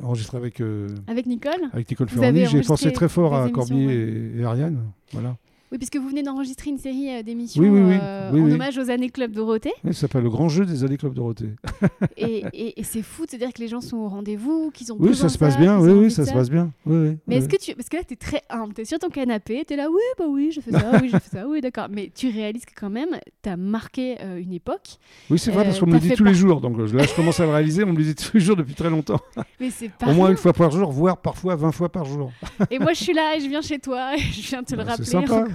enregistré 0.01 0.37
avec, 0.37 0.61
Avec 1.07 1.27
Nicole 1.27 1.51
avec 1.71 1.89
Nicole 1.89 2.09
Ferroni, 2.09 2.47
j'ai 2.47 2.61
pensé 2.61 2.91
très 2.91 3.09
fort 3.09 3.35
à 3.35 3.45
ouais. 3.45 3.75
et, 3.75 4.39
et 4.39 4.43
Ariane. 4.43 4.79
Voilà. 5.11 5.37
Oui, 5.73 5.79
puisque 5.79 5.97
vous 5.97 6.07
venez 6.07 6.21
d'enregistrer 6.21 6.69
une 6.69 6.77
série 6.77 7.09
euh, 7.09 7.23
d'émissions 7.23 7.59
Oui, 7.63 7.67
oui, 7.67 7.81
oui. 7.81 7.97
euh, 7.99 8.29
en 8.31 8.51
hommage 8.51 8.77
aux 8.77 8.91
années 8.91 9.09
Club 9.09 9.31
Dorothée. 9.31 9.73
Ça 9.85 9.93
s'appelle 9.93 10.21
Le 10.21 10.29
Grand 10.29 10.47
Jeu 10.47 10.67
des 10.67 10.83
Allées 10.83 10.97
Club 10.97 11.15
Dorothée. 11.15 11.49
et 12.17 12.43
et, 12.53 12.79
et 12.79 12.83
c'est 12.83 13.01
fou 13.01 13.25
de 13.25 13.31
se 13.31 13.37
dire 13.37 13.51
que 13.51 13.59
les 13.59 13.67
gens 13.67 13.81
sont 13.81 13.97
au 13.97 14.07
rendez-vous, 14.07 14.69
qu'ils 14.71 14.93
ont 14.93 14.97
Oui, 14.99 15.15
ça 15.15 15.29
se 15.29 15.37
passe 15.39 15.57
bien. 15.57 15.79
Oui, 15.79 15.89
oui, 15.91 16.11
ça 16.11 16.25
se 16.25 16.31
passe 16.31 16.51
bien. 16.51 16.71
Mais 16.85 17.17
est-ce 17.37 17.49
que 17.49 17.57
tu. 17.57 17.73
Parce 17.73 17.89
que 17.89 17.97
là, 17.97 18.03
tu 18.07 18.13
es 18.13 18.17
très 18.17 18.43
humble. 18.51 18.75
Tu 18.75 18.81
es 18.81 18.85
sur 18.85 18.99
ton 18.99 19.09
canapé, 19.09 19.63
tu 19.67 19.73
es 19.73 19.77
là, 19.77 19.87
oui, 19.89 20.01
bah 20.19 20.25
oui, 20.29 20.51
je 20.51 20.61
fais 20.61 20.69
ça, 20.71 20.91
oui, 21.01 21.09
je 21.11 21.17
fais 21.17 21.37
ça, 21.37 21.47
oui, 21.47 21.59
d'accord. 21.59 21.87
Mais 21.89 22.11
tu 22.13 22.29
réalises 22.29 22.65
que 22.65 22.73
quand 22.79 22.91
même, 22.91 23.09
tu 23.41 23.49
as 23.49 23.57
marqué 23.57 24.17
euh, 24.21 24.39
une 24.39 24.53
époque. 24.53 24.97
Oui, 25.31 25.39
c'est 25.39 25.49
vrai, 25.49 25.63
parce 25.63 25.79
qu'on 25.79 25.87
me 25.87 25.93
le 25.93 25.99
dit 25.99 26.11
tous 26.11 26.23
les 26.23 26.35
jours. 26.35 26.61
Donc 26.61 26.77
là, 26.77 27.03
je 27.03 27.15
commence 27.15 27.39
à 27.39 27.45
le 27.45 27.51
réaliser. 27.51 27.83
On 27.83 27.93
me 27.93 27.97
le 27.97 28.03
dit 28.03 28.15
tous 28.15 28.35
les 28.35 28.41
jours 28.41 28.55
depuis 28.55 28.75
très 28.75 28.91
longtemps. 28.91 29.19
Mais 29.59 29.71
c'est 29.71 29.89
pas 29.89 30.07
Au 30.07 30.13
moins 30.13 30.29
une 30.29 30.37
fois 30.37 30.53
par 30.53 30.69
jour, 30.69 30.91
voire 30.91 31.17
parfois 31.17 31.55
20 31.55 31.71
fois 31.71 31.89
par 31.89 32.05
jour. 32.05 32.31
Et 32.69 32.77
moi, 32.77 32.93
je 32.93 33.03
suis 33.03 33.13
là 33.13 33.35
et 33.35 33.39
je 33.39 33.49
viens 33.49 33.61
chez 33.61 33.79
toi 33.79 34.15
et 34.15 34.19
je 34.19 34.47
viens 34.49 34.61
te 34.61 34.75
le 34.75 34.83
Bah, 34.83 34.91
rappeler. 34.91 35.05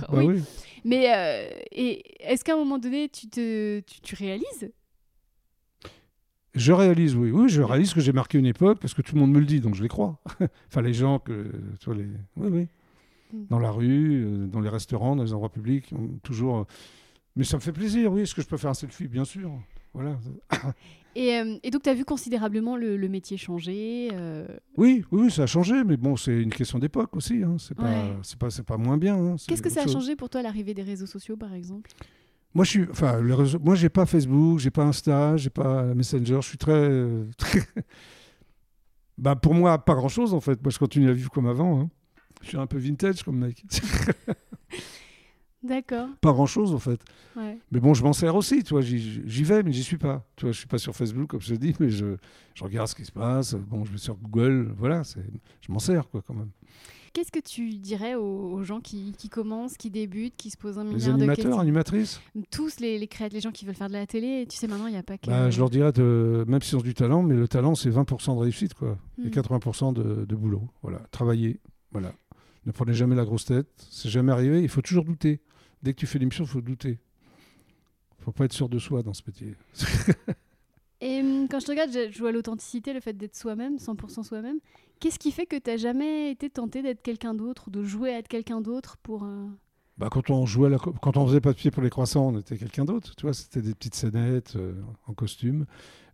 Bah 0.08 0.18
oui. 0.24 0.26
oui. 0.36 0.42
Mais 0.84 1.12
euh, 1.14 1.48
et 1.72 2.02
est-ce 2.20 2.44
qu'à 2.44 2.54
un 2.54 2.56
moment 2.56 2.78
donné, 2.78 3.08
tu, 3.08 3.28
te, 3.28 3.80
tu, 3.80 4.00
tu 4.00 4.14
réalises? 4.14 4.70
Je 6.54 6.72
réalise, 6.72 7.14
oui. 7.14 7.30
Oui, 7.30 7.48
je 7.48 7.62
réalise 7.62 7.92
que 7.94 8.00
j'ai 8.00 8.12
marqué 8.12 8.38
une 8.38 8.46
époque 8.46 8.78
parce 8.80 8.94
que 8.94 9.02
tout 9.02 9.14
le 9.14 9.20
monde 9.20 9.32
me 9.32 9.38
le 9.38 9.44
dit, 9.46 9.60
donc 9.60 9.74
je 9.74 9.82
les 9.82 9.88
crois. 9.88 10.18
enfin, 10.68 10.82
les 10.82 10.94
gens 10.94 11.18
que. 11.18 11.50
Vois, 11.84 11.94
les... 11.94 12.06
Oui, 12.36 12.48
oui. 12.50 12.66
Mm. 13.32 13.44
Dans 13.50 13.58
la 13.58 13.70
rue, 13.70 14.24
euh, 14.24 14.46
dans 14.46 14.60
les 14.60 14.68
restaurants, 14.70 15.14
dans 15.16 15.22
les 15.24 15.32
endroits 15.32 15.52
publics, 15.52 15.92
toujours. 16.22 16.58
euh, 16.58 16.64
Mais 17.36 17.44
ça 17.44 17.56
me 17.56 17.62
fait 17.62 17.72
plaisir, 17.72 18.12
oui. 18.12 18.22
Est-ce 18.22 18.34
que 18.34 18.42
je 18.42 18.46
peux 18.48 18.56
faire 18.56 18.70
un 18.70 18.74
selfie? 18.74 19.08
Bien 19.08 19.24
sûr. 19.24 19.52
Voilà. 19.98 20.18
et, 21.16 21.34
euh, 21.38 21.56
et 21.62 21.70
donc, 21.70 21.82
tu 21.82 21.90
as 21.90 21.94
vu 21.94 22.04
considérablement 22.04 22.76
le, 22.76 22.96
le 22.96 23.08
métier 23.08 23.36
changer. 23.36 24.10
euh, 24.12 24.46
Oui, 24.76 25.04
oui, 25.10 25.30
ça 25.30 25.42
a 25.42 25.46
changé, 25.46 25.82
mais 25.84 25.96
bon, 25.96 26.16
c'est 26.16 26.40
une 26.40 26.52
question 26.52 26.78
d'époque 26.78 27.16
aussi. 27.16 27.42
Hein. 27.42 27.56
C'est 27.58 27.74
pas, 27.76 27.84
Ouais. 27.84 28.12
pas, 28.38 28.48
pas 28.66 28.76
moins 28.76 28.96
bien. 28.98 29.16
hein. 29.16 29.36
Qu'est-ce 29.46 29.62
que 29.62 29.70
ça 29.70 29.80
a 29.80 29.84
chose. 29.84 29.92
changé 29.94 30.16
pour 30.16 30.28
toi 30.30 30.42
l'arrivée 30.42 30.74
des 30.74 30.82
réseaux 30.82 31.06
sociaux, 31.06 31.36
par 31.36 31.52
exemple? 31.54 31.90
Moi, 32.54 32.64
je 32.64 32.70
suis, 32.70 32.86
enfin, 32.90 33.20
les 33.20 33.34
réseaux- 33.34 33.58
moi, 33.58 33.74
j'ai 33.74 33.88
pas 33.90 34.06
Facebook, 34.06 34.58
j'ai 34.58 34.70
pas 34.70 34.84
Insta, 34.84 35.36
j'ai 35.36 35.50
pas 35.50 35.82
Messenger. 35.94 36.38
Je 36.40 36.48
suis 36.48 36.58
très, 36.58 36.72
euh, 36.72 37.24
très- 37.36 37.60
bah, 39.18 39.36
pour 39.36 39.54
moi, 39.54 39.78
pas 39.84 39.94
grand 39.94 40.08
chose 40.08 40.32
en 40.32 40.40
fait. 40.40 40.60
Moi, 40.62 40.70
je 40.70 40.78
continue 40.78 41.08
à 41.10 41.12
vivre 41.12 41.30
comme 41.30 41.46
avant. 41.46 41.80
hein. 41.80 41.90
Je 42.42 42.48
suis 42.48 42.56
un 42.56 42.66
peu 42.66 42.78
vintage 42.78 43.22
comme 43.24 43.38
mec. 43.38 43.62
D'accord. 45.62 46.08
pas 46.20 46.32
grand 46.32 46.46
chose 46.46 46.72
en 46.72 46.78
fait. 46.78 47.00
Ouais. 47.36 47.58
Mais 47.72 47.80
bon, 47.80 47.92
je 47.94 48.02
m'en 48.04 48.12
sers 48.12 48.34
aussi. 48.36 48.62
Tu 48.62 48.74
vois, 48.74 48.80
j'y 48.82 49.42
vais, 49.44 49.62
mais 49.62 49.72
j'y 49.72 49.82
suis 49.82 49.98
pas. 49.98 50.24
Tu 50.36 50.44
vois, 50.44 50.52
je 50.52 50.58
suis 50.58 50.68
pas 50.68 50.78
sur 50.78 50.94
Facebook 50.94 51.28
comme 51.30 51.40
je 51.40 51.54
te 51.54 51.58
dis, 51.58 51.74
mais 51.80 51.90
je, 51.90 52.16
je 52.54 52.64
regarde 52.64 52.88
ce 52.88 52.94
qui 52.94 53.04
se 53.04 53.12
passe. 53.12 53.54
Bon, 53.54 53.84
je 53.84 53.92
vais 53.92 53.98
sur 53.98 54.16
Google. 54.16 54.72
Voilà, 54.76 55.02
je 55.60 55.72
m'en 55.72 55.78
sers 55.80 56.08
quoi 56.08 56.22
quand 56.26 56.34
même. 56.34 56.50
Qu'est-ce 57.14 57.32
que 57.32 57.40
tu 57.40 57.70
dirais 57.78 58.14
aux, 58.14 58.52
aux 58.52 58.62
gens 58.62 58.80
qui, 58.80 59.12
qui 59.16 59.28
commencent, 59.28 59.76
qui 59.76 59.90
débutent, 59.90 60.36
qui 60.36 60.50
se 60.50 60.56
posent 60.58 60.78
un 60.78 60.84
Les 60.84 60.90
milliard 60.90 61.08
de 61.08 61.22
animateurs, 61.22 61.34
questions 61.46 61.58
animatrices. 61.60 62.20
Tous 62.50 62.78
les, 62.80 62.98
les 62.98 63.08
créateurs, 63.08 63.34
les 63.34 63.40
gens 63.40 63.50
qui 63.50 63.64
veulent 63.64 63.74
faire 63.74 63.88
de 63.88 63.94
la 63.94 64.06
télé, 64.06 64.46
tu 64.48 64.56
sais, 64.56 64.68
maintenant, 64.68 64.86
il 64.86 64.92
n'y 64.92 64.98
a 64.98 65.02
pas 65.02 65.16
que. 65.18 65.26
Bah, 65.26 65.50
je 65.50 65.58
leur 65.58 65.70
dirais, 65.70 65.90
de, 65.90 66.44
même 66.46 66.60
s'ils 66.62 66.76
ont 66.76 66.82
du 66.82 66.94
talent, 66.94 67.22
mais 67.22 67.34
le 67.34 67.48
talent, 67.48 67.74
c'est 67.74 67.90
20% 67.90 68.34
de 68.36 68.40
réussite, 68.40 68.74
quoi. 68.74 68.98
Et 69.24 69.28
Hmm. 69.28 69.30
80% 69.30 69.94
de, 69.94 70.26
de 70.26 70.36
boulot. 70.36 70.68
Voilà. 70.82 70.98
Travailler. 71.10 71.58
Voilà. 71.90 72.12
Ne 72.66 72.72
prenez 72.72 72.92
jamais 72.92 73.16
la 73.16 73.24
grosse 73.24 73.46
tête. 73.46 73.66
C'est 73.90 74.10
jamais 74.10 74.30
arrivé. 74.30 74.62
Il 74.62 74.68
faut 74.68 74.82
toujours 74.82 75.04
douter. 75.04 75.40
Dès 75.82 75.92
que 75.94 75.98
tu 75.98 76.06
fais 76.06 76.18
l'émission, 76.18 76.44
il 76.44 76.50
faut 76.50 76.60
douter. 76.60 76.98
Il 78.20 78.24
faut 78.24 78.32
pas 78.32 78.44
être 78.44 78.52
sûr 78.52 78.68
de 78.68 78.78
soi 78.78 79.02
dans 79.02 79.14
ce 79.14 79.22
métier. 79.26 79.54
Et 81.00 81.20
hum, 81.20 81.46
quand 81.48 81.60
je 81.60 81.66
te 81.66 81.70
regarde, 81.70 81.90
je 82.10 82.18
vois 82.18 82.32
l'authenticité, 82.32 82.92
le 82.92 83.00
fait 83.00 83.12
d'être 83.12 83.36
soi-même, 83.36 83.76
100% 83.76 84.24
soi-même. 84.24 84.58
Qu'est-ce 84.98 85.18
qui 85.18 85.30
fait 85.30 85.46
que 85.46 85.54
tu 85.56 85.70
n'as 85.70 85.76
jamais 85.76 86.32
été 86.32 86.50
tenté 86.50 86.82
d'être 86.82 87.02
quelqu'un 87.02 87.34
d'autre, 87.34 87.68
ou 87.68 87.70
de 87.70 87.84
jouer 87.84 88.10
à 88.12 88.18
être 88.18 88.26
quelqu'un 88.28 88.60
d'autre 88.60 88.96
pour. 89.04 89.22
euh, 89.22 89.46
Bah, 89.96 90.08
quand 90.10 90.28
on 90.30 90.44
jouait, 90.44 90.68
la 90.68 90.78
quand 90.78 91.16
on 91.16 91.26
faisait 91.26 91.40
pas 91.40 91.52
de 91.52 91.56
pied 91.56 91.70
pour 91.70 91.82
les 91.84 91.90
croissants, 91.90 92.26
on 92.34 92.38
était 92.40 92.58
quelqu'un 92.58 92.84
d'autre. 92.84 93.14
Tu 93.14 93.22
vois, 93.22 93.32
c'était 93.32 93.62
des 93.62 93.74
petites 93.74 93.94
scénettes 93.94 94.56
euh, 94.56 94.74
en 95.06 95.14
costume. 95.14 95.66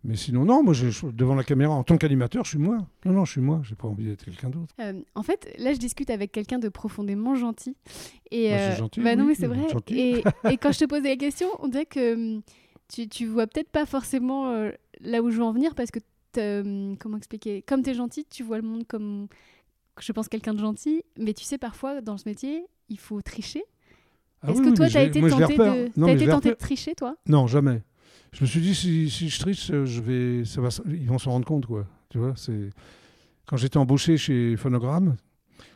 Mais 0.07 0.15
sinon, 0.15 0.45
non, 0.45 0.61
moi, 0.63 0.73
je, 0.73 0.89
je- 0.89 1.07
devant 1.07 1.33
la 1.33 1.43
caméra, 1.43 1.73
en 1.73 1.83
tant 1.83 1.97
qu'animateur, 1.97 2.43
je 2.45 2.49
suis 2.51 2.59
moi. 2.59 2.77
Non, 3.05 3.11
non, 3.13 3.25
je 3.25 3.31
suis 3.31 3.41
moi. 3.41 3.61
J'ai 3.63 3.73
pas 3.73 3.87
envie 3.87 4.05
d'être 4.05 4.23
quelqu'un 4.23 4.49
d'autre. 4.51 4.73
Euh, 4.79 5.01
en 5.15 5.23
fait, 5.23 5.51
là, 5.57 5.73
je 5.73 5.79
discute 5.79 6.11
avec 6.11 6.31
quelqu'un 6.31 6.59
de 6.59 6.69
profondément 6.69 7.33
gentil. 7.33 7.75
Et, 8.29 8.51
Bah, 8.51 8.57
euh, 8.57 8.75
gentil, 8.75 9.01
bah 9.01 9.15
non, 9.15 9.25
mais 9.25 9.33
c'est 9.33 9.47
vrai. 9.47 9.65
Et, 9.89 10.23
et 10.51 10.57
quand 10.57 10.71
je 10.71 10.79
te 10.79 10.85
posais 10.85 11.09
la 11.09 11.15
question, 11.17 11.47
on 11.59 11.67
dirait 11.67 11.87
que 11.87 12.13
hum, 12.13 12.41
tu, 12.87 13.07
tu 13.07 13.25
vois 13.25 13.47
peut-être 13.47 13.69
pas 13.69 13.87
forcément 13.87 14.51
euh, 14.51 14.71
là 15.01 15.23
où 15.23 15.31
je 15.31 15.37
veux 15.37 15.43
en 15.43 15.51
venir 15.53 15.73
parce 15.73 15.89
que, 15.89 15.99
hum, 16.61 16.97
comment 16.99 17.17
expliquer? 17.17 17.63
Comme 17.63 17.81
tu 17.81 17.89
es 17.89 17.93
gentil, 17.95 18.25
tu 18.29 18.43
vois 18.43 18.57
le 18.57 18.63
monde 18.63 18.85
comme, 18.87 19.27
je 19.99 20.11
pense, 20.11 20.27
quelqu'un 20.29 20.53
de 20.53 20.59
gentil. 20.59 21.01
Mais 21.17 21.33
tu 21.33 21.43
sais, 21.45 21.57
parfois, 21.57 22.01
dans 22.01 22.17
ce 22.17 22.29
métier, 22.29 22.67
il 22.89 22.99
faut 22.99 23.21
tricher. 23.23 23.63
Ah 24.43 24.51
Est-ce 24.51 24.61
oui, 24.61 24.69
que 24.71 24.75
toi, 24.75 24.87
tu 24.87 24.97
as 24.97 25.03
été 25.03 25.19
tenté 25.19 25.57
de, 25.57 25.89
mais 25.97 26.13
été 26.13 26.27
tenté 26.27 26.49
de 26.49 26.53
tricher, 26.55 26.93
toi? 26.93 27.15
Non, 27.27 27.47
jamais. 27.47 27.81
Je 28.35 28.41
me 28.41 28.47
suis 28.47 28.59
dit, 28.59 28.75
si, 28.75 29.29
je 29.29 29.39
triche, 29.39 29.71
euh, 29.71 29.85
je 29.85 30.01
vais, 30.01 30.41
ils 30.87 31.07
vont 31.07 31.17
s'en 31.17 31.31
rendre 31.31 31.45
compte, 31.45 31.65
quoi. 31.65 31.87
Tu 32.09 32.17
vois, 32.17 32.33
c'est 32.35 32.69
quand 33.45 33.55
j'étais 33.55 33.77
embauché 33.77 34.17
chez 34.17 34.57
Phonogramme, 34.57 35.15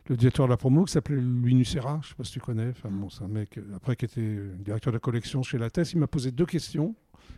le 0.09 0.17
directeur 0.17 0.45
de 0.45 0.49
la 0.51 0.57
promo 0.57 0.83
qui 0.83 0.91
s'appelait 0.91 1.21
Louis 1.21 1.55
Nucera, 1.55 2.01
je 2.03 2.09
sais 2.09 2.15
pas 2.15 2.25
si 2.25 2.33
tu 2.33 2.41
connais. 2.41 2.69
Enfin 2.71 2.89
c'est 3.09 3.23
un 3.23 3.29
mec 3.29 3.57
euh, 3.57 3.75
après 3.75 3.95
qui 3.95 4.05
était 4.05 4.19
euh, 4.19 4.55
directeur 4.59 4.91
de 4.91 4.97
la 4.97 4.99
collection 4.99 5.41
chez 5.41 5.57
La. 5.57 5.69
Il 5.93 5.99
m'a 5.99 6.07
posé 6.07 6.31
deux 6.31 6.45
questions. 6.45 6.95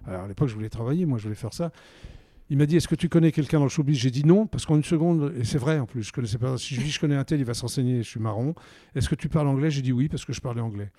Alors 0.08 0.24
à 0.24 0.28
l'époque, 0.28 0.48
je 0.48 0.56
voulais 0.56 0.70
travailler, 0.70 1.06
moi, 1.06 1.20
je 1.20 1.24
voulais 1.26 1.36
faire 1.36 1.54
ça. 1.54 1.72
Il 2.50 2.58
m'a 2.58 2.66
dit, 2.66 2.78
est-ce 2.78 2.88
que 2.88 2.96
tu 2.96 3.08
connais 3.08 3.32
quelqu'un 3.32 3.60
dans 3.60 3.66
le 3.66 3.70
showbiz? 3.70 3.98
J'ai 4.00 4.10
dit 4.10 4.26
non, 4.26 4.48
parce 4.48 4.66
qu'en 4.66 4.76
une 4.76 4.84
seconde, 4.84 5.34
et 5.38 5.44
c'est 5.44 5.60
vrai 5.60 5.78
en 5.78 5.86
plus, 5.86 6.02
je 6.02 6.12
connaissais 6.12 6.40
pas. 6.40 6.58
Si 6.58 6.74
je 6.74 6.82
dis 6.82 6.90
je 6.90 7.00
connais 7.00 7.16
un 7.16 7.24
tel, 7.24 7.40
il 7.40 7.46
va 7.46 7.54
s'enseigner, 7.54 8.02
je 8.02 8.10
suis 8.10 8.20
marron. 8.20 8.56
Est-ce 8.96 9.08
que 9.08 9.16
tu 9.16 9.30
parles 9.30 9.48
anglais? 9.48 9.70
J'ai 9.70 9.84
dit 9.84 9.92
oui, 9.92 10.10
parce 10.10 10.26
que 10.26 10.34
je 10.34 10.42
parlais 10.42 10.62
anglais. 10.62 10.92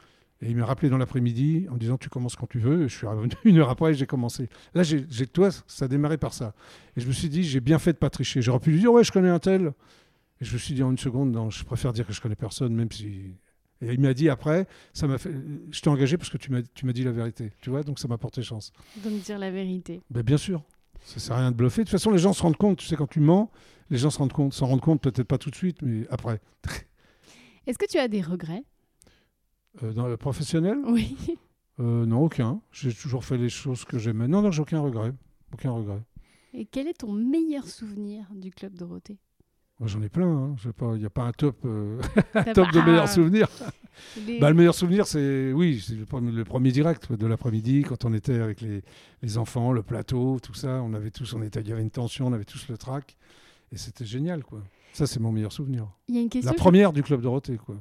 Et 0.42 0.50
il 0.50 0.57
m'a 0.57 0.66
rappelé 0.66 0.90
dans 0.90 0.98
l'après-midi 0.98 1.66
en 1.70 1.74
me 1.74 1.78
disant 1.78 1.96
tu 1.96 2.09
commences 2.09 2.35
quand 2.35 2.48
tu 2.48 2.59
veux. 2.59 2.85
Et 2.85 2.88
je 2.88 2.96
suis 2.96 3.07
revenu 3.07 3.33
une 3.44 3.59
heure 3.59 3.70
après 3.70 3.92
et 3.92 3.94
j'ai 3.94 4.07
commencé. 4.07 4.48
Là, 4.74 4.83
j'ai, 4.83 5.07
toi, 5.28 5.50
ça 5.66 5.85
a 5.85 5.88
démarré 5.88 6.18
par 6.18 6.35
ça. 6.35 6.52
Et 6.96 7.00
je 7.00 7.07
me 7.07 7.12
suis 7.12 7.28
dit 7.28 7.44
j'ai 7.44 7.61
bien 7.61 7.78
fait 7.78 7.92
de 7.92 7.98
pas 7.98 8.11
tricher. 8.11 8.42
J'aurais 8.42 8.59
pu 8.59 8.72
lui 8.72 8.81
dire 8.81 8.92
ouais, 8.92 9.05
je 9.05 9.12
connais 9.12 9.28
un 9.28 9.38
tel. 9.38 9.72
Et 10.40 10.44
je 10.44 10.52
me 10.52 10.59
suis 10.59 10.74
dit 10.74 10.83
en 10.83 10.90
une 10.90 10.98
seconde, 10.98 11.31
non, 11.31 11.50
je 11.50 11.64
préfère 11.64 11.92
dire 11.92 12.05
que 12.05 12.12
je 12.12 12.20
connais 12.20 12.35
personne, 12.35 12.74
même 12.74 12.90
si. 12.90 13.37
Et 13.81 13.94
il 13.94 14.00
m'a 14.00 14.14
dit 14.14 14.28
après, 14.28 14.66
ça 14.92 15.07
m'a 15.07 15.18
fait. 15.18 15.33
Je 15.70 15.81
t'ai 15.81 15.88
engagé 15.88 16.16
parce 16.16 16.31
que 16.31 16.38
tu 16.38 16.50
m'as, 16.50 16.62
tu 16.74 16.87
m'as 16.87 16.92
dit 16.92 17.05
la 17.05 17.12
vérité. 17.12 17.52
Tu 17.61 17.70
vois, 17.70 17.85
donc 17.85 18.00
ça 18.00 18.09
m'a 18.09 18.18
porté 18.18 18.42
chance. 18.42 18.72
me 19.05 19.24
dire 19.24 19.38
la 19.38 19.52
vérité 19.52 20.00
Ben, 20.11 20.22
bien 20.22 20.37
sûr. 20.37 20.62
Ça 21.05 21.20
sert 21.20 21.37
à 21.37 21.40
rien 21.40 21.50
de 21.52 21.57
bluffer. 21.57 21.83
De 21.83 21.87
toute 21.87 21.92
façon, 21.92 22.11
les 22.11 22.18
gens 22.18 22.33
se 22.33 22.42
rendent 22.42 22.57
compte. 22.57 22.78
Tu 22.78 22.87
sais, 22.87 22.96
quand 22.96 23.09
tu 23.09 23.20
mens, 23.20 23.50
les 23.90 23.98
gens 23.98 24.11
se 24.11 24.18
rendent 24.18 24.33
compte. 24.33 24.52
S'en 24.52 24.66
rendent 24.66 24.81
compte 24.81 25.00
peut-être 25.00 25.26
pas 25.26 25.38
tout 25.38 25.50
de 25.50 25.57
suite, 25.57 25.83
mais 25.83 26.07
après. 26.11 26.40
Est-ce 27.66 27.78
que 27.78 27.87
tu 27.87 27.98
as 27.98 28.09
des 28.09 28.22
regrets? 28.22 28.64
Euh, 29.82 29.92
dans 29.92 30.06
le 30.06 30.16
professionnel, 30.16 30.78
Oui. 30.87 31.16
euh, 31.80 32.04
non, 32.04 32.24
aucun. 32.24 32.61
J'ai 32.72 32.92
toujours 32.92 33.24
fait 33.24 33.38
les 33.38 33.48
choses 33.48 33.85
que 33.85 33.98
j'aimais. 33.98 34.28
Non, 34.28 34.42
non, 34.42 34.50
j'ai 34.50 34.61
aucun 34.62 34.80
regret. 34.80 35.12
Aucun 35.52 35.70
regret. 35.70 36.02
Et 36.54 36.66
quel 36.66 36.87
est 36.88 36.98
ton 36.98 37.12
meilleur 37.12 37.66
souvenir 37.66 38.26
du 38.35 38.50
Club 38.50 38.74
Dorothée? 38.74 39.18
Moi, 39.80 39.88
J'en 39.88 40.02
ai 40.02 40.11
plein. 40.11 40.28
hein. 40.28 40.56
Il 40.94 40.98
n'y 40.98 41.06
a 41.06 41.11
pas 41.11 41.22
un 41.22 41.32
top, 41.32 41.64
euh, 41.64 41.98
top 42.54 42.70
de 42.72 42.80
meilleurs 42.85 43.04
Ah, 43.04 43.06
souvenirs. 43.06 43.48
les- 44.26 44.38
Bah, 44.38 44.50
le 44.50 44.54
meilleur 44.56 44.74
souvenir, 44.74 45.06
c'est 45.06 45.52
oui, 45.54 45.82
c'est 45.85 45.94
le 45.94 46.04
premier, 46.04 46.30
le 46.32 46.44
premier 46.44 46.70
direct 46.70 47.11
de 47.11 47.26
l'après-midi 47.26 47.82
quand 47.88 48.04
on 48.04 48.12
était 48.12 48.38
avec 48.40 48.61
les, 48.61 48.82
les 49.22 49.38
enfants, 49.38 49.72
le 49.72 49.82
plateau, 49.82 50.38
tout 50.42 50.54
ça. 50.54 50.82
On 50.82 50.92
avait 50.92 51.11
tous, 51.11 51.32
on 51.32 51.42
était, 51.42 51.62
il 51.62 51.68
y 51.68 51.72
avait 51.72 51.82
une 51.82 51.90
tension, 51.90 52.26
on 52.26 52.32
avait 52.35 52.44
tous 52.44 52.68
le 52.68 52.76
trac, 52.76 53.16
et 53.72 53.78
c'était 53.78 54.04
génial 54.04 54.44
quoi. 54.44 54.62
Ça, 54.92 55.06
c'est 55.06 55.20
mon 55.20 55.32
meilleur 55.32 55.52
souvenir. 55.52 55.88
Il 56.08 56.14
y 56.14 56.18
a 56.18 56.20
une 56.20 56.28
question. 56.28 56.50
La 56.50 56.54
que 56.54 56.61
première 56.61 56.92
du 56.92 57.02
club 57.02 57.22
Dorothée 57.22 57.56
quoi. 57.56 57.76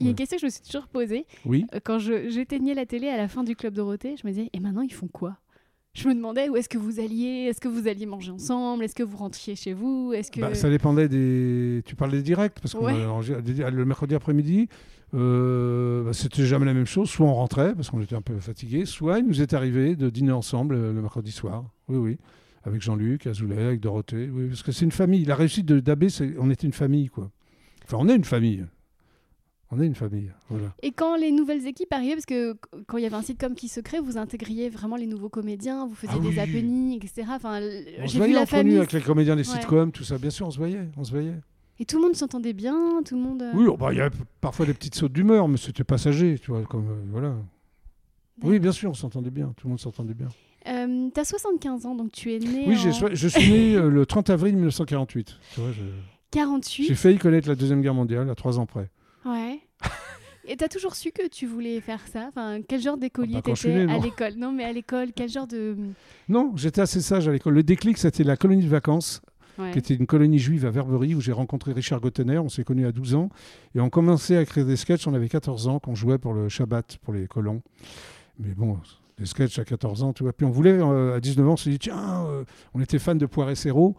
Il 0.00 0.04
y 0.06 0.08
a 0.08 0.10
une 0.10 0.16
question 0.16 0.36
que 0.36 0.40
je 0.42 0.46
me 0.46 0.50
suis 0.50 0.62
toujours 0.62 0.88
posée. 0.88 1.24
Oui. 1.44 1.64
Euh, 1.74 1.80
Quand 1.82 1.98
j'éteignais 1.98 2.74
la 2.74 2.84
télé 2.86 3.08
à 3.08 3.16
la 3.16 3.28
fin 3.28 3.44
du 3.44 3.56
Club 3.56 3.74
Dorothée, 3.74 4.14
je 4.20 4.26
me 4.26 4.32
disais, 4.32 4.50
et 4.52 4.60
maintenant 4.60 4.82
ils 4.82 4.92
font 4.92 5.08
quoi? 5.08 5.36
Je 5.94 6.06
me 6.08 6.14
demandais 6.14 6.50
où 6.50 6.56
est-ce 6.56 6.68
que 6.68 6.76
vous 6.76 7.00
alliez? 7.00 7.46
Est-ce 7.48 7.58
que 7.62 7.68
vous 7.68 7.88
alliez 7.88 8.04
manger 8.04 8.30
ensemble? 8.30 8.84
Est-ce 8.84 8.94
que 8.94 9.02
vous 9.02 9.16
rentriez 9.16 9.56
chez 9.56 9.72
vous? 9.72 10.12
Est-ce 10.14 10.30
que 10.30 10.40
Bah, 10.42 10.54
ça 10.54 10.68
dépendait 10.68 11.08
des. 11.08 11.80
Tu 11.86 11.94
parles 11.94 12.10
des 12.10 12.20
directs 12.22 12.60
parce 12.60 12.74
que 12.74 12.78
Ouais. 12.78 13.70
le 13.70 13.84
mercredi 13.86 14.14
après-midi, 14.14 14.68
euh, 15.14 16.04
bah, 16.04 16.12
c'était 16.12 16.44
jamais 16.44 16.66
la 16.66 16.74
même 16.74 16.84
chose. 16.84 17.08
Soit 17.08 17.24
on 17.26 17.32
rentrait 17.32 17.74
parce 17.74 17.88
qu'on 17.88 18.02
était 18.02 18.14
un 18.14 18.20
peu 18.20 18.38
fatigué, 18.40 18.84
soit 18.84 19.20
il 19.20 19.26
nous 19.26 19.40
est 19.40 19.54
arrivé 19.54 19.96
de 19.96 20.10
dîner 20.10 20.32
ensemble 20.32 20.74
le 20.76 21.00
mercredi 21.00 21.32
soir. 21.32 21.64
Oui, 21.88 21.96
oui. 21.96 22.18
Avec 22.64 22.82
Jean-Luc, 22.82 23.26
Azoulay, 23.26 23.62
avec 23.62 23.80
Dorothée. 23.80 24.28
Oui, 24.30 24.48
parce 24.48 24.62
que 24.62 24.72
c'est 24.72 24.84
une 24.84 24.92
famille. 24.92 25.24
La 25.24 25.36
réussite 25.36 25.64
d'Abbé, 25.66 26.08
on 26.38 26.50
était 26.50 26.66
une 26.66 26.72
famille, 26.74 27.08
quoi. 27.08 27.30
Enfin, 27.84 27.96
on 28.00 28.08
est 28.08 28.16
une 28.16 28.24
famille. 28.24 28.66
On 29.72 29.80
est 29.80 29.86
une 29.86 29.94
famille. 29.96 30.30
Voilà. 30.48 30.72
Et 30.82 30.92
quand 30.92 31.16
les 31.16 31.32
nouvelles 31.32 31.66
équipes 31.66 31.92
arrivaient, 31.92 32.14
parce 32.14 32.26
que 32.26 32.52
qu- 32.52 32.84
quand 32.86 32.98
il 32.98 33.02
y 33.02 33.06
avait 33.06 33.16
un 33.16 33.22
sitcom 33.22 33.54
qui 33.54 33.66
se 33.68 33.80
crée, 33.80 33.98
vous 33.98 34.16
intégriez 34.16 34.68
vraiment 34.70 34.94
les 34.96 35.06
nouveaux 35.06 35.28
comédiens, 35.28 35.86
vous 35.86 35.94
faisiez 35.96 36.16
Ah 36.18 36.30
des 36.30 36.38
happenings, 36.38 36.94
etc. 37.04 37.24
Enfin, 37.30 37.60
On 38.00 38.06
se 38.06 38.16
voyait 38.16 38.32
la 38.34 38.46
famille. 38.46 38.76
avec 38.76 38.92
les 38.92 39.00
comédiens 39.00 39.34
des 39.34 39.48
Ouais. 39.48 39.56
sitcoms, 39.56 39.90
tout 39.90 40.04
ça. 40.04 40.18
Bien 40.18 40.30
sûr, 40.30 40.46
on 40.46 40.50
se 40.52 40.58
voyait. 40.58 40.88
On 40.96 41.02
se 41.02 41.10
voyait. 41.10 41.34
Et 41.80 41.84
tout 41.84 41.96
le 41.96 42.04
monde 42.04 42.14
s'entendait 42.14 42.52
bien, 42.52 43.02
tout 43.04 43.16
le 43.16 43.20
monde. 43.22 43.42
euh, 43.42 43.50
Oui, 43.54 43.66
oh, 43.68 43.76
bah, 43.76 43.88
il 43.92 43.98
y 43.98 44.00
a 44.00 44.08
p- 44.08 44.16
parfois 44.40 44.66
des 44.66 44.72
petites 44.72 44.94
sautes 44.94 45.12
d'humeur, 45.12 45.48
mais 45.48 45.56
c'était 45.56 45.84
passager, 45.84 46.38
tu 46.38 46.52
vois, 46.52 46.62
comme 46.62 46.88
euh, 46.88 47.02
voilà. 47.10 47.34
Oui, 48.42 48.58
bien 48.58 48.72
sûr, 48.72 48.90
on 48.90 48.94
s'entendait 48.94 49.30
bien, 49.30 49.52
tout 49.56 49.66
le 49.66 49.70
monde 49.70 49.80
s'entendait 49.80 50.14
bien. 50.14 50.28
Euh, 50.68 51.08
T'as 51.12 51.24
75 51.24 51.86
ans, 51.86 51.94
donc 51.94 52.12
tu 52.12 52.32
es 52.32 52.38
né 52.38 52.64
Oui, 52.66 52.76
en 52.76 53.14
je 53.14 53.28
suis 53.28 53.50
né 53.50 53.74
euh, 53.76 53.88
le 53.88 54.06
30 54.06 54.30
avril 54.30 54.54
1948. 54.54 55.36
Tu 55.54 55.60
vois, 55.60 55.72
je- 55.72 55.80
48. 56.30 56.86
j'ai 56.86 56.94
failli 56.94 57.18
connaître 57.18 57.48
la 57.48 57.54
Deuxième 57.54 57.82
Guerre 57.82 57.94
mondiale 57.94 58.28
à 58.30 58.34
trois 58.34 58.58
ans 58.58 58.66
près. 58.66 58.90
Ouais. 59.26 59.60
Et 60.48 60.56
t'as 60.56 60.68
toujours 60.68 60.94
su 60.94 61.10
que 61.10 61.26
tu 61.28 61.46
voulais 61.46 61.80
faire 61.80 62.00
ça? 62.06 62.26
Enfin, 62.28 62.60
quel 62.66 62.80
genre 62.80 62.96
d'écolier 62.96 63.38
Ah 63.38 63.42
bah, 63.44 63.52
t'étais 63.54 63.86
à 63.90 63.98
l'école? 63.98 64.34
Non, 64.36 64.52
mais 64.52 64.62
à 64.64 64.72
l'école, 64.72 65.08
quel 65.14 65.28
genre 65.28 65.48
de... 65.48 65.76
Non, 66.28 66.52
j'étais 66.54 66.80
assez 66.80 67.00
sage 67.00 67.26
à 67.26 67.32
l'école. 67.32 67.54
Le 67.54 67.64
déclic, 67.64 67.98
c'était 67.98 68.22
la 68.22 68.36
colonie 68.36 68.62
de 68.64 68.68
vacances, 68.68 69.22
Ouais. 69.58 69.70
qui 69.72 69.78
était 69.78 69.94
une 69.94 70.06
colonie 70.06 70.38
juive 70.38 70.66
à 70.66 70.70
Verberie, 70.70 71.14
où 71.14 71.20
j'ai 71.22 71.32
rencontré 71.32 71.72
Richard 71.72 72.00
Gottener. 72.00 72.38
On 72.38 72.48
s'est 72.50 72.62
connus 72.62 72.86
à 72.86 72.92
12 72.92 73.14
ans. 73.14 73.30
Et 73.74 73.80
on 73.80 73.88
commençait 73.88 74.36
à 74.36 74.42
écrire 74.42 74.66
des 74.66 74.76
sketchs. 74.76 75.06
On 75.08 75.14
avait 75.14 75.28
14 75.30 75.66
ans, 75.66 75.78
qu'on 75.80 75.94
jouait 75.94 76.18
pour 76.18 76.34
le 76.34 76.48
Shabbat, 76.50 76.98
pour 76.98 77.14
les 77.14 77.26
colons. 77.26 77.62
Mais 78.38 78.54
bon, 78.54 78.78
des 79.18 79.24
sketchs 79.26 79.58
à 79.58 79.64
14 79.64 80.02
ans, 80.02 80.12
tu 80.12 80.22
vois. 80.24 80.32
Puis 80.34 80.44
on 80.46 80.50
voulait, 80.50 80.78
euh, 80.78 81.16
à 81.16 81.20
19 81.20 81.48
ans, 81.48 81.52
on 81.54 81.56
s'est 81.56 81.70
dit, 81.70 81.78
tiens, 81.78 82.26
euh, 82.26 82.44
on 82.74 82.80
était 82.82 82.98
fan 82.98 83.16
de 83.18 83.24
Poiré 83.26 83.54
Serrault. 83.54 83.96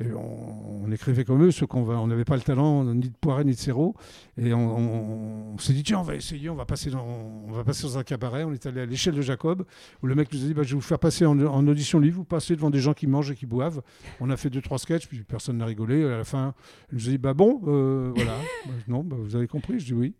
Et 0.00 0.10
on, 0.12 0.84
on 0.84 0.90
écrivait 0.90 1.24
comme 1.24 1.42
eux, 1.44 1.50
ceux 1.50 1.66
qu'on 1.66 1.82
va, 1.84 1.94
on 2.00 2.06
n'avait 2.08 2.24
pas 2.24 2.34
le 2.36 2.42
talent 2.42 2.82
ni 2.84 3.08
de 3.08 3.14
Poiré 3.20 3.44
ni 3.44 3.52
de 3.52 3.56
Serrault. 3.58 3.94
Et 4.36 4.52
on, 4.52 4.78
on- 4.78 5.54
on 5.54 5.58
s'est 5.58 5.72
dit, 5.74 5.82
tiens, 5.82 6.00
on 6.00 6.02
va 6.02 6.14
essayer, 6.16 6.48
on 6.50 6.54
va, 6.56 6.64
passer 6.64 6.90
dans, 6.90 7.06
on 7.46 7.52
va 7.52 7.62
passer 7.62 7.82
dans 7.84 7.98
un 7.98 8.02
cabaret. 8.02 8.42
On 8.44 8.52
est 8.52 8.66
allé 8.66 8.80
à 8.80 8.86
l'échelle 8.86 9.14
de 9.14 9.22
Jacob, 9.22 9.64
où 10.02 10.06
le 10.06 10.14
mec 10.14 10.32
nous 10.32 10.42
a 10.42 10.46
dit, 10.46 10.54
bah, 10.54 10.62
je 10.64 10.70
vais 10.70 10.74
vous 10.76 10.80
faire 10.80 10.98
passer 10.98 11.24
en, 11.26 11.38
en 11.40 11.66
audition 11.68 12.00
libre, 12.00 12.16
vous 12.16 12.24
passez 12.24 12.56
devant 12.56 12.70
des 12.70 12.80
gens 12.80 12.94
qui 12.94 13.06
mangent 13.06 13.30
et 13.30 13.34
qui 13.36 13.46
boivent. 13.46 13.82
On 14.20 14.30
a 14.30 14.36
fait 14.36 14.50
deux, 14.50 14.62
trois 14.62 14.78
sketchs, 14.78 15.06
puis 15.06 15.20
personne 15.22 15.58
n'a 15.58 15.66
rigolé. 15.66 16.00
Et 16.00 16.04
à 16.06 16.16
la 16.18 16.24
fin, 16.24 16.54
il 16.90 16.96
nous 16.98 17.06
a 17.06 17.10
dit, 17.10 17.18
bah 17.18 17.34
bon, 17.34 17.60
euh, 17.66 18.12
voilà. 18.14 18.32
Bah, 18.66 18.72
non, 18.88 19.04
bah, 19.04 19.16
vous 19.18 19.36
avez 19.36 19.46
compris 19.48 19.78
Je 19.80 19.86
dis 19.86 19.94
oui. 19.94 20.14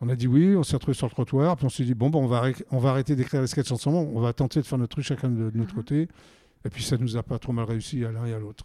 On 0.00 0.08
a 0.08 0.14
dit 0.16 0.28
oui, 0.28 0.54
on 0.54 0.62
s'est 0.62 0.76
retrouvés 0.76 0.94
sur 0.96 1.06
le 1.06 1.10
trottoir, 1.12 1.56
puis 1.56 1.66
on 1.66 1.70
s'est 1.70 1.82
dit, 1.84 1.94
bon, 1.94 2.08
bah, 2.10 2.18
on, 2.20 2.26
va 2.26 2.36
arrêter, 2.38 2.64
on 2.70 2.78
va 2.78 2.90
arrêter 2.90 3.16
d'écrire 3.16 3.40
les 3.40 3.46
sketchs 3.48 3.72
ensemble, 3.72 3.96
on 3.96 4.20
va 4.20 4.32
tenter 4.32 4.60
de 4.60 4.66
faire 4.66 4.78
notre 4.78 4.92
truc 4.92 5.04
chacun 5.04 5.28
de, 5.28 5.50
de 5.50 5.58
notre 5.58 5.70
Mhm. 5.74 5.76
côté. 5.76 6.08
Et 6.64 6.70
puis 6.70 6.82
ça 6.84 6.96
nous 6.98 7.16
a 7.16 7.22
pas 7.22 7.38
trop 7.38 7.52
mal 7.52 7.64
réussi 7.64 8.04
à 8.04 8.12
l'un 8.12 8.24
et 8.26 8.32
à 8.32 8.38
l'autre. 8.38 8.64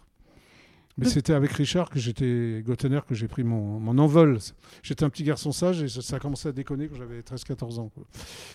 Mais 0.96 1.06
c'était 1.06 1.32
avec 1.32 1.50
Richard 1.52 1.90
que 1.90 1.98
j'étais, 1.98 2.62
Gottener, 2.64 3.00
que 3.08 3.14
j'ai 3.16 3.26
pris 3.26 3.42
mon, 3.42 3.80
mon 3.80 3.98
envol. 3.98 4.38
J'étais 4.82 5.04
un 5.04 5.10
petit 5.10 5.24
garçon 5.24 5.50
sage 5.50 5.82
et 5.82 5.88
ça, 5.88 6.02
ça 6.02 6.16
a 6.16 6.18
commencé 6.20 6.48
à 6.48 6.52
déconner 6.52 6.86
quand 6.88 6.94
j'avais 6.96 7.20
13-14 7.20 7.78
ans. 7.80 7.88
quoi. 7.94 8.04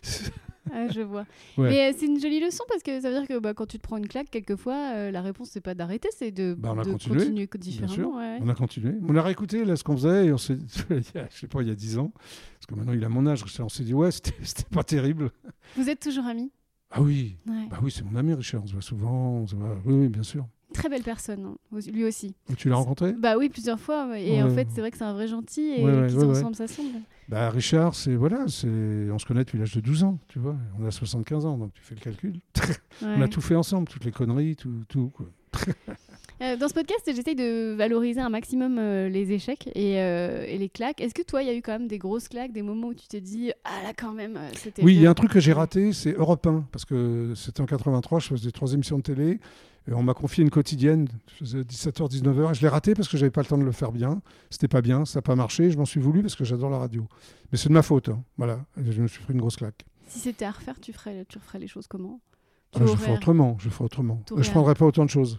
Ah, 0.72 0.88
je 0.88 1.02
vois. 1.02 1.26
Ouais. 1.58 1.70
Mais 1.72 1.90
euh, 1.90 1.96
c'est 1.98 2.06
une 2.06 2.20
jolie 2.20 2.40
leçon 2.40 2.64
parce 2.68 2.84
que 2.84 3.02
ça 3.02 3.10
veut 3.10 3.18
dire 3.18 3.28
que 3.28 3.40
bah, 3.40 3.56
quand 3.56 3.66
tu 3.66 3.78
te 3.80 3.82
prends 3.82 3.98
une 3.98 4.08
claque, 4.08 4.30
quelquefois, 4.30 4.92
euh, 4.94 5.10
la 5.10 5.24
réponse, 5.24 5.50
c'est 5.52 5.62
pas 5.62 5.74
d'arrêter, 5.74 6.10
c'est 6.16 6.30
de, 6.30 6.54
Bah, 6.54 6.76
de 6.76 6.92
continué, 6.92 7.18
continuer 7.48 7.48
différemment. 7.58 8.18
ouais. 8.20 8.38
On 8.42 8.50
a 8.50 8.54
continué. 8.54 8.94
On 9.08 9.16
a 9.16 9.22
réécouté 9.24 9.66
là, 9.66 9.76
ce 9.76 9.84
qu'on 9.84 9.98
faisait 9.98 10.28
et 10.28 10.34
on 10.34 10.38
s'est, 10.38 10.60
je 10.92 11.36
sais 11.36 11.48
pas, 11.48 11.64
il 11.64 11.70
y 11.70 11.72
a 11.72 11.76
10 11.76 11.98
ans, 11.98 12.12
parce 12.14 12.68
que 12.68 12.76
maintenant 12.76 12.94
il 12.94 13.04
a 13.04 13.10
mon 13.10 13.26
âge, 13.26 13.44
on 13.60 13.70
s'est 13.70 13.84
dit 13.84 13.96
ouais, 13.96 14.12
c'était 14.12 14.34
c'était 14.44 14.70
pas 14.70 14.84
terrible. 14.84 15.32
Vous 15.76 15.90
êtes 15.90 16.02
toujours 16.02 16.26
amis? 16.26 16.52
Ah 16.92 17.02
oui, 17.02 17.38
Ouais. 17.48 17.66
bah 17.72 17.80
oui, 17.82 17.90
c'est 17.90 18.04
mon 18.04 18.16
ami 18.16 18.36
Richard, 18.36 18.62
on 18.64 18.68
se 18.68 18.74
voit 18.74 18.82
souvent, 18.84 19.38
on 19.40 19.48
se 19.48 19.56
voit- 19.56 19.76
oui, 19.86 19.94
oui, 19.96 20.08
bien 20.10 20.24
sûr. 20.24 20.46
Très 20.80 20.90
belle 20.90 21.04
personne, 21.04 21.46
hein, 21.46 21.80
lui 21.92 22.06
aussi. 22.06 22.36
Tu 22.58 22.70
l'as 22.70 22.76
rencontré 22.76 23.14
Bah 23.14 23.38
oui, 23.38 23.50
plusieurs 23.50 23.80
fois. 23.80 24.08
ouais. 24.08 24.26
Et 24.26 24.42
en 24.44 24.50
fait, 24.50 24.68
c'est 24.74 24.82
vrai 24.82 24.92
que 24.92 24.98
c'est 24.98 25.04
un 25.04 25.14
vrai 25.14 25.28
gentil 25.28 25.62
et 25.78 25.84
Ouais, 25.84 25.92
ouais, 26.02 26.08
qui 26.08 26.16
ouais, 26.16 26.22
se 26.22 26.26
ouais. 26.26 26.26
ressemble, 26.38 26.56
ça 26.56 26.68
semble. 26.68 26.90
Bah 27.28 27.50
Richard, 27.52 27.94
c'est 27.96 28.16
voilà, 28.16 28.46
c'est 28.48 28.68
on 29.12 29.20
se 29.20 29.26
connaît 29.26 29.44
depuis 29.44 29.60
l'âge 29.60 29.76
de 29.76 29.82
12 29.82 30.04
ans, 30.04 30.18
tu 30.30 30.40
vois. 30.40 30.56
On 30.80 30.86
a 30.86 30.92
75 30.92 31.46
ans, 31.46 31.58
donc 31.58 31.74
tu 31.74 31.84
fais 31.84 31.94
le 31.96 32.02
calcul. 32.02 32.40
On 33.04 33.22
a 33.22 33.28
tout 33.28 33.42
fait 33.42 33.56
ensemble, 33.56 33.88
toutes 33.88 34.04
les 34.06 34.12
conneries, 34.12 34.56
tout, 34.56 34.84
tout 34.88 35.10
quoi. 35.14 35.28
Euh, 36.42 36.56
dans 36.56 36.70
ce 36.70 36.74
podcast, 36.74 37.02
j'essaye 37.06 37.36
de 37.36 37.74
valoriser 37.78 38.22
un 38.22 38.30
maximum 38.30 38.78
euh, 38.80 39.10
les 39.10 39.32
échecs 39.34 39.68
et, 39.76 40.00
euh, 40.00 40.46
et 40.48 40.58
les 40.58 40.70
claques. 40.70 41.02
Est-ce 41.02 41.14
que 41.14 41.22
toi, 41.22 41.44
il 41.44 41.48
y 41.48 41.52
a 41.52 41.54
eu 41.54 41.62
quand 41.62 41.74
même 41.74 41.88
des 41.90 41.98
grosses 41.98 42.30
claques, 42.30 42.54
des 42.54 42.62
moments 42.62 42.88
où 42.88 42.94
tu 42.94 43.08
t'es 43.08 43.20
dit 43.20 43.52
Ah 43.66 43.84
là, 43.84 43.92
quand 43.98 44.14
même, 44.14 44.40
c'était. 44.56 44.82
Oui, 44.82 44.96
il 44.96 45.02
y 45.02 45.06
a 45.08 45.10
un 45.10 45.14
truc 45.14 45.32
que 45.32 45.42
j'ai 45.42 45.52
raté, 45.52 45.92
c'est 45.92 46.14
Europe 46.14 46.48
1, 46.48 46.66
parce 46.72 46.86
que 46.86 47.34
c'était 47.36 47.60
en 47.60 47.66
83, 47.66 48.20
je 48.20 48.28
faisais 48.30 48.52
trois 48.52 48.72
émissions 48.74 48.98
de 48.98 49.04
télé, 49.04 49.40
et 49.90 49.94
on 49.94 50.02
m'a 50.02 50.14
confié 50.14 50.42
une 50.44 50.50
quotidienne, 50.50 51.10
je 51.28 51.34
faisais 51.40 51.62
17h, 51.64 52.10
19h, 52.10 52.52
et 52.52 52.54
je 52.54 52.62
l'ai 52.62 52.70
raté 52.70 52.94
parce 52.94 53.10
que 53.10 53.18
j'avais 53.18 53.32
pas 53.32 53.42
le 53.42 53.48
temps 53.48 53.58
de 53.58 53.64
le 53.66 53.74
faire 53.74 53.92
bien. 53.92 54.22
C'était 54.50 54.70
pas 54.70 54.82
bien, 54.82 55.04
ça 55.04 55.18
n'a 55.20 55.22
pas 55.24 55.36
marché, 55.36 55.72
je 55.72 55.78
m'en 55.78 55.86
suis 55.86 56.00
voulu 56.00 56.22
parce 56.22 56.36
que 56.38 56.46
j'adore 56.46 56.70
la 56.70 56.78
radio. 56.78 57.06
Mais 57.52 57.58
c'est 57.58 57.68
de 57.68 57.74
ma 57.74 57.82
faute, 57.82 58.08
hein. 58.08 58.24
voilà, 58.38 58.62
et 58.78 58.92
je 58.94 59.02
me 59.02 59.08
suis 59.10 59.22
pris 59.22 59.34
une 59.34 59.42
grosse 59.42 59.58
claque. 59.58 59.84
Si 60.08 60.20
c'était 60.20 60.46
à 60.46 60.52
refaire, 60.52 60.80
tu 60.80 60.94
ferais, 60.94 61.26
tu 61.28 61.38
referais 61.38 61.60
les 61.60 61.68
choses 61.68 61.88
comment? 61.88 62.22
Tu 62.72 62.80
Ah, 62.82 62.86
je 62.86 62.92
aurais- 62.92 62.98
ferai 63.02 63.12
autrement, 63.14 63.58
je 63.60 63.68
ferai 63.70 63.84
autrement. 63.84 64.22
Je 64.38 64.50
prendrai 64.52 64.74
pas 64.76 64.86
autant 64.86 65.04
de 65.04 65.10
choses. 65.10 65.38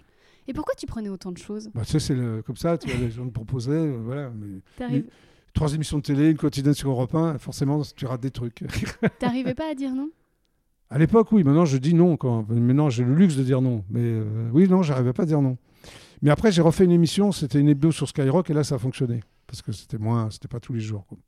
Et 0.48 0.52
pourquoi 0.52 0.74
tu 0.76 0.86
prenais 0.86 1.08
autant 1.08 1.32
de 1.32 1.38
choses 1.38 1.70
Bah, 1.74 1.82
tu 1.84 1.92
sais, 1.92 2.00
c'est 2.00 2.14
le- 2.14 2.42
comme 2.42 2.56
ça, 2.56 2.76
tu 2.78 2.88
vois, 2.90 2.98
les 3.00 3.10
gens 3.10 3.24
me 3.24 3.30
proposaient, 3.30 3.72
euh, 3.72 3.98
voilà. 4.04 4.30
Mais 4.30 5.04
trois 5.54 5.72
émissions 5.74 5.98
de 5.98 6.02
télé, 6.02 6.30
une 6.30 6.36
quotidienne 6.36 6.74
sur 6.74 6.90
Europe 6.90 7.14
1, 7.14 7.38
forcément, 7.38 7.82
tu 7.96 8.06
rates 8.06 8.20
des 8.20 8.30
trucs. 8.30 8.64
T'arrivais 9.18 9.54
pas 9.54 9.70
à 9.70 9.74
dire 9.74 9.94
non 9.94 10.10
À 10.88 10.98
l'époque, 10.98 11.30
oui. 11.32 11.44
Maintenant, 11.44 11.64
je 11.64 11.76
dis 11.76 11.94
non. 11.94 12.16
Quand... 12.16 12.48
Maintenant, 12.48 12.90
j'ai 12.90 13.04
le 13.04 13.14
luxe 13.14 13.36
de 13.36 13.42
dire 13.44 13.60
non. 13.60 13.84
Mais 13.90 14.00
euh, 14.02 14.48
oui, 14.52 14.68
non, 14.68 14.82
j'arrivais 14.82 15.12
pas 15.12 15.22
à 15.24 15.26
dire 15.26 15.40
non. 15.42 15.56
Mais 16.22 16.30
après, 16.30 16.52
j'ai 16.52 16.62
refait 16.62 16.84
une 16.84 16.90
émission. 16.92 17.32
C'était 17.32 17.60
une 17.60 17.68
hebdo 17.68 17.92
sur 17.92 18.08
Skyrock 18.08 18.50
et 18.50 18.54
là, 18.54 18.64
ça 18.64 18.74
a 18.74 18.78
fonctionné 18.78 19.20
parce 19.46 19.62
que 19.62 19.72
c'était 19.72 19.98
moins, 19.98 20.30
c'était 20.30 20.48
pas 20.48 20.60
tous 20.60 20.72
les 20.72 20.80
jours. 20.80 21.06
quoi. 21.06 21.18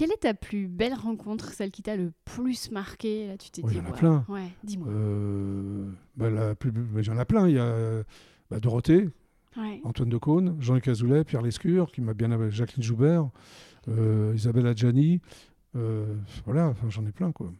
Quelle 0.00 0.12
est 0.12 0.22
ta 0.22 0.32
plus 0.32 0.66
belle 0.66 0.94
rencontre, 0.94 1.52
celle 1.52 1.70
qui 1.70 1.82
t'a 1.82 1.94
le 1.94 2.10
plus 2.24 2.70
marqué? 2.70 3.26
Là, 3.26 3.36
tu 3.36 3.50
t'es 3.50 3.60
Oh, 3.62 3.68
il 3.68 3.72
dit 3.72 3.76
y 3.76 3.80
en 3.82 3.84
a 3.84 3.90
ouais. 3.90 3.98
plein. 3.98 4.24
Ouais, 4.30 4.48
dis-moi. 4.64 4.88
Euh, 4.88 5.90
bah, 6.16 6.30
la 6.30 6.54
plus... 6.54 6.72
j'en 7.02 7.20
ai 7.20 7.24
plein. 7.26 7.46
Il 7.46 7.56
y 7.56 7.58
a 7.58 8.02
bah, 8.50 8.60
Dorothée, 8.60 9.10
Ouais. 9.58 9.82
Antoine 9.84 10.08
Decaune, 10.08 10.56
Jean-Luc 10.58 10.88
Azoulay, 10.88 11.22
Pierre 11.24 11.42
Lescure, 11.42 11.92
qui 11.92 12.00
m'a 12.00 12.14
bien 12.14 12.30
Jacqueline 12.48 12.82
Joubert, 12.82 13.28
euh, 13.88 14.32
Isabelle 14.34 14.68
Adjani. 14.68 15.20
Euh, 15.76 16.06
voilà, 16.46 16.72
j'en 16.88 17.04
ai 17.04 17.12
plein 17.12 17.30
quoi. 17.30 17.52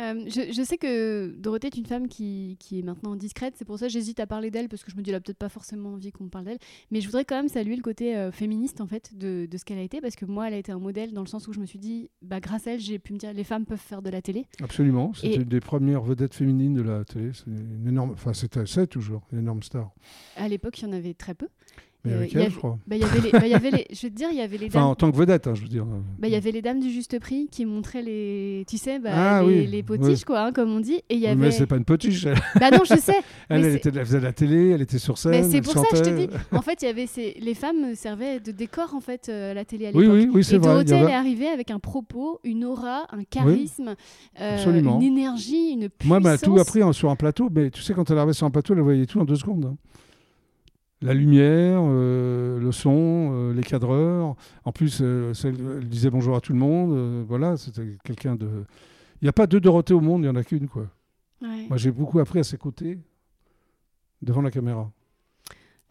Euh, 0.00 0.24
je, 0.26 0.52
je 0.52 0.62
sais 0.62 0.78
que 0.78 1.34
Dorothée 1.38 1.68
est 1.68 1.76
une 1.76 1.86
femme 1.86 2.08
qui, 2.08 2.56
qui 2.58 2.78
est 2.78 2.82
maintenant 2.82 3.16
discrète, 3.16 3.54
c'est 3.56 3.64
pour 3.64 3.78
ça 3.78 3.86
que 3.86 3.92
j'hésite 3.92 4.18
à 4.20 4.26
parler 4.26 4.50
d'elle 4.50 4.68
parce 4.68 4.82
que 4.82 4.90
je 4.90 4.96
me 4.96 5.02
dis 5.02 5.10
elle 5.10 5.16
a 5.16 5.20
peut-être 5.20 5.38
pas 5.38 5.48
forcément 5.48 5.90
envie 5.90 6.10
qu'on 6.10 6.28
parle 6.28 6.46
d'elle, 6.46 6.58
mais 6.90 7.00
je 7.00 7.06
voudrais 7.06 7.24
quand 7.24 7.36
même 7.36 7.48
saluer 7.48 7.76
le 7.76 7.82
côté 7.82 8.16
euh, 8.16 8.32
féministe 8.32 8.80
en 8.80 8.86
fait 8.86 9.16
de, 9.16 9.46
de 9.50 9.58
ce 9.58 9.64
qu'elle 9.64 9.78
a 9.78 9.82
été 9.82 10.00
parce 10.00 10.16
que 10.16 10.24
moi 10.24 10.48
elle 10.48 10.54
a 10.54 10.58
été 10.58 10.72
un 10.72 10.78
modèle 10.78 11.12
dans 11.12 11.20
le 11.20 11.26
sens 11.26 11.46
où 11.48 11.52
je 11.52 11.60
me 11.60 11.66
suis 11.66 11.78
dit 11.78 12.10
bah 12.22 12.40
grâce 12.40 12.66
à 12.66 12.72
elle 12.72 12.80
j'ai 12.80 12.98
pu 12.98 13.12
me 13.12 13.18
dire 13.18 13.32
les 13.32 13.44
femmes 13.44 13.66
peuvent 13.66 13.78
faire 13.78 14.02
de 14.02 14.10
la 14.10 14.22
télé. 14.22 14.46
Absolument. 14.62 15.12
C'était 15.14 15.36
une 15.36 15.44
des 15.44 15.60
premières 15.60 16.02
vedettes 16.02 16.34
féminines 16.34 16.74
de 16.74 16.82
la 16.82 17.04
télé. 17.04 17.30
C'est 17.34 17.46
une 17.46 17.86
énorme. 17.86 18.12
Enfin, 18.12 18.32
c'était 18.32 18.66
c'est 18.66 18.86
toujours 18.86 19.22
une 19.32 19.40
énorme 19.40 19.62
star. 19.62 19.92
À 20.36 20.48
l'époque 20.48 20.80
il 20.80 20.86
y 20.86 20.88
en 20.88 20.92
avait 20.92 21.14
très 21.14 21.34
peu. 21.34 21.48
Mais 22.04 22.12
Euh, 22.12 22.16
avec 22.16 22.34
elle, 22.34 22.50
je 22.50 22.56
crois. 22.56 22.78
Bah, 22.86 22.96
y 22.96 23.04
avait 23.04 23.20
les, 23.20 23.30
bah, 23.30 23.46
y 23.46 23.52
avait 23.54 23.70
les, 23.70 23.86
je 23.92 24.06
veux 24.06 24.10
te 24.10 24.16
dire 24.16 24.28
il 24.32 24.38
y 24.38 24.40
avait 24.40 24.56
les 24.56 24.66
Enfin, 24.68 24.78
dames. 24.80 24.88
en 24.88 24.94
tant 24.94 25.10
que 25.10 25.16
vedette, 25.16 25.46
hein, 25.46 25.54
je 25.54 25.60
veux 25.60 25.68
dire. 25.68 25.84
Bah, 26.18 26.28
il 26.28 26.32
y 26.32 26.34
avait 26.36 26.50
les 26.50 26.62
dames 26.62 26.80
du 26.80 26.90
juste 26.90 27.18
prix 27.18 27.48
qui 27.50 27.66
montraient 27.66 28.00
les, 28.02 28.64
tu 28.68 28.78
sais, 28.78 28.98
bah, 28.98 29.10
Ah 29.12 29.42
les, 29.42 29.46
oui, 29.48 29.66
les 29.66 29.82
potiches, 29.82 30.24
quoi, 30.24 30.40
hein, 30.46 30.52
comme 30.52 30.70
on 30.72 30.80
dit. 30.80 31.02
Et 31.10 31.16
y 31.16 31.26
avait. 31.26 31.36
Mais 31.36 31.50
c'est 31.50 31.66
pas 31.66 31.76
une 31.76 31.84
potiche. 31.84 32.24
Elle, 32.24 32.38
Bah 32.58 32.70
non, 32.70 32.84
je 32.84 32.94
sais. 32.96 33.12
elle, 33.50 33.64
elle 33.66 33.72
c'est- 33.72 33.88
était, 33.88 33.98
elle 33.98 34.06
faisait 34.06 34.18
de 34.20 34.24
la 34.24 34.32
télé, 34.32 34.70
elle 34.70 34.80
était 34.82 34.98
sur 34.98 35.18
scène. 35.18 35.44
C'est 35.50 35.58
elle 35.58 35.62
pour 35.62 35.74
ça 35.74 35.82
que 35.90 35.96
je 35.96 36.02
te 36.02 36.08
chantait. 36.08 36.26
dis. 36.28 36.34
En 36.52 36.62
fait, 36.62 36.80
il 36.80 36.86
y 36.86 36.88
avait 36.88 37.06
ces... 37.06 37.36
les 37.38 37.54
femmes 37.54 37.94
servaient 37.94 38.40
de 38.40 38.50
décor 38.50 38.94
en 38.94 39.00
fait 39.00 39.28
euh, 39.28 39.52
la 39.52 39.66
télé 39.66 39.88
à 39.88 39.90
Oui, 39.92 40.04
l'époque. 40.04 40.16
oui, 40.16 40.30
oui, 40.32 40.44
c'est 40.44 40.54
Et 40.54 40.58
vrai. 40.58 40.68
Dorothée, 40.68 40.94
elle 40.94 41.02
avait- 41.04 41.12
est 41.12 41.14
arrivée 41.14 41.48
avec 41.48 41.70
un 41.70 41.78
propos, 41.80 42.40
une 42.44 42.64
aura, 42.64 43.06
un 43.12 43.24
charisme, 43.24 43.94
euh, 44.40 44.64
une 44.80 45.02
énergie, 45.02 45.72
une 45.72 45.88
puissance. 45.90 46.08
Moi, 46.08 46.16
elle 46.16 46.22
m'a 46.22 46.38
tout 46.38 46.58
appris 46.58 46.80
hein, 46.82 46.92
sur 46.94 47.10
un 47.10 47.16
plateau. 47.16 47.50
Mais 47.54 47.68
tu 47.70 47.82
sais, 47.82 47.92
quand 47.92 48.10
elle 48.10 48.16
arrivait 48.16 48.32
sur 48.32 48.46
un 48.46 48.50
plateau, 48.50 48.72
elle 48.74 48.80
voyait 48.80 49.04
tout 49.04 49.20
en 49.20 49.24
deux 49.24 49.36
secondes. 49.36 49.76
La 51.02 51.14
lumière, 51.14 51.80
euh, 51.82 52.58
le 52.58 52.72
son, 52.72 53.30
euh, 53.32 53.54
les 53.54 53.62
cadreurs. 53.62 54.34
En 54.64 54.72
plus, 54.72 55.00
euh, 55.00 55.32
elle 55.44 55.88
disait 55.88 56.10
bonjour 56.10 56.36
à 56.36 56.40
tout 56.40 56.52
le 56.52 56.58
monde. 56.58 57.24
voilà, 57.26 57.56
c'était 57.56 57.96
quelqu'un 58.04 58.36
de. 58.36 58.64
Il 59.20 59.24
n'y 59.24 59.28
a 59.28 59.32
pas 59.32 59.46
deux 59.46 59.60
Dorothée 59.60 59.94
au 59.94 60.00
monde, 60.00 60.22
il 60.22 60.24
n'y 60.24 60.30
en 60.30 60.36
a 60.36 60.44
qu'une, 60.44 60.68
quoi. 60.68 60.86
Ouais. 61.42 61.66
Moi, 61.68 61.76
j'ai 61.76 61.90
beaucoup 61.90 62.18
appris 62.20 62.38
à 62.38 62.44
ses 62.44 62.56
côtés, 62.56 62.98
devant 64.22 64.42
la 64.42 64.50
caméra. 64.50 64.90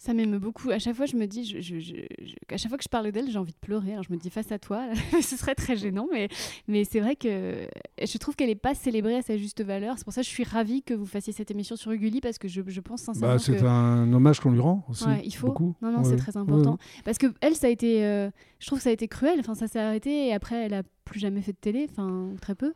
Ça 0.01 0.13
m'émeut 0.13 0.39
beaucoup. 0.39 0.69
À 0.71 0.79
chaque 0.79 0.95
fois, 0.95 1.05
je 1.05 1.17
me 1.17 1.25
dis, 1.27 1.43
je, 1.43 1.59
je- 1.59 1.79
je- 1.79 1.93
je- 2.23 2.35
à 2.53 2.55
chaque 2.55 2.69
fois 2.69 2.77
que 2.77 2.83
je 2.85 2.89
parle 2.89 3.11
d'elle, 3.11 3.29
j'ai 3.29 3.37
envie 3.37 3.51
de 3.51 3.57
pleurer. 3.59 3.91
Alors, 3.91 4.03
je 4.03 4.13
me 4.13 4.17
dis 4.17 4.29
face 4.29 4.49
à 4.49 4.57
toi, 4.57 4.87
ce 5.21 5.35
serait 5.35 5.55
très 5.55 5.75
gênant, 5.75 6.07
mais, 6.09 6.29
mais 6.69 6.85
c'est 6.85 7.01
vrai 7.01 7.17
que 7.17 7.67
je 8.01 8.17
trouve 8.17 8.37
qu'elle 8.37 8.47
n'est 8.47 8.55
pas 8.55 8.73
célébrée 8.75 9.15
à 9.17 9.21
sa 9.21 9.35
juste 9.37 9.61
valeur. 9.61 9.95
C'est 9.97 10.05
pour 10.05 10.13
ça 10.13 10.21
que 10.21 10.25
je 10.27 10.31
suis 10.31 10.45
ravie 10.45 10.83
que 10.83 10.93
vous 10.93 11.05
fassiez 11.05 11.33
cette 11.33 11.51
émission 11.51 11.75
sur 11.75 11.91
Uguli 11.91 12.21
parce 12.21 12.37
que 12.37 12.47
je, 12.47 12.61
je 12.65 12.79
pense 12.79 13.01
sincèrement 13.01 13.33
Bah, 13.33 13.39
c'est 13.39 13.57
que 13.57 13.65
un 13.65 14.11
hommage 14.13 14.39
qu'on 14.39 14.51
lui 14.51 14.61
rend 14.61 14.85
aussi. 14.87 15.03
Ouais, 15.05 15.21
il 15.25 15.35
faut. 15.35 15.47
Beaucoup. 15.47 15.75
non, 15.81 15.91
non, 15.91 15.97
Ouais, 15.99 16.05
c'est 16.05 16.15
très 16.15 16.37
important. 16.37 16.71
ouais. 16.71 17.01
Parce 17.03 17.17
que 17.17 17.27
elle, 17.41 17.55
ça 17.55 17.67
a 17.67 17.69
été, 17.69 18.05
euh, 18.05 18.29
je 18.59 18.67
trouve 18.67 18.79
que 18.79 18.83
ça 18.83 18.91
a 18.91 18.93
été 18.93 19.09
cruel. 19.09 19.37
Enfin, 19.41 19.53
ça 19.53 19.67
s'est 19.67 19.79
arrêté 19.79 20.27
et 20.27 20.33
après, 20.33 20.55
elle 20.65 20.75
a 20.75 20.83
plus 21.03 21.19
jamais 21.19 21.41
fait 21.41 21.51
de 21.51 21.57
télé, 21.57 21.87
enfin, 21.91 22.31
très 22.41 22.55
peu. 22.55 22.73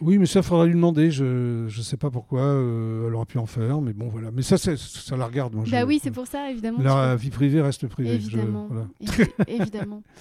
Oui, 0.00 0.18
mais 0.18 0.26
ça, 0.26 0.42
faudra 0.42 0.66
lui 0.66 0.74
demander. 0.74 1.10
Je 1.10 1.64
ne 1.64 1.82
sais 1.82 1.96
pas 1.96 2.10
pourquoi 2.10 2.40
euh, 2.42 3.06
elle 3.08 3.14
aurait 3.14 3.24
pu 3.26 3.38
en 3.38 3.46
faire, 3.46 3.80
mais 3.80 3.92
bon, 3.92 4.08
voilà. 4.08 4.30
Mais 4.32 4.42
ça, 4.42 4.58
c'est- 4.58 4.76
ça 4.76 5.16
la 5.16 5.26
regarde. 5.26 5.54
Moi, 5.54 5.64
bah 5.70 5.80
je- 5.80 5.86
oui, 5.86 6.00
c'est 6.02 6.10
pour 6.10 6.26
ça, 6.26 6.50
évidemment. 6.50 6.78
La 6.82 7.16
vie 7.16 7.30
privée 7.30 7.60
reste 7.62 7.86
privée. 7.86 8.20
je- 8.20 8.38
voilà. 8.38 8.86
Évidemment. 9.46 10.02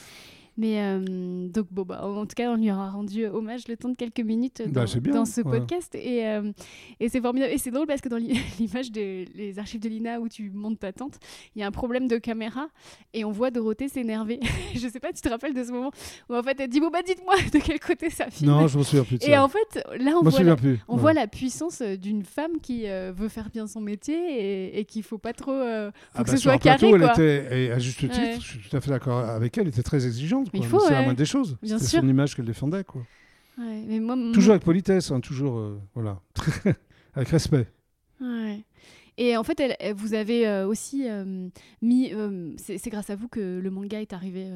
Mais 0.57 0.81
euh, 0.81 1.47
donc, 1.49 1.67
bon, 1.71 1.81
bah, 1.83 2.05
en 2.05 2.25
tout 2.25 2.35
cas, 2.35 2.51
on 2.51 2.55
lui 2.57 2.71
aura 2.71 2.91
rendu 2.91 3.25
hommage 3.25 3.67
le 3.67 3.75
temps 3.75 3.89
de 3.89 3.95
quelques 3.95 4.19
minutes 4.19 4.61
dans, 4.67 4.83
Bah, 4.83 4.99
bien, 5.01 5.13
dans 5.13 5.25
ce 5.25 5.41
ouais. 5.41 5.59
podcast. 5.59 5.95
Et, 5.95 6.27
euh, 6.27 6.51
et 6.99 7.09
c'est 7.09 7.21
formidable. 7.21 7.51
Et 7.51 7.57
c'est 7.57 7.71
drôle 7.71 7.87
parce 7.87 8.01
que 8.01 8.09
dans 8.09 8.17
l'i- 8.17 8.39
l'image 8.59 8.91
des 8.91 9.27
archives 9.57 9.79
de 9.81 9.89
l'INA 9.89 10.19
où 10.19 10.29
tu 10.29 10.51
montes 10.51 10.79
ta 10.79 10.91
tente, 10.93 11.15
il 11.55 11.61
y 11.61 11.63
a 11.63 11.67
un 11.67 11.71
problème 11.71 12.07
de 12.07 12.17
caméra 12.17 12.67
et 13.13 13.25
on 13.25 13.31
voit 13.31 13.49
Dorothée 13.51 13.87
s'énerver. 13.87 14.39
je 14.75 14.87
sais 14.87 14.99
pas, 14.99 15.11
tu 15.11 15.21
te 15.21 15.29
rappelles 15.29 15.53
de 15.55 15.63
ce 15.63 15.71
moment 15.71 15.91
où 16.29 16.35
en 16.35 16.43
fait 16.43 16.59
elle 16.59 16.69
dit 16.69 16.79
Bon, 16.79 16.89
bah, 16.91 17.01
dites-moi 17.05 17.35
de 17.53 17.59
quel 17.59 17.79
côté 17.79 18.09
ça 18.09 18.29
filme. 18.29 18.51
Non, 18.51 18.67
je 18.67 18.77
me 18.77 18.83
souviens 18.83 19.03
plus 19.03 19.17
de 19.17 19.23
ça. 19.23 19.29
et 19.31 19.37
en 19.37 19.47
fait, 19.47 19.83
là, 19.99 20.13
on 20.21 20.29
voit 20.29 20.43
la, 20.43 20.55
plus. 20.55 20.79
on 20.87 20.95
Ouais. 20.95 21.01
voit 21.01 21.13
la 21.13 21.27
puissance 21.27 21.81
euh, 21.81 21.95
d'une 21.97 22.23
femme 22.23 22.59
qui 22.61 22.87
euh, 22.87 23.11
veut 23.15 23.29
faire 23.29 23.49
bien 23.49 23.65
son 23.67 23.81
métier 23.81 24.15
et, 24.15 24.79
et 24.79 24.85
qu'il 24.85 25.01
faut 25.03 25.17
pas 25.17 25.33
trop. 25.33 25.51
faut 25.51 25.91
Ah 26.13 26.23
que 26.23 26.29
bah, 26.29 26.31
ce 26.31 26.37
soit 26.37 26.53
un 26.53 26.57
plateau, 26.59 26.91
carré, 26.91 26.93
elle 26.95 27.01
quoi. 27.01 27.11
était, 27.13 27.63
et 27.65 27.71
à 27.71 27.79
juste 27.79 27.97
titre, 27.99 28.17
Ouais. 28.19 28.35
je 28.35 28.39
suis 28.45 28.59
tout 28.59 28.75
à 28.77 28.81
fait 28.81 28.91
d'accord 28.91 29.17
avec 29.19 29.57
elle, 29.57 29.63
elle 29.63 29.69
était 29.69 29.81
très 29.83 30.05
exigeante. 30.05 30.42
Il 30.53 30.59
quoi. 30.61 30.69
faut, 30.69 30.79
C'est 30.79 30.91
la 30.91 30.99
ouais. 30.99 31.03
moindre 31.05 31.17
des 31.17 31.25
choses. 31.25 31.57
Bien 31.61 31.77
C'était 31.77 31.89
sûr. 31.91 32.01
son 32.01 32.07
image 32.07 32.35
qu'elle 32.35 32.45
défendait. 32.45 32.83
Quoi. 32.83 33.01
Ouais, 33.57 33.83
mais 33.87 33.99
moi, 33.99 34.15
Toujours 34.33 34.51
avec 34.51 34.63
politesse, 34.63 35.11
hein, 35.11 35.19
toujours. 35.19 35.57
euh, 35.57 35.79
voilà. 35.93 36.19
avec 37.15 37.29
respect. 37.29 37.67
Ouais. 38.21 38.63
Et 39.17 39.37
en 39.37 39.43
fait, 39.43 39.59
elle- 39.59 39.75
elle- 39.79 39.93
vous 39.95 40.15
avez 40.15 40.47
euh, 40.47 40.65
aussi 40.67 41.07
euh, 41.07 41.47
mis. 41.83 42.11
euh, 42.13 42.51
c'est 42.57 42.79
c'est 42.79 42.89
grâce 42.89 43.11
à 43.11 43.15
vous 43.15 43.27
que 43.27 43.59
le 43.61 43.69
manga 43.69 44.01
est 44.01 44.11
arrivé 44.11 44.47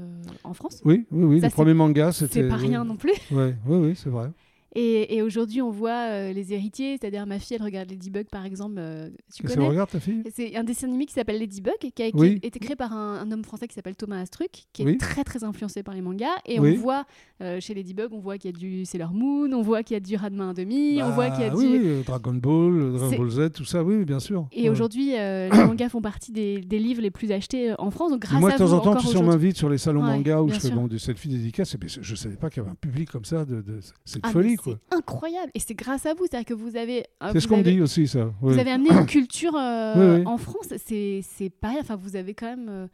en 0.44 0.54
France? 0.56 0.82
Oui, 0.84 1.06
oui, 1.12 1.24
oui. 1.26 1.40
Ça, 1.42 1.46
le 1.48 1.50
c'est- 1.52 1.56
premier 1.56 1.76
manga, 1.76 2.12
c'était. 2.12 2.42
C'est 2.42 2.48
pas 2.48 2.56
rien 2.56 2.82
oui. 2.82 2.88
non 2.88 2.96
plus. 2.96 3.14
Ouais, 3.32 3.56
oui, 3.68 3.78
oui, 3.90 3.96
c'est 3.96 4.10
vrai. 4.10 4.32
Et, 4.80 5.16
et 5.16 5.24
aujourd'hui, 5.24 5.60
on 5.64 5.72
voit 5.72 5.90
euh, 6.12 6.34
les 6.34 6.54
héritiers, 6.54 6.98
c'est-à-dire 7.02 7.26
ma 7.26 7.40
fille, 7.40 7.58
elle 7.60 7.64
regarde 7.66 7.90
Ladybug 7.90 8.28
par 8.30 8.46
exemple. 8.46 8.76
euh, 8.78 9.10
tu 9.34 9.42
Qu'est-ce 9.42 9.56
connais 9.56 9.68
regarde, 9.70 9.90
ta 9.90 10.00
fille? 10.00 10.22
C'est 10.32 10.56
un 10.56 10.64
dessin 10.64 10.86
animé 10.88 11.08
qui 11.08 11.14
s'appelle 11.14 11.40
Ladybug, 11.40 11.74
qui 11.80 12.04
a 12.04 12.12
qui 12.12 12.12
Oui. 12.14 12.40
a 12.44 12.46
été 12.46 12.60
créé 12.60 12.76
par 12.76 12.94
un, 12.94 13.20
un 13.20 13.32
homme 13.32 13.44
français 13.44 13.68
qui 13.68 13.74
s'appelle 13.74 13.96
Thomas 13.96 14.20
Astruc, 14.22 14.66
qui 14.74 14.84
est 14.84 15.00
très 15.00 15.24
très 15.24 15.44
influencé 15.44 15.82
par 15.82 15.96
les 15.96 16.02
mangas. 16.02 16.28
Et 16.46 16.60
Oui. 16.60 16.76
on 16.78 16.82
voit 16.82 17.06
euh, 17.42 17.60
chez 17.60 17.74
Ladybug, 17.74 18.10
on 18.12 18.20
voit 18.20 18.38
qu'il 18.38 18.52
y 18.52 18.54
a 18.54 18.58
du 18.58 18.86
Sailor 18.86 19.14
Moon, 19.14 19.52
on 19.52 19.64
voit 19.64 19.82
qu'il 19.82 19.96
y 19.96 19.98
a 19.98 20.00
du 20.00 20.16
Radma 20.16 20.54
1,5, 20.54 21.02
on 21.04 21.08
Bah, 21.08 21.10
voit 21.16 21.30
qu'il 21.32 21.42
y 21.42 21.48
a 21.48 21.50
du. 21.50 21.56
oui, 21.56 22.04
Dragon 22.06 22.34
Ball, 22.36 22.94
Dragon 22.94 23.18
Ball 23.18 23.30
Z, 23.32 23.52
tout 23.54 23.66
ça, 23.66 23.84
oui, 23.84 24.06
bien 24.06 24.20
sûr. 24.20 24.48
Et 24.52 24.64
Ouais. 24.64 24.70
aujourd'hui, 24.70 25.18
euh, 25.18 25.50
les 25.52 25.58
mangas 25.66 25.90
font 25.90 26.02
partie 26.02 26.32
des, 26.32 26.60
des 26.62 26.78
livres 26.78 27.02
les 27.02 27.10
plus 27.10 27.32
achetés 27.32 27.72
euh, 27.72 27.76
en 27.80 27.90
France. 27.90 28.12
Donc 28.12 28.22
grâce 28.22 28.40
Moi, 28.40 28.52
de 28.52 28.58
temps 28.58 28.74
en 28.74 28.80
temps, 28.80 28.96
tu 28.96 29.08
on 29.08 29.10
aujourd'hui. 29.10 29.30
m'invite 29.32 29.58
sur 29.58 29.70
les 29.70 29.80
salons 29.80 30.02
Ouais, 30.04 30.12
manga 30.12 30.40
où 30.44 30.50
je 30.50 30.60
fais 30.60 30.70
bon, 30.70 30.86
des 30.88 31.00
selfies 31.00 31.30
dédicaces. 31.30 31.74
Et 31.74 31.80
puis, 31.80 31.90
je 31.90 32.12
ne 32.12 32.16
savais 32.16 32.36
pas 32.36 32.52
qu'il 32.52 32.62
y 32.62 32.62
avait 32.62 32.72
un 32.72 32.76
public 32.76 33.10
comme 33.10 33.26
ça. 33.26 33.44
De, 33.44 33.62
de- 33.62 33.80
c'est 34.06 34.20
Ah, 34.22 34.32
folie. 34.32 34.56
C'est 34.90 34.96
incroyable. 34.96 35.52
Et 35.56 35.60
c'est 35.60 35.74
grâce 35.76 36.06
à 36.06 36.14
vous. 36.14 36.26
C'est-à-dire 36.30 36.46
que 36.46 36.54
vous 36.54 36.76
avez. 36.76 37.06
euh, 37.24 37.30
C'est 37.34 37.40
ce 37.40 37.48
qu'on 37.48 37.60
avez- 37.60 37.74
dit 37.74 37.82
aussi, 37.82 38.08
ça. 38.08 38.32
Vous 38.42 38.58
avez 38.58 38.72
amené 38.72 38.90
une 38.92 39.06
culture 39.06 39.56
euh, 39.56 39.94
Oui, 40.16 40.20
oui. 40.22 40.28
en 40.28 40.38
France. 40.38 40.68
C'est 40.86 41.22
rien. 41.64 41.80
Enfin, 41.82 41.96
vous 41.96 42.16
avez 42.16 42.34
quand 42.34 42.48
même 42.48 42.68
euh, 42.70 42.88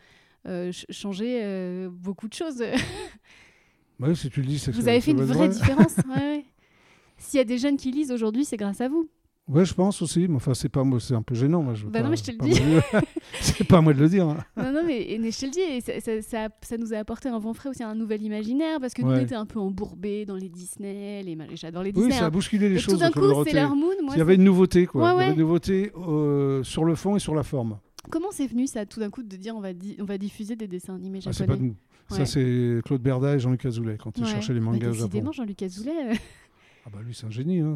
euh, 0.48 0.72
ch- 0.72 0.86
changé 0.90 1.40
euh, 1.44 1.90
beaucoup 1.92 2.28
de 2.28 2.34
choses. 2.34 2.64
Ouais, 4.00 4.16
si 4.16 4.30
tu 4.30 4.42
le 4.42 4.48
dis, 4.48 4.60
c'est 4.60 4.72
vous 4.72 4.88
avez 4.88 5.00
fait 5.02 5.12
une 5.12 5.22
vraie 5.24 5.48
vrai. 5.48 5.50
différence. 5.50 5.96
Ouais. 6.18 6.44
S'il 7.18 7.38
y 7.38 7.42
a 7.42 7.46
des 7.46 7.58
jeunes 7.58 7.78
qui 7.78 7.92
lisent 7.92 8.12
aujourd'hui, 8.12 8.44
c'est 8.44 8.58
grâce 8.58 8.82
à 8.82 8.90
vous. 8.90 9.08
Ouais, 9.50 9.66
je 9.66 9.74
pense 9.74 10.02
aussi. 10.02 10.28
Mais 10.30 10.36
enfin, 10.38 10.54
c'est 10.54 10.70
pas 10.70 10.84
moi, 10.86 11.00
c'est 11.02 11.16
un 11.16 11.22
peu 11.22 11.36
gênant. 11.36 11.62
Moi, 11.62 11.74
je 11.74 11.86
Bah 11.86 12.02
non, 12.02 12.10
mais 12.10 12.16
je 12.16 12.24
te 12.24 12.32
le 12.32 12.38
dis. 12.38 12.54
c'est 13.42 13.66
pas 13.68 13.80
à 13.80 13.82
moi 13.82 13.94
de 13.94 14.00
le 14.00 14.08
dire. 14.08 14.26
hein. 14.28 14.38
Non, 14.56 14.72
non, 14.72 14.82
mais, 14.86 15.18
mais 15.20 15.32
je 15.32 15.40
te 15.40 15.46
le 15.46 15.52
dis, 15.52 15.60
et 15.60 15.82
ça, 15.82 16.00
ça, 16.00 16.22
ça- 16.22 16.50
ça 16.62 16.78
nous 16.78 16.94
a 16.94 16.98
apporté 16.98 17.28
un 17.28 17.40
vent 17.40 17.54
frais 17.54 17.70
aussi, 17.70 17.84
un 17.84 17.94
nouvel 17.96 18.22
imaginaire, 18.22 18.80
parce 18.80 18.94
que 18.94 19.02
nous, 19.02 19.12
on 19.12 19.18
était 19.20 19.36
un 19.36 19.46
peu 19.46 19.60
embourbés 19.60 20.26
dans 20.26 20.36
les 20.38 20.48
Disney, 20.50 21.22
les... 21.24 21.38
j'adore 21.56 21.84
les 21.84 21.90
Oui, 21.90 21.96
Disney. 21.96 22.14
ça 22.18 22.24
a 22.24 22.28
hein. 22.28 22.30
bousculé 22.32 22.70
les 22.70 22.76
Et 22.76 22.80
choses. 22.80 22.94
tout 22.94 23.00
d'un 23.02 23.12
coup. 23.12 23.44
Sailor 23.46 23.76
Moon, 23.76 23.92
moi, 24.02 24.14
Il 24.16 24.20
y 24.20 24.22
avait 24.22 24.36
une 24.36 24.44
nouveauté, 24.46 24.86
quoi. 24.86 25.02
Ouais, 25.04 25.10
Il 25.10 25.12
y 25.12 25.16
avait 25.18 25.26
ouais. 25.28 25.34
une 25.34 25.40
nouveauté 25.42 25.92
euh, 25.98 26.64
sur 26.64 26.86
le 26.86 26.96
fond 26.96 27.18
et 27.18 27.20
sur 27.20 27.36
la 27.36 27.44
forme. 27.44 27.80
comment 28.10 28.32
c'est 28.32 28.48
venu 28.48 28.66
ça, 28.68 28.86
tout 28.86 29.02
d'un 29.02 29.10
coup, 29.10 29.24
de 29.24 29.36
dire 29.36 29.56
on 29.58 29.62
va, 29.62 29.74
di- 29.74 29.98
on 30.00 30.06
va 30.06 30.18
diffuser 30.18 30.56
des 30.56 30.68
dessins 30.70 30.96
animés 30.96 31.20
Ah, 31.26 31.32
japonais 31.32 31.38
c'est 31.38 31.48
pas 31.48 31.56
de 31.58 31.64
nous. 31.64 31.76
Ça, 32.10 32.26
c'est 32.26 32.80
Claude 32.86 33.02
Berda 33.02 33.36
et 33.36 33.40
Jean-Luc 33.40 33.66
Azoulay 33.66 33.98
quand 34.02 34.18
ils 34.18 34.26
cherchaient 34.26 34.54
les 34.54 34.60
Bah, 34.62 34.68
mangas 34.68 34.88
au 34.90 34.92
décidément. 34.94 35.32
Jean-Luc 35.34 35.62
Azoulay. 35.64 35.92
euh, 36.12 36.16
Ah 36.86 36.90
bah 36.94 37.00
lui, 37.06 37.14
c'est 37.14 37.26
un 37.26 37.32
génie. 37.32 37.60
Hein, 37.60 37.76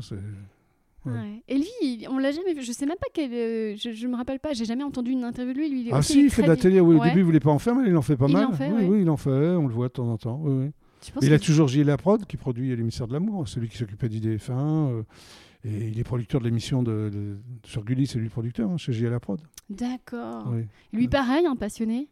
Ouais. 1.06 1.12
ouais. 1.14 1.44
Et 1.48 1.56
lui, 1.58 1.68
il- 1.82 2.08
on 2.10 2.18
l'a 2.18 2.32
jamais 2.32 2.54
vu. 2.54 2.62
Je 2.64 2.72
sais 2.72 2.86
même 2.86 2.98
pas 3.00 3.08
quel. 3.14 3.32
euh, 3.34 3.76
je, 3.78 3.92
je 3.94 4.08
me 4.08 4.16
rappelle 4.16 4.40
pas. 4.40 4.54
J'ai 4.54 4.66
jamais 4.66 4.84
entendu 4.84 5.12
une 5.12 5.24
interview 5.24 5.54
de 5.54 5.60
lui. 5.60 5.70
lui 5.70 5.82
il 5.82 5.88
est 5.90 5.92
Ah 5.94 6.00
aussi, 6.00 6.14
si, 6.14 6.24
il 6.24 6.30
fait 6.30 6.42
de 6.44 6.48
la 6.48 6.56
télé. 6.58 6.80
Oui, 6.80 6.96
Au 6.98 7.04
début, 7.04 7.20
il 7.20 7.24
voulait 7.26 7.40
pas 7.40 7.52
en 7.52 7.60
faire, 7.60 7.76
mais 7.76 7.88
il 7.88 7.96
en 7.96 8.02
fait 8.02 8.18
pas 8.18 8.28
Il 8.28 8.34
mal. 8.34 8.46
en 8.46 8.52
fait, 8.54 8.70
oui, 8.72 8.84
oui, 8.86 9.02
il 9.02 9.10
en 9.10 9.18
fait. 9.18 9.30
On 9.30 9.68
le 9.68 9.74
voit 9.74 9.88
de 9.88 9.94
temps 9.94 10.10
en 10.12 10.18
temps. 10.18 10.42
Oui, 10.44 10.72
Il 11.22 11.32
a 11.34 11.40
toujours 11.40 11.68
Gilles 11.68 11.86
Laprod 11.88 12.26
qui 12.26 12.36
produit 12.38 12.76
l'émissaire 12.76 13.08
de 13.08 13.14
l'amour, 13.14 13.48
celui 13.48 13.70
qui 13.70 13.78
s'occupait 13.78 14.10
d'IDF1. 14.10 14.52
euh, 14.52 15.04
et 15.64 15.88
il 15.90 16.00
est 16.00 16.04
producteur 16.04 16.40
de 16.40 16.46
l'émission 16.46 16.84
de, 16.84 17.10
de- 17.12 17.38
sur 17.66 17.84
Gulli, 17.84 18.06
c'est 18.08 18.18
lui 18.20 18.26
le 18.26 18.30
producteur, 18.32 18.70
hein, 18.70 18.78
chez 18.78 18.94
Gilles 18.94 19.08
Laprod. 19.10 19.40
D'accord. 19.70 20.54
Lui, 20.94 21.08
pareil, 21.08 21.46
un 21.46 21.56
passionné? 21.56 22.10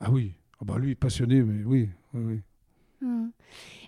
Ah 0.00 0.10
oui, 0.10 0.32
ah 0.60 0.64
bah 0.64 0.78
lui, 0.78 0.94
passionné, 0.94 1.42
mais 1.42 1.64
oui. 1.64 1.88
oui, 2.14 2.22
oui. 2.24 2.40
Hmm. 3.00 3.28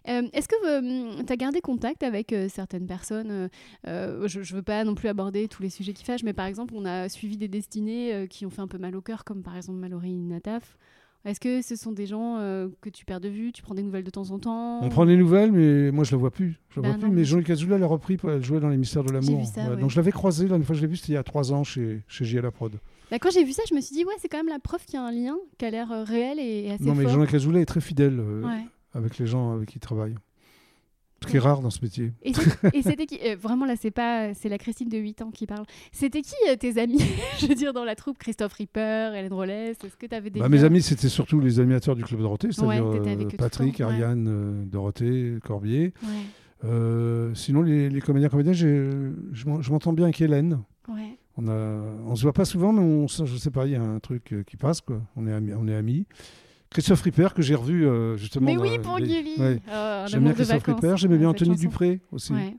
Euh, 0.08 0.22
Est-ce 0.32 0.48
que 0.48 1.22
tu 1.26 1.32
as 1.32 1.36
gardé 1.36 1.60
contact 1.60 2.02
avec 2.02 2.32
euh, 2.32 2.48
certaines 2.48 2.86
personnes 2.86 3.30
euh, 3.30 3.48
euh, 3.86 4.28
Je 4.28 4.38
ne 4.40 4.44
veux 4.56 4.62
pas 4.62 4.84
non 4.84 4.94
plus 4.94 5.08
aborder 5.08 5.48
tous 5.48 5.62
les 5.62 5.68
sujets 5.70 5.92
qui 5.92 6.04
fâchent, 6.04 6.22
mais 6.24 6.32
par 6.32 6.46
exemple, 6.46 6.74
on 6.76 6.84
a 6.84 7.08
suivi 7.08 7.36
des 7.36 7.48
destinées 7.48 8.14
euh, 8.14 8.26
qui 8.26 8.46
ont 8.46 8.50
fait 8.50 8.62
un 8.62 8.68
peu 8.68 8.78
mal 8.78 8.94
au 8.96 9.00
cœur, 9.00 9.24
comme 9.24 9.42
par 9.42 9.56
exemple 9.56 9.78
Mallory 9.78 10.14
Nataf. 10.14 10.78
Est-ce 11.26 11.38
que 11.38 11.60
ce 11.60 11.76
sont 11.76 11.92
des 11.92 12.06
gens 12.06 12.38
euh, 12.38 12.68
que 12.80 12.88
tu 12.88 13.04
perds 13.04 13.20
de 13.20 13.28
vue 13.28 13.52
Tu 13.52 13.60
prends 13.60 13.74
des 13.74 13.82
nouvelles 13.82 14.04
de 14.04 14.10
temps 14.10 14.30
en 14.30 14.38
temps 14.38 14.82
On 14.82 14.88
prend 14.88 15.04
des 15.04 15.18
nouvelles, 15.18 15.52
mais 15.52 15.90
moi 15.90 16.02
je 16.04 16.12
la 16.12 16.16
vois 16.16 16.30
plus. 16.30 16.58
Je 16.70 16.76
la 16.80 16.82
Bah 16.82 16.88
vois 16.90 16.98
plus. 16.98 17.08
non. 17.08 17.14
Mais 17.14 17.24
Jean-Luc 17.24 17.50
Azoulay 17.50 17.78
l'a 17.78 17.86
repris, 17.86 18.16
elle 18.24 18.42
jouait 18.42 18.58
dans 18.60 18.70
l'émissaire 18.70 19.04
de 19.04 19.12
l'amour. 19.12 19.38
ouais. 19.40 19.76
Donc 19.76 19.90
je 19.90 19.96
l'avais 19.96 20.12
croisé, 20.12 20.44
la 20.44 20.50
dernière 20.50 20.66
fois 20.66 20.72
que 20.74 20.78
je 20.80 20.86
l'ai 20.86 20.90
vu, 20.90 20.96
c'était 20.96 21.12
il 21.12 21.16
y 21.16 21.18
a 21.18 21.22
trois 21.22 21.52
ans 21.52 21.62
chez, 21.62 22.00
chez 22.08 22.24
J.L. 22.24 22.44
Laprod. 22.44 22.72
Bah, 23.10 23.18
Quand 23.18 23.30
j'ai 23.30 23.44
vu 23.44 23.52
ça, 23.52 23.62
je 23.68 23.74
me 23.74 23.82
suis 23.82 23.94
dit, 23.94 24.04
ouais, 24.06 24.14
c'est 24.18 24.28
quand 24.30 24.38
même 24.38 24.48
la 24.48 24.60
preuve 24.60 24.82
qu'il 24.86 24.94
y 24.94 24.96
a 24.96 25.04
un 25.04 25.12
lien 25.12 25.36
qui 25.58 25.66
a 25.66 25.70
l'air 25.70 25.92
euh, 25.92 26.04
réel 26.04 26.38
et, 26.38 26.68
et 26.68 26.70
assez 26.72 26.84
Non, 26.84 26.94
mais. 26.94 27.06
Jean-Luc 27.06 27.34
Azoulay 27.34 27.60
est 27.60 27.66
très 27.66 27.82
fidèle 27.82 28.18
euh, 28.18 28.42
Ouais. 28.46 28.64
Avec 28.94 29.18
les 29.18 29.26
gens 29.26 29.52
avec 29.52 29.68
qui 29.70 29.76
il 29.76 29.80
travaille. 29.80 30.14
Ce 31.22 31.28
qui 31.28 31.36
est 31.36 31.40
rare 31.40 31.60
dans 31.60 31.68
ce 31.68 31.80
métier. 31.82 32.14
Et 32.72 32.80
c'était 32.82 33.04
qui 33.04 33.18
euh, 33.22 33.36
Vraiment, 33.38 33.66
là, 33.66 33.74
c'est 33.76 33.90
pas, 33.90 34.32
c'est 34.32 34.48
la 34.48 34.56
Christine 34.56 34.88
de 34.88 34.96
8 34.96 35.20
ans 35.20 35.30
qui 35.30 35.44
parle. 35.46 35.66
C'était 35.92 36.22
qui 36.22 36.32
euh, 36.48 36.56
tes 36.56 36.80
amis 36.80 36.98
Je 37.38 37.46
veux 37.46 37.54
dire, 37.54 37.74
dans 37.74 37.84
la 37.84 37.94
troupe, 37.94 38.16
Christophe 38.16 38.54
Ripper, 38.54 39.10
Hélène 39.14 39.34
Rollès 39.34 39.76
Est-ce 39.84 39.98
que 39.98 40.06
tu 40.06 40.14
avais 40.14 40.30
des 40.30 40.40
Bah, 40.40 40.48
mes 40.48 40.64
amis, 40.64 40.80
c'était 40.80 41.10
surtout 41.10 41.38
les 41.38 41.60
animateurs 41.60 41.94
du 41.94 42.04
Club 42.04 42.20
Dorothée, 42.20 42.52
c'est-à-dire 42.52 42.86
Ouais, 42.86 42.98
euh, 43.06 43.28
Patrick, 43.36 43.80
ouais. 43.80 43.84
Ariane, 43.84 44.26
euh, 44.28 44.64
Dorothée, 44.64 45.34
Corbier. 45.44 45.92
Ouais, 46.02 46.08
Euh, 46.64 47.34
sinon, 47.34 47.60
les, 47.62 47.90
les 47.90 48.00
comédiens, 48.00 48.30
comédiens, 48.30 48.54
je 48.54 49.12
m'en- 49.46 49.60
je 49.60 49.70
m'entends 49.70 49.92
bien 49.92 50.04
avec 50.06 50.20
Hélène. 50.22 50.60
ouais. 50.88 51.18
On 51.36 51.48
a, 51.48 51.80
on 52.06 52.16
se 52.16 52.22
voit 52.22 52.32
pas 52.34 52.44
souvent, 52.44 52.72
mais 52.72 52.80
on, 52.82 53.06
je 53.06 53.36
sais 53.36 53.50
pas, 53.50 53.64
il 53.66 53.72
y 53.72 53.76
a 53.76 53.80
un 53.82 53.98
truc 53.98 54.32
euh, 54.32 54.42
qui 54.42 54.56
passe, 54.58 54.80
quoi. 54.82 55.00
On 55.16 55.26
est 55.26 55.32
amis. 55.32 55.52
On 55.54 55.68
est 55.68 55.74
amis. 55.74 56.04
Christophe 56.70 57.02
Ripper, 57.02 57.28
que 57.34 57.42
j'ai 57.42 57.54
revu 57.56 57.86
euh, 57.86 58.16
justement. 58.16 58.46
Mais 58.46 58.56
oui, 58.56 58.78
pour 58.78 58.98
Gulli 58.98 59.34
ouais. 59.38 59.60
Un 59.70 60.06
J'aime 60.06 60.22
bien 60.24 60.32
Christophe. 60.32 60.62
Ripper, 60.64 60.94
j'aimais 60.96 61.18
bien 61.18 61.28
Anthony 61.30 61.50
chanson. 61.50 61.60
Dupré 61.62 62.00
aussi. 62.12 62.32
Ouais. 62.32 62.56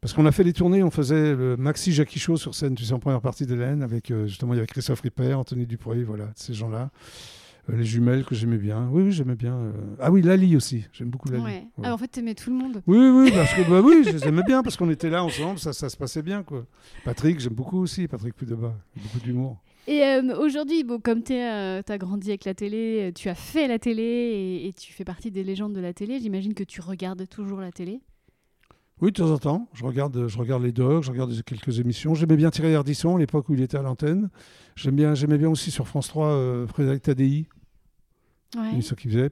Parce 0.00 0.12
qu'on 0.14 0.26
a 0.26 0.32
fait 0.32 0.44
les 0.44 0.52
tournées, 0.52 0.82
on 0.82 0.90
faisait 0.90 1.34
le 1.34 1.56
Maxi 1.56 1.92
Jackie 1.92 2.18
Show 2.20 2.36
sur 2.36 2.54
scène, 2.54 2.74
tu 2.76 2.84
sais, 2.84 2.92
en 2.92 3.00
première 3.00 3.20
partie 3.20 3.46
d'Hélène, 3.46 3.82
avec 3.82 4.10
euh, 4.10 4.26
justement, 4.26 4.52
il 4.54 4.56
y 4.56 4.60
avait 4.60 4.66
Christophe 4.66 5.00
Ripper, 5.00 5.34
Anthony 5.34 5.66
Dupré, 5.66 6.04
voilà, 6.04 6.30
ces 6.36 6.54
gens-là. 6.54 6.90
Euh, 7.70 7.76
les 7.76 7.84
jumelles 7.84 8.24
que 8.24 8.34
j'aimais 8.34 8.58
bien. 8.58 8.88
Oui, 8.92 9.02
oui, 9.02 9.12
j'aimais 9.12 9.34
bien. 9.34 9.54
euh. 9.54 9.72
Ah 9.98 10.10
oui, 10.12 10.22
Lali 10.22 10.54
aussi, 10.56 10.86
j'aime 10.92 11.08
beaucoup 11.10 11.28
Lali. 11.30 11.42
Ouais. 11.42 11.66
Ah, 11.82 11.92
en 11.94 11.98
fait, 11.98 12.06
t'aimais 12.08 12.34
tout 12.34 12.50
le 12.50 12.56
monde. 12.56 12.80
Oui, 12.86 12.96
oui, 12.98 13.32
parce 13.34 13.52
que 13.54 13.68
bah 13.68 13.80
oui, 13.82 14.04
je 14.04 14.10
les 14.10 14.28
aimais 14.28 14.44
bien 14.46 14.62
parce 14.62 14.76
qu'on 14.76 14.88
était 14.90 15.10
là 15.10 15.24
ensemble, 15.24 15.58
ça, 15.58 15.72
ça 15.72 15.88
se 15.88 15.96
passait 15.96 16.22
bien 16.22 16.42
quoi. 16.42 16.64
Patrick, 17.04 17.40
j'aime 17.40 17.54
beaucoup 17.54 17.78
aussi, 17.80 18.06
Patrick 18.08 18.34
Pudeba, 18.34 18.74
beaucoup 18.96 19.18
d'humour. 19.20 19.58
Et 19.90 20.02
euh, 20.04 20.36
aujourd'hui, 20.38 20.84
bon, 20.84 21.00
comme 21.00 21.22
tu 21.22 21.32
as 21.32 21.82
grandi 21.98 22.28
avec 22.28 22.44
la 22.44 22.52
télé, 22.54 23.08
euh, 23.08 23.12
tu 23.12 23.28
as 23.30 23.34
fait 23.34 23.66
la 23.68 23.78
télé 23.78 24.02
et, 24.02 24.68
et 24.68 24.72
tu 24.74 24.92
fais 24.92 25.04
partie 25.04 25.30
des 25.30 25.42
légendes 25.42 25.72
de 25.72 25.80
la 25.80 25.94
télé, 25.94 26.20
j'imagine 26.20 26.52
que 26.52 26.62
tu 26.64 26.80
regardes 26.82 27.26
toujours 27.28 27.60
la 27.60 27.72
télé. 27.72 28.00
Oui, 29.00 29.12
de 29.12 29.16
temps 29.16 29.30
en 29.30 29.38
temps. 29.38 29.68
Je 29.74 29.84
regarde, 29.84 30.26
je 30.28 30.38
regarde 30.38 30.62
les 30.62 30.72
docs, 30.72 31.04
je 31.04 31.10
regarde 31.10 31.32
quelques 31.44 31.78
émissions. 31.80 32.14
J'aimais 32.14 32.36
bien 32.36 32.50
Thierry 32.50 32.74
Ardisson 32.74 33.16
à 33.16 33.18
l'époque 33.18 33.48
où 33.48 33.54
il 33.54 33.62
était 33.62 33.78
à 33.78 33.82
l'antenne. 33.82 34.28
Bien, 34.92 35.14
j'aimais 35.14 35.38
bien 35.38 35.48
aussi 35.48 35.70
sur 35.70 35.86
France 35.88 36.08
3 36.08 36.26
euh, 36.26 36.66
Frédéric 36.66 37.02
Tadei, 37.02 37.46
Ouais. 38.56 38.70
l'émission 38.70 38.96
qu'il 38.96 39.10
faisait. 39.10 39.30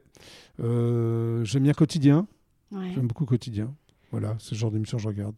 Euh, 0.60 1.42
J'aime 1.44 1.64
bien 1.64 1.72
Quotidien. 1.72 2.26
ouais. 2.70 2.92
J'aime 2.94 3.06
beaucoup 3.08 3.24
Quotidien. 3.26 3.74
Voilà, 4.10 4.36
c'est 4.38 4.52
le 4.52 4.58
genre 4.58 4.70
d'émission 4.70 4.98
que 4.98 5.02
je 5.02 5.08
regarde. 5.08 5.34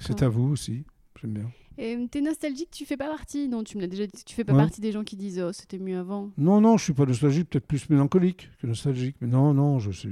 C'est 0.00 0.22
à 0.22 0.28
vous 0.28 0.48
aussi. 0.50 0.84
J'aime 1.20 1.32
bien. 1.32 1.50
Et 1.78 1.96
euh, 1.96 2.06
T'es 2.10 2.20
nostalgique, 2.20 2.70
tu 2.70 2.84
fais 2.84 2.96
pas 2.96 3.08
partie. 3.08 3.48
Non, 3.48 3.64
tu 3.64 3.76
me 3.76 3.82
l'as 3.82 3.88
déjà 3.88 4.06
dit. 4.06 4.24
Tu 4.24 4.34
fais 4.34 4.44
pas 4.44 4.52
Ouais. 4.52 4.58
partie 4.58 4.80
des 4.80 4.92
gens 4.92 5.04
qui 5.04 5.16
disent 5.16 5.40
oh 5.40 5.52
c'était 5.52 5.78
mieux 5.78 5.98
avant. 5.98 6.30
Non, 6.38 6.60
non, 6.60 6.76
je 6.76 6.84
suis 6.84 6.92
pas 6.92 7.06
nostalgique, 7.06 7.48
peut-être 7.50 7.66
plus 7.66 7.88
mélancolique 7.90 8.50
que 8.60 8.66
nostalgique. 8.66 9.16
Mais 9.20 9.28
non, 9.28 9.54
non, 9.54 9.78
je 9.78 9.90
suis. 9.90 10.10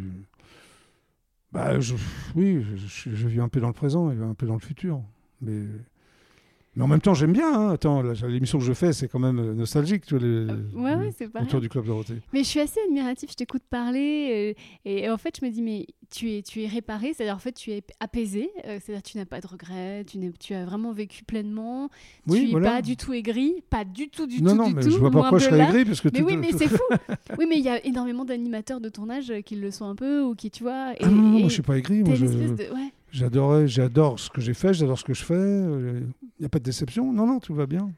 Bah, 1.52 1.80
je... 1.80 1.94
oui, 2.36 2.62
je, 2.62 2.76
je, 2.76 3.14
je 3.16 3.28
vis 3.28 3.40
un 3.40 3.48
peu 3.48 3.60
dans 3.60 3.68
le 3.68 3.72
présent 3.72 4.10
et 4.10 4.16
un 4.16 4.34
peu 4.34 4.46
dans 4.46 4.54
le 4.54 4.60
futur. 4.60 5.02
Mais, 5.40 5.64
mais 6.78 6.84
en 6.84 6.86
même 6.86 7.00
temps, 7.02 7.12
j'aime 7.12 7.32
bien. 7.34 7.52
hein. 7.52 7.70
Attends, 7.72 8.00
l'émission 8.26 8.58
que 8.58 8.64
je 8.64 8.72
fais, 8.72 8.94
c'est 8.94 9.08
quand 9.08 9.18
même 9.18 9.38
euh, 9.38 9.52
nostalgique, 9.52 10.06
tu 10.06 10.14
vois, 10.16 10.22
les- 10.26 10.28
Euh, 10.28 10.56
ouais, 10.76 10.94
les- 10.96 10.96
ouais, 11.06 11.14
c'est 11.18 11.28
pareil. 11.28 11.46
autour 11.46 11.60
du 11.60 11.68
Club 11.68 11.84
Dorothée. 11.84 12.20
Mais 12.32 12.40
je 12.44 12.48
suis 12.48 12.60
assez 12.60 12.80
admirative, 12.86 13.28
je 13.30 13.34
t'écoute 13.34 13.62
parler 13.68 14.54
euh, 14.56 14.88
et, 14.88 15.10
en 15.10 15.18
fait 15.18 15.36
je 15.40 15.44
me 15.44 15.50
dis 15.50 15.60
mais 15.60 15.86
tu 16.10 16.30
es, 16.32 16.42
tu 16.42 16.62
es 16.62 16.66
réparé, 16.66 17.12
c'est-à-dire 17.12 17.34
en 17.34 17.38
fait 17.40 17.52
tu 17.52 17.70
es 17.72 17.82
apaisé, 18.00 18.48
euh, 18.66 18.78
c'est-à-dire 18.82 19.02
tu 19.02 19.18
n'as 19.18 19.26
pas 19.26 19.40
de 19.40 19.46
regrets, 19.46 20.04
tu, 20.06 20.54
as 20.54 20.64
vraiment 20.64 20.92
vécu 20.92 21.24
pleinement, 21.24 21.90
Oui, 22.26 22.38
tu 22.38 22.44
n'es 22.46 22.50
voilà. 22.52 22.70
pas 22.70 22.82
du 22.82 22.96
tout 22.96 23.12
aigri, 23.12 23.62
pas 23.68 23.84
du 23.84 24.08
tout, 24.08 24.26
du 24.26 24.40
non, 24.42 24.52
tout, 24.52 24.56
non, 24.56 24.68
du 24.68 24.74
mais 24.76 24.82
tout. 24.82 24.90
je 24.90 24.96
vois 24.98 25.10
pas 25.10 25.18
pourquoi 25.20 25.38
je 25.38 25.44
serais 25.46 25.60
aigri, 25.60 25.84
parce 25.84 26.00
que 26.00 26.08
Mais 26.12 26.20
tout- 26.20 26.24
oui, 26.26 26.36
mais 26.36 26.52
c'est 26.52 26.68
fou. 26.68 26.82
oui, 27.38 27.46
mais 27.48 27.56
il 27.58 27.64
y 27.64 27.68
a 27.68 27.84
énormément 27.84 28.24
d'animateurs 28.24 28.80
de 28.80 28.88
euh, 29.30 29.40
qui 29.42 29.56
le 29.56 29.70
sont 29.70 29.84
un 29.86 29.94
peu 29.94 30.22
ou 30.22 30.34
qui, 30.34 30.50
tu 30.50 30.62
vois. 30.62 30.92
Et, 30.94 30.98
Ah 31.02 31.08
non, 31.08 31.22
non, 31.22 31.36
et 31.38 31.40
moi, 31.40 31.48
je 31.48 31.54
suis 31.54 31.62
pas 31.62 31.76
aigri. 31.76 32.02
Moi, 32.02 32.14
je- 32.14 32.26
de. 32.26 32.72
Ouais. 32.74 32.92
J'adorais, 33.10 33.68
j'adore 33.68 34.18
ce 34.18 34.30
que 34.30 34.40
j'ai 34.40 34.54
fait, 34.54 34.74
j'adore 34.74 34.98
ce 34.98 35.04
que 35.04 35.14
je 35.14 35.24
fais. 35.24 35.34
Il 35.34 36.40
n'y 36.40 36.46
a 36.46 36.48
pas 36.48 36.58
de 36.58 36.64
déception. 36.64 37.12
Non, 37.12 37.26
non, 37.26 37.40
tout 37.40 37.54
va 37.54 37.66
bien. 37.66 37.92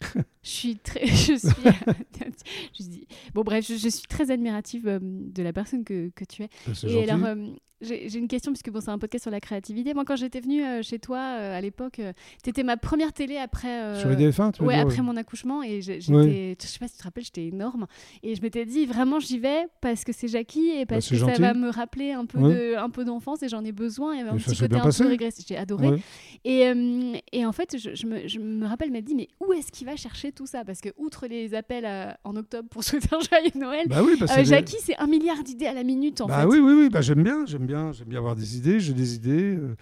Je 0.42 0.48
suis 0.48 0.76
très. 0.76 1.06
Je 1.06 1.36
suis. 1.36 1.38
je 2.78 2.82
dis- 2.84 3.06
Bon, 3.34 3.42
bref, 3.42 3.66
je, 3.66 3.74
je 3.74 3.88
suis 3.88 4.06
très 4.06 4.30
admirative 4.30 4.86
euh, 4.86 4.98
de 5.02 5.42
la 5.42 5.52
personne 5.52 5.82
que, 5.84 6.10
que 6.14 6.24
tu 6.24 6.44
es. 6.44 6.48
C'est 6.72 6.86
Et 6.86 6.90
gentil. 7.06 7.10
alors, 7.10 7.26
euh, 7.26 7.46
j'ai 7.80 8.18
une 8.18 8.28
question, 8.28 8.52
puisque 8.52 8.70
bon, 8.70 8.80
c'est 8.80 8.90
un 8.90 8.98
podcast 8.98 9.22
sur 9.24 9.30
la 9.30 9.40
créativité. 9.40 9.94
Moi, 9.94 10.04
quand 10.04 10.16
j'étais 10.16 10.40
venue 10.40 10.64
euh, 10.64 10.82
chez 10.82 10.98
toi 10.98 11.18
euh, 11.18 11.56
à 11.56 11.60
l'époque, 11.60 12.00
tu 12.42 12.50
étais 12.50 12.62
ma 12.62 12.76
première 12.76 13.12
télé 13.12 13.36
après. 13.36 13.68
euh, 13.82 14.00
Sur 14.00 14.10
IDF1, 14.10 14.52
tu 14.52 14.62
Ouais, 14.62 14.74
dire, 14.74 14.82
après 14.84 14.96
ouais. 14.98 15.02
mon 15.02 15.16
accouchement, 15.16 15.62
et 15.62 15.80
j'étais, 15.80 16.12
Ouais. 16.12 16.56
je 16.60 16.66
sais 16.66 16.78
pas 16.78 16.88
si 16.88 16.94
tu 16.94 16.98
te 16.98 17.04
rappelles, 17.04 17.24
j'étais 17.24 17.46
énorme, 17.46 17.86
et 18.22 18.34
je 18.34 18.42
m'étais 18.42 18.64
dit 18.66 18.86
vraiment 18.86 19.20
j'y 19.20 19.38
vais 19.38 19.66
parce 19.80 20.04
que 20.04 20.12
c'est 20.12 20.28
Jackie 20.28 20.70
et 20.70 20.86
parce 20.86 21.08
Bah, 21.10 21.16
c'est 21.18 21.24
que 21.26 21.32
ça 21.34 21.40
va 21.40 21.54
me 21.54 21.68
rappeler 21.70 22.12
un 22.12 22.26
peu 22.26 22.38
de, 22.38 22.76
un 22.76 22.90
peu 22.90 23.04
d'enfance 23.04 23.42
et 23.42 23.48
j'en 23.48 23.64
ai 23.64 23.72
besoin. 23.72 24.14
Il 24.14 24.18
y 24.18 24.20
avait 24.22 24.30
un 24.30 24.36
Et 24.36 24.40
petit 24.40 24.56
côté 24.56 24.76
un 24.76 24.80
passé. 24.80 25.02
peu 25.04 25.08
régressif, 25.10 25.44
j'ai 25.48 25.56
adoré. 25.56 26.02
Et, 26.44 26.66
euh, 26.66 27.12
et 27.32 27.44
en 27.46 27.52
fait, 27.52 27.76
je, 27.78 27.94
je 27.94 28.06
me, 28.06 28.26
je 28.28 28.38
me 28.38 28.66
rappelle, 28.66 28.90
m'a 28.90 29.00
dit 29.00 29.14
mais 29.14 29.28
où 29.40 29.52
est-ce 29.52 29.70
qu'il 29.72 29.86
va 29.86 29.96
chercher 29.96 30.32
tout 30.32 30.46
ça? 30.46 30.64
Parce 30.64 30.80
que 30.80 30.88
outre 30.96 31.26
les 31.26 31.54
appels 31.54 31.84
à- 31.84 32.18
en 32.24 32.36
octobre 32.36 32.68
pour 32.68 32.82
souhaiter 32.84 33.08
un 33.12 33.20
joyeux 33.20 33.50
Noël, 33.54 33.86
Bah 33.88 34.02
oui, 34.04 34.14
bah, 34.18 34.26
euh, 34.36 34.44
Jackie 34.44 34.76
c'est 34.80 34.96
un 34.98 35.06
milliard 35.06 35.42
d'idées 35.42 35.66
à 35.66 35.74
la 35.74 35.82
minute 35.84 36.20
en 36.20 36.26
bah 36.26 36.40
fait. 36.40 36.46
oui, 36.46 36.58
oui, 36.58 36.72
oui, 36.74 36.88
bah, 36.88 37.00
j'aime 37.00 37.22
bien, 37.22 37.44
j'aime 37.46 37.66
bien, 37.68 37.92
j'aime 37.92 38.08
bien 38.08 38.18
avoir 38.18 38.34
des 38.34 38.56
idées, 38.56 38.80
j'ai 38.80 38.92
des 38.94 39.14
idées, 39.14 39.54
euh, 39.56 39.76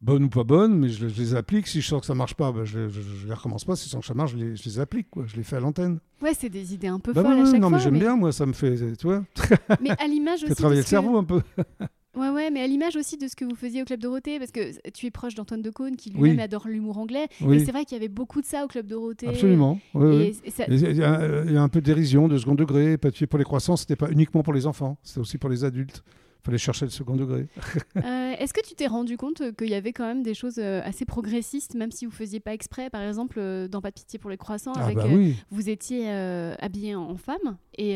bonnes 0.00 0.24
ou 0.24 0.28
pas 0.30 0.44
bonnes, 0.44 0.78
mais 0.78 0.88
je, 0.88 1.08
je 1.08 1.20
les 1.20 1.34
applique. 1.34 1.66
Si 1.66 1.82
je 1.82 1.86
sens 1.88 2.00
que 2.00 2.06
ça 2.06 2.14
marche 2.14 2.34
pas, 2.34 2.50
bah, 2.52 2.64
je, 2.64 2.88
je, 2.88 3.00
je 3.02 3.26
les 3.26 3.34
recommence 3.34 3.64
pas. 3.66 3.76
Si 3.76 3.86
je 3.86 3.90
sens 3.90 4.00
que 4.00 4.06
ça 4.06 4.14
marche, 4.14 4.32
je 4.32 4.38
les, 4.68 4.80
applique, 4.80 5.10
quoi. 5.10 5.24
Je 5.26 5.36
les 5.36 5.42
fais 5.42 5.56
à 5.56 5.60
l'antenne. 5.60 5.98
Ouais, 6.22 6.32
c'est 6.32 6.48
des 6.48 6.72
idées 6.72 6.86
un 6.88 6.98
peu 7.00 7.12
Bah 7.12 7.22
folles 7.22 7.32
à 7.40 7.44
chaque 7.44 7.60
non, 7.60 7.68
fois. 7.68 7.76
mais 7.78 7.84
j'aime 7.84 7.98
bien, 7.98 8.16
moi, 8.16 8.32
ça 8.32 8.46
me 8.46 8.52
fait, 8.54 8.76
tu 8.96 9.06
vois, 9.06 9.24
mais 9.82 9.90
à 9.90 10.06
l'image 10.06 10.42
aussi. 10.44 10.54
travailler 10.54 10.80
de 10.80 10.80
le 10.80 10.84
que- 10.84 10.88
cerveau 10.90 11.16
un 11.18 11.24
peu. 11.24 11.42
Ouais, 12.16 12.30
ouais, 12.30 12.48
mais 12.52 12.60
à 12.62 12.66
l'image 12.68 12.94
aussi 12.94 13.16
de 13.18 13.26
ce 13.26 13.34
que 13.34 13.44
vous 13.44 13.56
faisiez 13.56 13.82
au 13.82 13.84
Club 13.84 13.98
Dorothée, 13.98 14.38
parce 14.38 14.52
que 14.52 14.88
tu 14.92 15.06
es 15.06 15.10
proche 15.10 15.34
d'Antoine 15.34 15.62
Decaune, 15.62 15.96
qui 15.96 16.10
lui-même 16.10 16.36
Oui. 16.36 16.40
adore 16.40 16.68
l'humour 16.68 16.96
anglais. 16.98 17.26
Et 17.40 17.44
Oui, 17.44 17.64
c'est 17.66 17.72
vrai 17.72 17.84
qu'il 17.84 17.96
y 17.96 18.00
avait 18.00 18.06
beaucoup 18.06 18.40
de 18.40 18.46
ça 18.46 18.64
au 18.64 18.68
Club 18.68 18.86
Dorothée. 18.86 19.26
absolument. 19.26 19.80
Oui, 19.94 20.14
Et, 20.14 20.36
et 20.46 20.50
ça- 20.52 20.62
Et 20.68 20.74
Il 20.76 20.96
y, 20.96 21.02
a 21.02 21.42
il 21.44 21.50
y 21.52 21.56
a 21.56 21.60
un 21.60 21.68
peu 21.68 21.80
de 21.80 21.84
dérision, 21.84 22.28
de 22.28 22.38
second 22.38 22.54
degré. 22.54 22.98
Pour 22.98 23.36
les 23.40 23.44
croissants, 23.44 23.74
c'était 23.76 23.96
pas 23.96 24.12
uniquement 24.12 24.44
pour 24.44 24.52
les 24.54 24.64
enfants, 24.68 24.96
c'était 25.02 25.18
aussi 25.18 25.38
pour 25.38 25.50
les 25.50 25.64
adultes. 25.64 26.04
Il 26.44 26.48
fallait 26.48 26.58
chercher 26.58 26.84
le 26.84 26.90
second 26.90 27.16
degré. 27.16 27.46
euh, 27.96 28.34
Est-ce 28.38 28.52
que 28.52 28.60
tu 28.60 28.74
t'es 28.74 28.86
rendu 28.86 29.16
compte 29.16 29.40
euh, 29.40 29.52
qu'il 29.52 29.70
y 29.70 29.74
avait 29.74 29.94
quand 29.94 30.04
même 30.06 30.22
des 30.22 30.34
choses 30.34 30.58
euh, 30.58 30.82
assez 30.84 31.06
progressistes, 31.06 31.74
même 31.74 31.90
si 31.90 32.04
vous 32.04 32.12
faisiez 32.12 32.38
pas 32.38 32.52
exprès 32.52 32.90
Par 32.90 33.00
exemple, 33.00 33.40
dans 33.70 33.80
Pas 33.80 33.88
de 33.88 33.94
pitié 33.94 34.18
pour 34.18 34.28
les 34.28 34.36
croissants, 34.36 34.72
Ah 34.76 34.84
avec, 34.84 34.96
bah 34.96 35.06
oui. 35.08 35.36
vous 35.50 35.70
étiez 35.70 36.10
habillé 36.10 36.94
en 36.96 37.16
femme. 37.16 37.56
Et, 37.78 37.94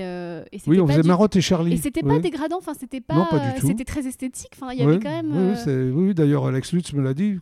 Oui, 0.66 0.80
on 0.80 0.86
pas 0.86 0.92
faisait 0.92 1.02
du- 1.02 1.08
Marotte 1.08 1.36
et 1.36 1.42
Charlie. 1.42 1.74
Et 1.74 1.76
c'était 1.76 2.00
pas 2.00 2.14
Oui. 2.14 2.20
dégradant, 2.22 2.56
enfin 2.56 2.72
c'était 2.72 3.02
pas, 3.02 3.26
pas 3.30 3.54
c'était 3.60 3.84
très 3.84 4.06
esthétique. 4.06 4.48
Enfin, 4.54 4.72
il 4.72 4.80
y 4.80 4.86
Oui, 4.86 4.94
avait 4.94 5.02
quand 5.02 5.22
même 5.22 5.54
oui, 5.94 6.14
d'ailleurs, 6.14 6.46
Alex 6.46 6.72
Lutz 6.72 6.94
me 6.94 7.02
l'a 7.02 7.12
dit. 7.12 7.38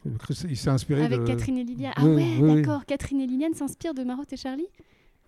Il 0.49 0.57
s'est 0.57 0.71
inspiré 0.71 1.05
avec 1.05 1.21
de. 1.21 1.25
Catherine 1.27 1.59
et 1.59 1.65
Liliane. 1.65 1.93
Ah 1.95 2.05
ouais, 2.05 2.57
d'accord. 2.57 2.85
Catherine 2.85 3.21
et 3.21 3.27
Liliane 3.29 3.55
s'inspirent 3.55 3.95
de 3.95 4.03
Marotte 4.03 4.33
et 4.33 4.37
Charlie? 4.37 4.67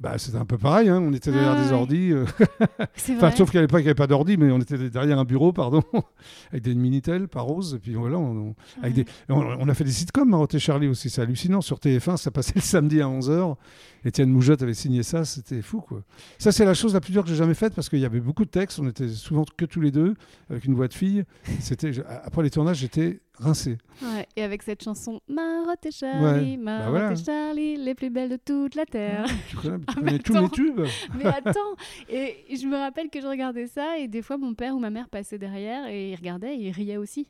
Bah, 0.01 0.17
c'était 0.17 0.39
un 0.39 0.45
peu 0.45 0.57
pareil, 0.59 0.89
hein. 0.89 1.01
on 1.03 1.13
était 1.13 1.33
derrière 1.33 1.57
Ah, 1.59 1.61
des 1.65 1.71
ouais. 1.71 1.75
ordis. 1.75 2.13
euh, 2.13 2.25
Enfin, 3.17 3.33
sauf 3.33 3.51
qu'à 3.51 3.61
l'époque, 3.61 3.81
il 3.81 3.85
n'y 3.85 3.89
avait 3.89 3.95
pas 3.97 4.07
d'ordi, 4.07 4.37
mais 4.37 4.51
on 4.53 4.61
était 4.61 4.79
derrière 4.91 5.19
un 5.19 5.25
bureau, 5.25 5.53
pardon, 5.53 5.83
avec 6.53 6.63
des 6.63 6.75
Minitel, 6.77 7.27
pas 7.27 7.41
rose. 7.41 7.75
Et 7.75 7.79
puis 7.81 7.95
voilà, 7.95 8.17
on, 8.17 8.51
on- 8.51 8.55
avec 8.81 8.97
Ouais. 8.97 9.05
des, 9.05 9.11
on, 9.29 9.41
on 9.41 9.69
a 9.69 9.75
fait 9.75 9.83
des 9.83 9.91
sitcoms, 9.91 10.29
Marotte 10.29 10.55
et 10.55 10.61
Charlie 10.61 10.87
aussi, 10.87 11.11
c'est 11.11 11.21
hallucinant. 11.21 11.61
Sur 11.61 11.79
TF1, 11.79 12.17
ça 12.17 12.31
passait 12.31 12.53
le 12.55 12.61
samedi 12.61 13.01
à 13.03 13.07
11h. 13.07 13.57
Étienne 14.05 14.31
Moujotte 14.31 14.63
avait 14.63 14.75
signé 14.75 15.03
ça, 15.03 15.25
c'était 15.25 15.63
fou, 15.63 15.81
quoi. 15.81 16.03
Ça, 16.39 16.53
c'est 16.53 16.65
la 16.65 16.75
chose 16.75 16.95
la 16.95 17.01
plus 17.01 17.11
dure 17.11 17.25
que 17.25 17.29
j'ai 17.31 17.35
jamais 17.35 17.55
faite 17.55 17.75
parce 17.75 17.89
qu'il 17.89 17.99
y 17.99 18.05
avait 18.05 18.21
beaucoup 18.21 18.45
de 18.45 18.51
textes, 18.51 18.79
on 18.79 18.87
était 18.89 19.09
souvent 19.09 19.45
que 19.57 19.65
tous 19.65 19.81
les 19.81 19.91
deux, 19.91 20.15
avec 20.49 20.65
une 20.65 20.75
voix 20.75 20.87
de 20.87 20.95
fille. 20.95 21.25
C'était, 21.59 21.91
après 22.25 22.45
les 22.45 22.51
tournages, 22.51 22.77
j'étais 22.79 23.19
rincé. 23.41 23.79
Ouais, 24.03 24.27
et 24.37 24.43
avec 24.43 24.63
cette 24.63 24.83
chanson 24.83 25.21
Marotte 25.29 25.85
et 25.87 25.91
Charlie, 25.91 26.53
Ouais, 26.53 26.57
Marotte 26.57 26.85
bah 26.85 26.91
voilà. 26.91 27.13
et 27.13 27.17
Charlie, 27.17 27.77
les 27.77 27.95
plus 27.95 28.11
belles 28.11 28.31
de 28.31 28.37
toute 28.37 28.75
la 28.75 28.85
terre. 28.87 29.27
Tu 29.49 29.57
connais, 29.57 29.79
tu 29.79 29.85
Ah, 29.89 29.95
connais 29.95 30.19
tous 30.19 30.37
attends. 30.37 30.49
tubes 30.49 30.81
Mais 31.17 31.25
attends, 31.27 31.75
et 32.09 32.37
je 32.55 32.67
me 32.67 32.77
rappelle 32.77 33.11
que 33.11 33.21
je 33.21 33.27
regardais 33.27 33.67
ça 33.67 33.99
et 33.99 34.09
des 34.09 34.23
fois 34.23 34.39
mon 34.39 34.55
père 34.55 34.75
ou 34.75 34.79
ma 34.79 34.91
mère 34.91 35.09
passaient 35.09 35.39
derrière 35.39 35.87
et 35.89 36.11
ils 36.13 36.17
regardaient 36.17 36.55
et 36.55 36.69
ils 36.69 36.73
riaient 36.73 36.97
aussi. 36.97 37.29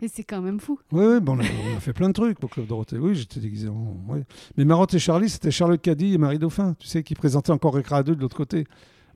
Et 0.00 0.06
c'est 0.06 0.22
quand 0.22 0.40
même 0.40 0.60
fou. 0.60 0.78
Oui, 0.92 1.04
oui, 1.04 1.20
bon, 1.20 1.36
on, 1.36 1.40
a, 1.40 1.42
on 1.42 1.76
a 1.76 1.80
fait 1.80 1.92
plein 1.92 2.06
de 2.08 2.12
trucs 2.12 2.38
pour 2.38 2.50
Club 2.50 2.66
Dorothée. 2.68 2.98
Oui, 2.98 3.16
j'étais 3.16 3.40
déguisé 3.40 3.68
en. 3.68 3.96
ouais. 4.08 4.22
Mais 4.56 4.64
Marotte 4.64 4.94
et 4.94 5.00
Charlie, 5.00 5.28
c'était 5.28 5.50
Charlotte 5.50 5.82
Caddy 5.82 6.14
et 6.14 6.18
Marie 6.18 6.38
Dauphin, 6.38 6.74
tu 6.78 6.86
sais, 6.86 7.02
qui 7.02 7.16
présentaient 7.16 7.50
encore 7.50 7.74
Récréa 7.74 8.04
2 8.04 8.14
de 8.14 8.20
l'autre 8.20 8.36
côté. 8.36 8.64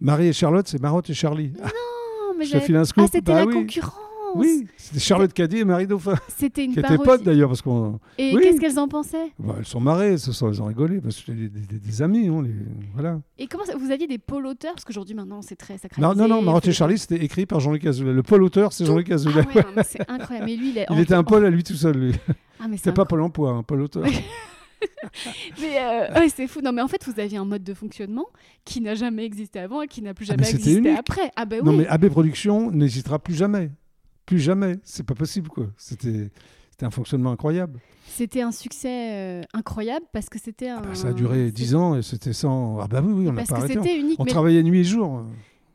Marie 0.00 0.26
et 0.26 0.32
Charlotte, 0.32 0.66
c'est 0.66 0.82
Marotte 0.82 1.08
et 1.10 1.14
Charlie. 1.14 1.52
Ah, 1.62 1.66
Non, 1.68 2.34
mais 2.36 2.44
je 2.46 2.52
te 2.54 2.58
file 2.58 2.74
un 2.74 2.84
scoop. 2.84 3.04
Ah, 3.06 3.10
c'était 3.12 3.32
Bah 3.32 3.38
la 3.40 3.46
oui. 3.46 3.54
concurrence. 3.54 3.94
Oui, 4.36 4.66
c'était 4.76 5.00
Charlotte 5.00 5.32
Caddy 5.32 5.58
et 5.58 5.64
Marie 5.64 5.86
Dauphin, 5.86 6.14
C'était 6.36 6.64
une 6.64 6.74
qui 6.74 6.80
parodie. 6.80 7.02
potes 7.04 7.22
d'ailleurs, 7.22 7.48
parce 7.48 7.62
qu'on. 7.62 7.98
Et 8.18 8.34
Oui. 8.34 8.42
qu'est-ce 8.42 8.60
qu'elles 8.60 8.78
en 8.78 8.88
pensaient? 8.88 9.32
Bah, 9.38 9.54
elles 9.58 9.64
sont 9.66 9.80
marrées, 9.80 10.18
ce 10.18 10.32
sont, 10.32 10.48
elles 10.48 10.60
ont 10.62 10.66
rigolé, 10.66 11.00
parce 11.00 11.16
que 11.16 11.20
c'était 11.32 11.48
des, 11.48 11.60
des- 11.66 11.78
des 11.78 12.02
amis, 12.02 12.28
hein, 12.28 12.42
les- 12.42 12.50
voilà. 12.94 13.20
Et 13.38 13.46
comment 13.46 13.64
ça, 13.64 13.76
vous 13.76 13.90
aviez 13.90 14.06
des 14.06 14.18
pôles 14.18 14.46
auteurs? 14.46 14.72
Parce 14.74 14.84
qu'aujourd'hui 14.84 15.14
maintenant 15.14 15.42
c'est 15.42 15.56
très 15.56 15.74
Non, 15.74 15.78
sacralisé. 15.80 16.20
non, 16.20 16.28
non, 16.28 16.42
Marotte 16.42 16.66
et 16.68 16.72
Charlie, 16.72 16.98
c'était 16.98 17.22
écrit 17.24 17.46
par 17.46 17.60
Jean-Luc 17.60 17.84
Azoulay. 17.86 18.12
Le 18.12 18.22
pôle 18.22 18.42
auteur, 18.42 18.72
c'est. 18.72 18.84
Jean-Luc 18.84 19.08
Ah 19.10 19.14
Azoulay. 19.14 19.36
ouais, 19.54 19.62
non, 19.62 19.70
mais 19.76 19.82
c'est 19.84 20.08
incroyable. 20.10 20.46
Mais 20.46 20.56
lui, 20.56 20.70
il 20.70 20.78
est. 20.78 20.86
Il 20.90 21.00
était 21.00 21.14
un 21.14 21.24
pôle 21.24 21.44
à 21.44 21.50
lui 21.50 21.62
tout 21.64 21.74
seul, 21.74 21.96
lui. 21.96 22.12
Ah, 22.60 22.68
mais 22.68 22.76
c'est 22.76 22.84
C'était 22.84 22.92
pas 22.94 23.04
Pôle 23.04 23.22
emploi, 23.22 23.50
un 23.52 23.62
pôle 23.62 23.82
auteur. 23.82 24.04
Mais 25.60 25.78
euh, 25.78 26.14
ouais, 26.20 26.28
c'est 26.28 26.46
fou. 26.48 26.60
Non, 26.60 26.72
mais 26.72 26.82
en 26.82 26.88
fait, 26.88 27.04
vous 27.06 27.20
aviez 27.20 27.38
un 27.38 27.44
mode 27.44 27.62
de 27.62 27.74
fonctionnement 27.74 28.26
qui 28.64 28.80
n'a 28.80 28.94
jamais 28.94 29.24
existé 29.24 29.60
avant 29.60 29.82
et 29.82 29.86
qui 29.86 30.02
n'a 30.02 30.12
plus 30.14 30.24
Ah, 30.28 30.32
jamais 30.32 30.40
mais 30.42 30.44
c'était 30.46 30.56
existé 30.70 30.78
unique. 30.88 30.98
après. 30.98 31.30
Ah 31.36 31.44
Non, 31.44 31.70
oui. 31.70 31.76
mais 31.78 31.86
AB 31.86 32.08
Productions 32.08 32.70
n'hésitera 32.72 33.18
plus 33.20 33.34
jamais. 33.34 33.70
Plus 34.26 34.38
jamais. 34.38 34.76
C'est 34.84 35.04
pas 35.06 35.14
possible, 35.14 35.48
quoi. 35.48 35.66
C'était 35.76 36.30
c'était 36.70 36.86
un 36.86 36.90
fonctionnement 36.90 37.32
incroyable. 37.32 37.78
C'était 38.06 38.40
un 38.42 38.50
succès 38.52 39.12
euh, 39.12 39.42
incroyable 39.52 40.06
parce 40.12 40.28
que 40.28 40.38
c'était 40.38 40.68
un. 40.68 40.78
Ah 40.78 40.86
bah, 40.88 40.94
ça 40.94 41.08
a 41.08 41.12
duré 41.12 41.50
10 41.52 41.74
ans 41.74 41.96
et 41.96 42.02
c'était 42.02 42.32
sans. 42.32 42.78
Ah, 42.80 42.88
bah 42.88 43.02
oui, 43.04 43.12
oui, 43.12 43.28
on 43.28 43.32
n'a 43.32 43.44
pas 43.44 43.56
arrêté. 43.56 43.74
c'était 43.74 43.98
unique. 43.98 44.18
On 44.18 44.24
mais, 44.24 44.30
travaillait 44.30 44.62
nuit 44.62 44.80
et 44.80 44.84
jour. 44.84 45.22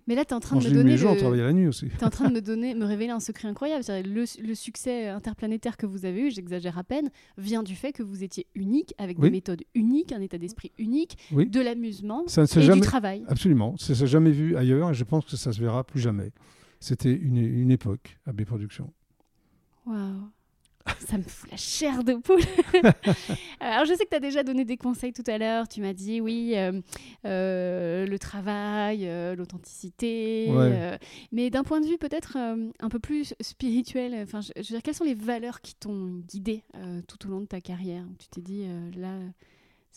mais 0.07 0.15
là, 0.15 0.25
tu 0.25 0.31
es 0.31 0.33
en 0.33 0.39
train 0.39 0.57
Quand 0.57 0.63
de 0.65 0.69
me 0.69 0.73
donner. 0.73 0.97
jour, 0.97 1.11
on 1.11 1.13
le- 1.13 1.19
travaillait 1.19 1.43
la 1.43 1.53
nuit 1.53 1.67
aussi. 1.67 1.87
T'es 1.97 2.03
en 2.05 2.09
train 2.09 2.29
de 2.29 2.33
me 2.33 2.41
donner, 2.41 2.73
me 2.73 2.83
révéler 2.85 3.11
un 3.11 3.19
secret 3.19 3.47
incroyable. 3.47 3.83
Le, 3.89 4.25
le 4.47 4.55
succès 4.55 5.07
interplanétaire 5.07 5.77
que 5.77 5.85
vous 5.85 6.05
avez 6.05 6.21
eu, 6.27 6.31
j'exagère 6.31 6.77
à 6.77 6.83
peine, 6.83 7.09
vient 7.37 7.63
du 7.63 7.75
fait 7.75 7.91
que 7.91 8.01
vous 8.03 8.23
étiez 8.23 8.47
unique, 8.55 8.93
avec 8.97 9.19
des 9.19 9.29
méthodes 9.29 9.61
uniques, 9.75 10.11
un 10.13 10.21
état 10.21 10.37
d'esprit 10.39 10.71
unique, 10.79 11.17
Oui. 11.31 11.47
de 11.47 11.61
l'amusement 11.61 12.23
et 12.25 12.29
s'est 12.47 12.59
du 12.59 12.65
jamais. 12.65 12.81
travail. 12.81 13.23
Absolument. 13.27 13.75
Ça 13.77 13.93
ne 13.93 13.97
s'est 13.97 14.07
jamais 14.07 14.31
vu 14.31 14.55
ailleurs 14.57 14.89
et 14.89 14.93
je 14.95 15.03
pense 15.03 15.25
que 15.25 15.37
ça 15.37 15.51
se 15.53 15.59
verra 15.61 15.83
plus 15.83 15.99
jamais. 16.01 16.31
C'était 16.79 17.13
une, 17.13 17.37
une 17.37 17.71
époque, 17.71 18.17
AB 18.25 18.43
Productions. 18.43 18.93
Waouh. 19.85 20.31
Ça 20.99 21.17
me 21.17 21.23
fout 21.23 21.49
la 21.51 21.57
chair 21.57 22.03
de 22.03 22.13
poule. 22.13 22.41
Alors, 23.59 23.85
je 23.85 23.93
sais 23.93 24.05
que 24.05 24.09
tu 24.09 24.15
as 24.15 24.19
déjà 24.19 24.43
donné 24.43 24.65
des 24.65 24.77
conseils 24.77 25.13
tout 25.13 25.23
à 25.27 25.37
l'heure. 25.37 25.67
Tu 25.67 25.81
m'as 25.81 25.93
dit, 25.93 26.21
oui, 26.21 26.53
euh, 26.55 26.79
euh, 27.25 28.05
le 28.05 28.19
travail, 28.19 29.07
euh, 29.07 29.35
l'authenticité. 29.35 30.47
Ouais. 30.49 30.97
mais 31.31 31.49
d'un 31.49 31.63
point 31.63 31.81
de 31.81 31.87
vue 31.87 31.97
peut-être 31.97 32.37
un 32.37 32.89
peu 32.89 32.99
plus 32.99 33.33
spirituel, 33.41 34.15
enfin, 34.23 34.41
je, 34.41 34.51
je 34.55 34.61
veux 34.61 34.75
dire, 34.75 34.81
quelles 34.81 34.95
sont 34.95 35.03
les 35.03 35.13
valeurs 35.13 35.61
qui 35.61 35.75
t'ont 35.75 36.21
guidé 36.27 36.63
tout 37.07 37.27
au 37.27 37.31
long 37.31 37.41
de 37.41 37.47
ta 37.47 37.61
carrière? 37.61 38.05
Tu 38.19 38.27
t'es 38.27 38.41
dit, 38.41 38.65
là, 38.95 39.19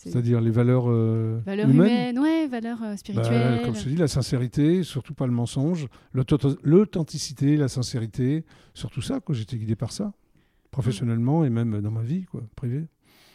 C'est-à-dire 0.08 0.40
les 0.40 0.50
valeurs, 0.50 0.84
euh, 0.88 1.40
valeurs 1.44 1.68
humaines. 1.68 1.86
humaines, 2.14 2.18
ouais, 2.20 2.46
valeurs 2.46 2.82
euh, 2.82 2.90
Bah, 2.92 2.96
spirituelles. 2.96 3.62
comme 3.64 3.74
je 3.74 3.82
te 3.84 3.88
dis, 3.88 3.96
la 3.96 4.08
sincérité, 4.08 4.82
surtout 4.82 5.12
pas 5.14 5.26
le 5.26 5.32
mensonge, 5.32 5.86
l'authenticité, 6.62 7.56
la 7.56 7.68
sincérité, 7.68 8.44
surtout 8.74 9.02
ça, 9.02 9.20
quoi. 9.20 9.34
J'étais 9.34 9.56
guidé 9.56 9.76
par 9.76 9.92
ça. 9.92 10.12
professionnellement 10.70 11.44
et 11.44 11.50
même 11.50 11.80
dans 11.80 11.90
ma 11.90 12.02
vie, 12.02 12.24
quoi, 12.26 12.42
privée. 12.54 12.86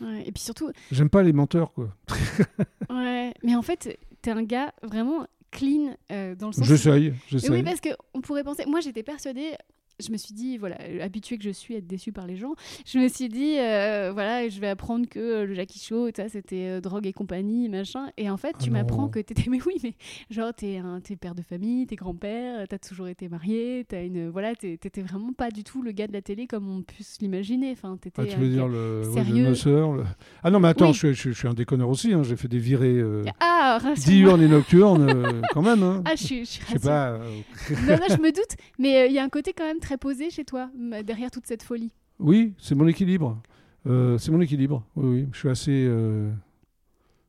Ouais, 0.01 0.23
Et 0.25 0.31
puis 0.31 0.41
surtout, 0.41 0.71
J'aime 0.91 1.09
pas 1.09 1.21
les 1.23 1.33
menteurs, 1.33 1.73
quoi. 1.73 1.89
ouais, 2.89 3.33
mais 3.43 3.55
en 3.55 3.61
fait, 3.61 3.97
t'es 4.21 4.31
un 4.31 4.43
gars 4.43 4.73
vraiment 4.83 5.27
clean 5.51 5.95
euh, 6.11 6.33
dans 6.35 6.47
le 6.47 6.53
sens. 6.53 6.65
J'essaye, 6.65 7.09
Mais 7.11 7.17
j'essaye. 7.27 7.49
oui, 7.51 7.63
parce 7.63 7.79
qu'on 7.81 8.21
pourrait 8.21 8.43
penser. 8.43 8.63
Moi, 8.67 8.79
j'étais 8.81 9.03
persuadée. 9.03 9.51
Je 9.99 10.11
me 10.11 10.17
suis 10.17 10.33
dit, 10.33 10.57
voilà, 10.57 10.77
euh, 10.81 11.01
habituée 11.03 11.37
que 11.37 11.43
je 11.45 11.49
suis 11.51 11.75
à 11.75 11.77
être 11.77 11.87
déçue 11.87 12.11
par 12.11 12.27
les 12.27 12.35
gens, 12.35 12.53
je 12.85 12.99
me 12.99 13.07
suis 13.07 13.29
dit, 13.29 13.57
euh, 13.59 14.11
voilà, 14.13 14.49
je 14.49 14.59
vais 14.59 14.67
apprendre 14.67 15.07
que 15.07 15.19
euh, 15.19 15.45
le 15.45 15.53
Jackie 15.55 15.79
Show, 15.79 16.09
ça, 16.15 16.27
c'était 16.27 16.67
euh, 16.67 16.81
drogue 16.81 17.07
et 17.07 17.13
compagnie, 17.13 17.69
machin. 17.69 18.07
Et 18.17 18.29
en 18.29 18.35
fait, 18.37 18.51
Ah 18.55 18.61
tu 18.61 18.69
non. 18.71 18.77
m'apprends 18.79 19.07
que 19.07 19.19
t'étais. 19.19 19.45
Mais 19.49 19.59
oui, 19.65 19.75
mais 19.83 19.93
genre, 20.29 20.53
t'es 20.53 20.77
un 20.77 20.99
t'es 20.99 21.15
père 21.15 21.33
de 21.35 21.41
famille, 21.41 21.85
t'es 21.87 21.95
grand-père, 21.95 22.67
t'as 22.67 22.77
toujours 22.77 23.07
été 23.07 23.29
marié, 23.29 23.85
t'as 23.87 24.03
une. 24.03 24.27
Voilà, 24.29 24.53
t'étais 24.55 25.01
vraiment 25.01 25.31
pas 25.31 25.49
du 25.49 25.63
tout 25.63 25.81
le 25.81 25.91
gars 25.91 26.07
de 26.07 26.13
la 26.13 26.21
télé 26.21 26.45
comme 26.47 26.69
on 26.69 26.81
peut 26.81 26.93
l'imaginer. 27.21 27.71
Enfin, 27.71 27.97
t'étais. 28.01 28.21
Ah, 28.23 28.25
tu 28.25 28.37
veux 28.37 28.49
dire 28.49 28.67
le, 28.67 29.03
sérieux. 29.13 29.49
le- 29.49 30.03
Ah 30.43 30.51
non, 30.51 30.59
mais 30.59 30.67
attends, 30.67 30.87
Oui. 30.87 30.93
je, 30.93 30.97
suis- 30.97 31.13
je, 31.13 31.29
je 31.31 31.37
suis 31.37 31.47
un 31.47 31.53
déconneur 31.53 31.87
aussi. 31.89 32.11
hein, 32.11 32.23
J'ai 32.23 32.35
fait 32.35 32.47
des 32.49 32.59
virées 32.59 32.97
euh, 32.99 33.23
Ah, 33.39 33.79
diurnes 34.05 34.41
et 34.41 34.47
nocturnes, 34.49 35.41
quand 35.53 35.61
même. 35.61 35.83
Hein. 35.83 36.01
Ah, 36.05 36.15
je 36.15 36.23
suis, 36.23 36.39
je 36.45 36.51
suis 36.51 36.79
pas. 36.79 37.17
Non, 37.17 37.95
non, 37.97 38.05
je 38.09 38.21
me 38.21 38.31
doute, 38.31 38.57
mais 38.79 39.07
il 39.07 39.13
y 39.13 39.19
a 39.19 39.23
un 39.23 39.29
côté 39.29 39.53
quand 39.53 39.65
même 39.65 39.79
très 39.85 39.97
posé 39.97 40.31
chez 40.31 40.45
toi, 40.45 40.71
derrière 41.03 41.29
toute 41.29 41.45
cette 41.45 41.61
folie? 41.61 41.93
Oui, 42.19 42.53
c'est 42.57 42.73
mon 42.73 42.87
équilibre. 42.87 43.39
Euh, 43.85 44.17
c'est 44.17 44.31
mon 44.31 44.41
équilibre. 44.41 44.83
Oui, 44.95 45.21
oui. 45.21 45.27
Je 45.31 45.37
suis 45.37 45.49
assez 45.49 45.85
euh, 45.87 46.31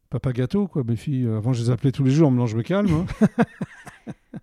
papa 0.09 0.33
gâteau, 0.33 0.67
quoi. 0.67 0.83
Mes 0.83 0.97
filles, 0.97 1.27
euh, 1.27 1.37
avant, 1.37 1.53
je 1.53 1.63
les 1.63 1.71
appelais 1.71 1.93
tous 1.93 2.03
les 2.03 2.11
jours. 2.11 2.31
Maintenant, 2.31 2.47
je 2.47 2.57
me 2.57 2.63
calme. 2.63 2.89
hein. 2.89 3.07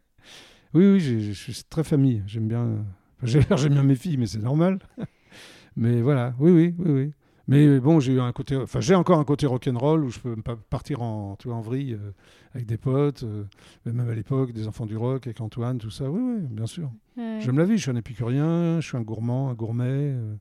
oui, 0.75 0.85
oui, 0.93 0.99
je 0.99 1.31
suis 1.31 1.63
très 1.67 1.83
famille. 1.83 2.21
J'aime 2.27 2.47
bien. 2.47 2.85
J'aime 3.23 3.45
bien 3.73 3.83
mes 3.83 3.95
filles, 3.95 4.17
mais 4.17 4.27
c'est 4.27 4.41
normal. 4.43 4.77
mais 5.75 6.01
voilà. 6.01 6.35
Oui, 6.39 6.51
oui, 6.51 6.75
oui, 6.77 6.91
oui. 6.91 7.11
Mais 7.47 7.79
bon, 7.79 7.99
j'ai 7.99 8.13
eu 8.13 8.21
un 8.21 8.31
côté. 8.31 8.55
Enfin, 8.55 8.79
j'ai 8.79 8.95
encore 8.95 9.19
un 9.19 9.25
côté 9.25 9.45
rock'n'roll 9.45 10.05
où 10.05 10.09
je 10.09 10.19
peux 10.19 10.35
partir 10.69 11.01
en, 11.01 11.35
tu 11.35 11.49
vois, 11.49 11.57
en 11.57 11.61
vrille 11.61 11.93
euh, 11.95 12.11
avec 12.53 12.65
des 12.65 12.77
potes, 12.77 13.23
euh, 13.23 13.43
même 13.85 13.99
à 14.09 14.15
l'époque, 14.15 14.53
des 14.53 14.67
enfants 14.67 14.85
du 14.85 14.95
rock 14.95 15.27
avec 15.27 15.41
Antoine, 15.41 15.77
tout 15.77 15.89
ça. 15.89 16.09
Oui, 16.09 16.21
oui, 16.21 16.47
bien 16.49 16.65
sûr. 16.67 16.89
Ouais. 17.17 17.39
J'aime 17.41 17.57
la 17.57 17.65
vie, 17.65 17.77
je 17.77 17.81
suis 17.83 17.91
un 17.91 17.95
épicurien, 17.97 18.79
je 18.79 18.87
suis 18.87 18.97
un 18.97 19.01
gourmand, 19.01 19.49
un 19.49 19.53
gourmet. 19.55 19.83
euh, 19.89 20.35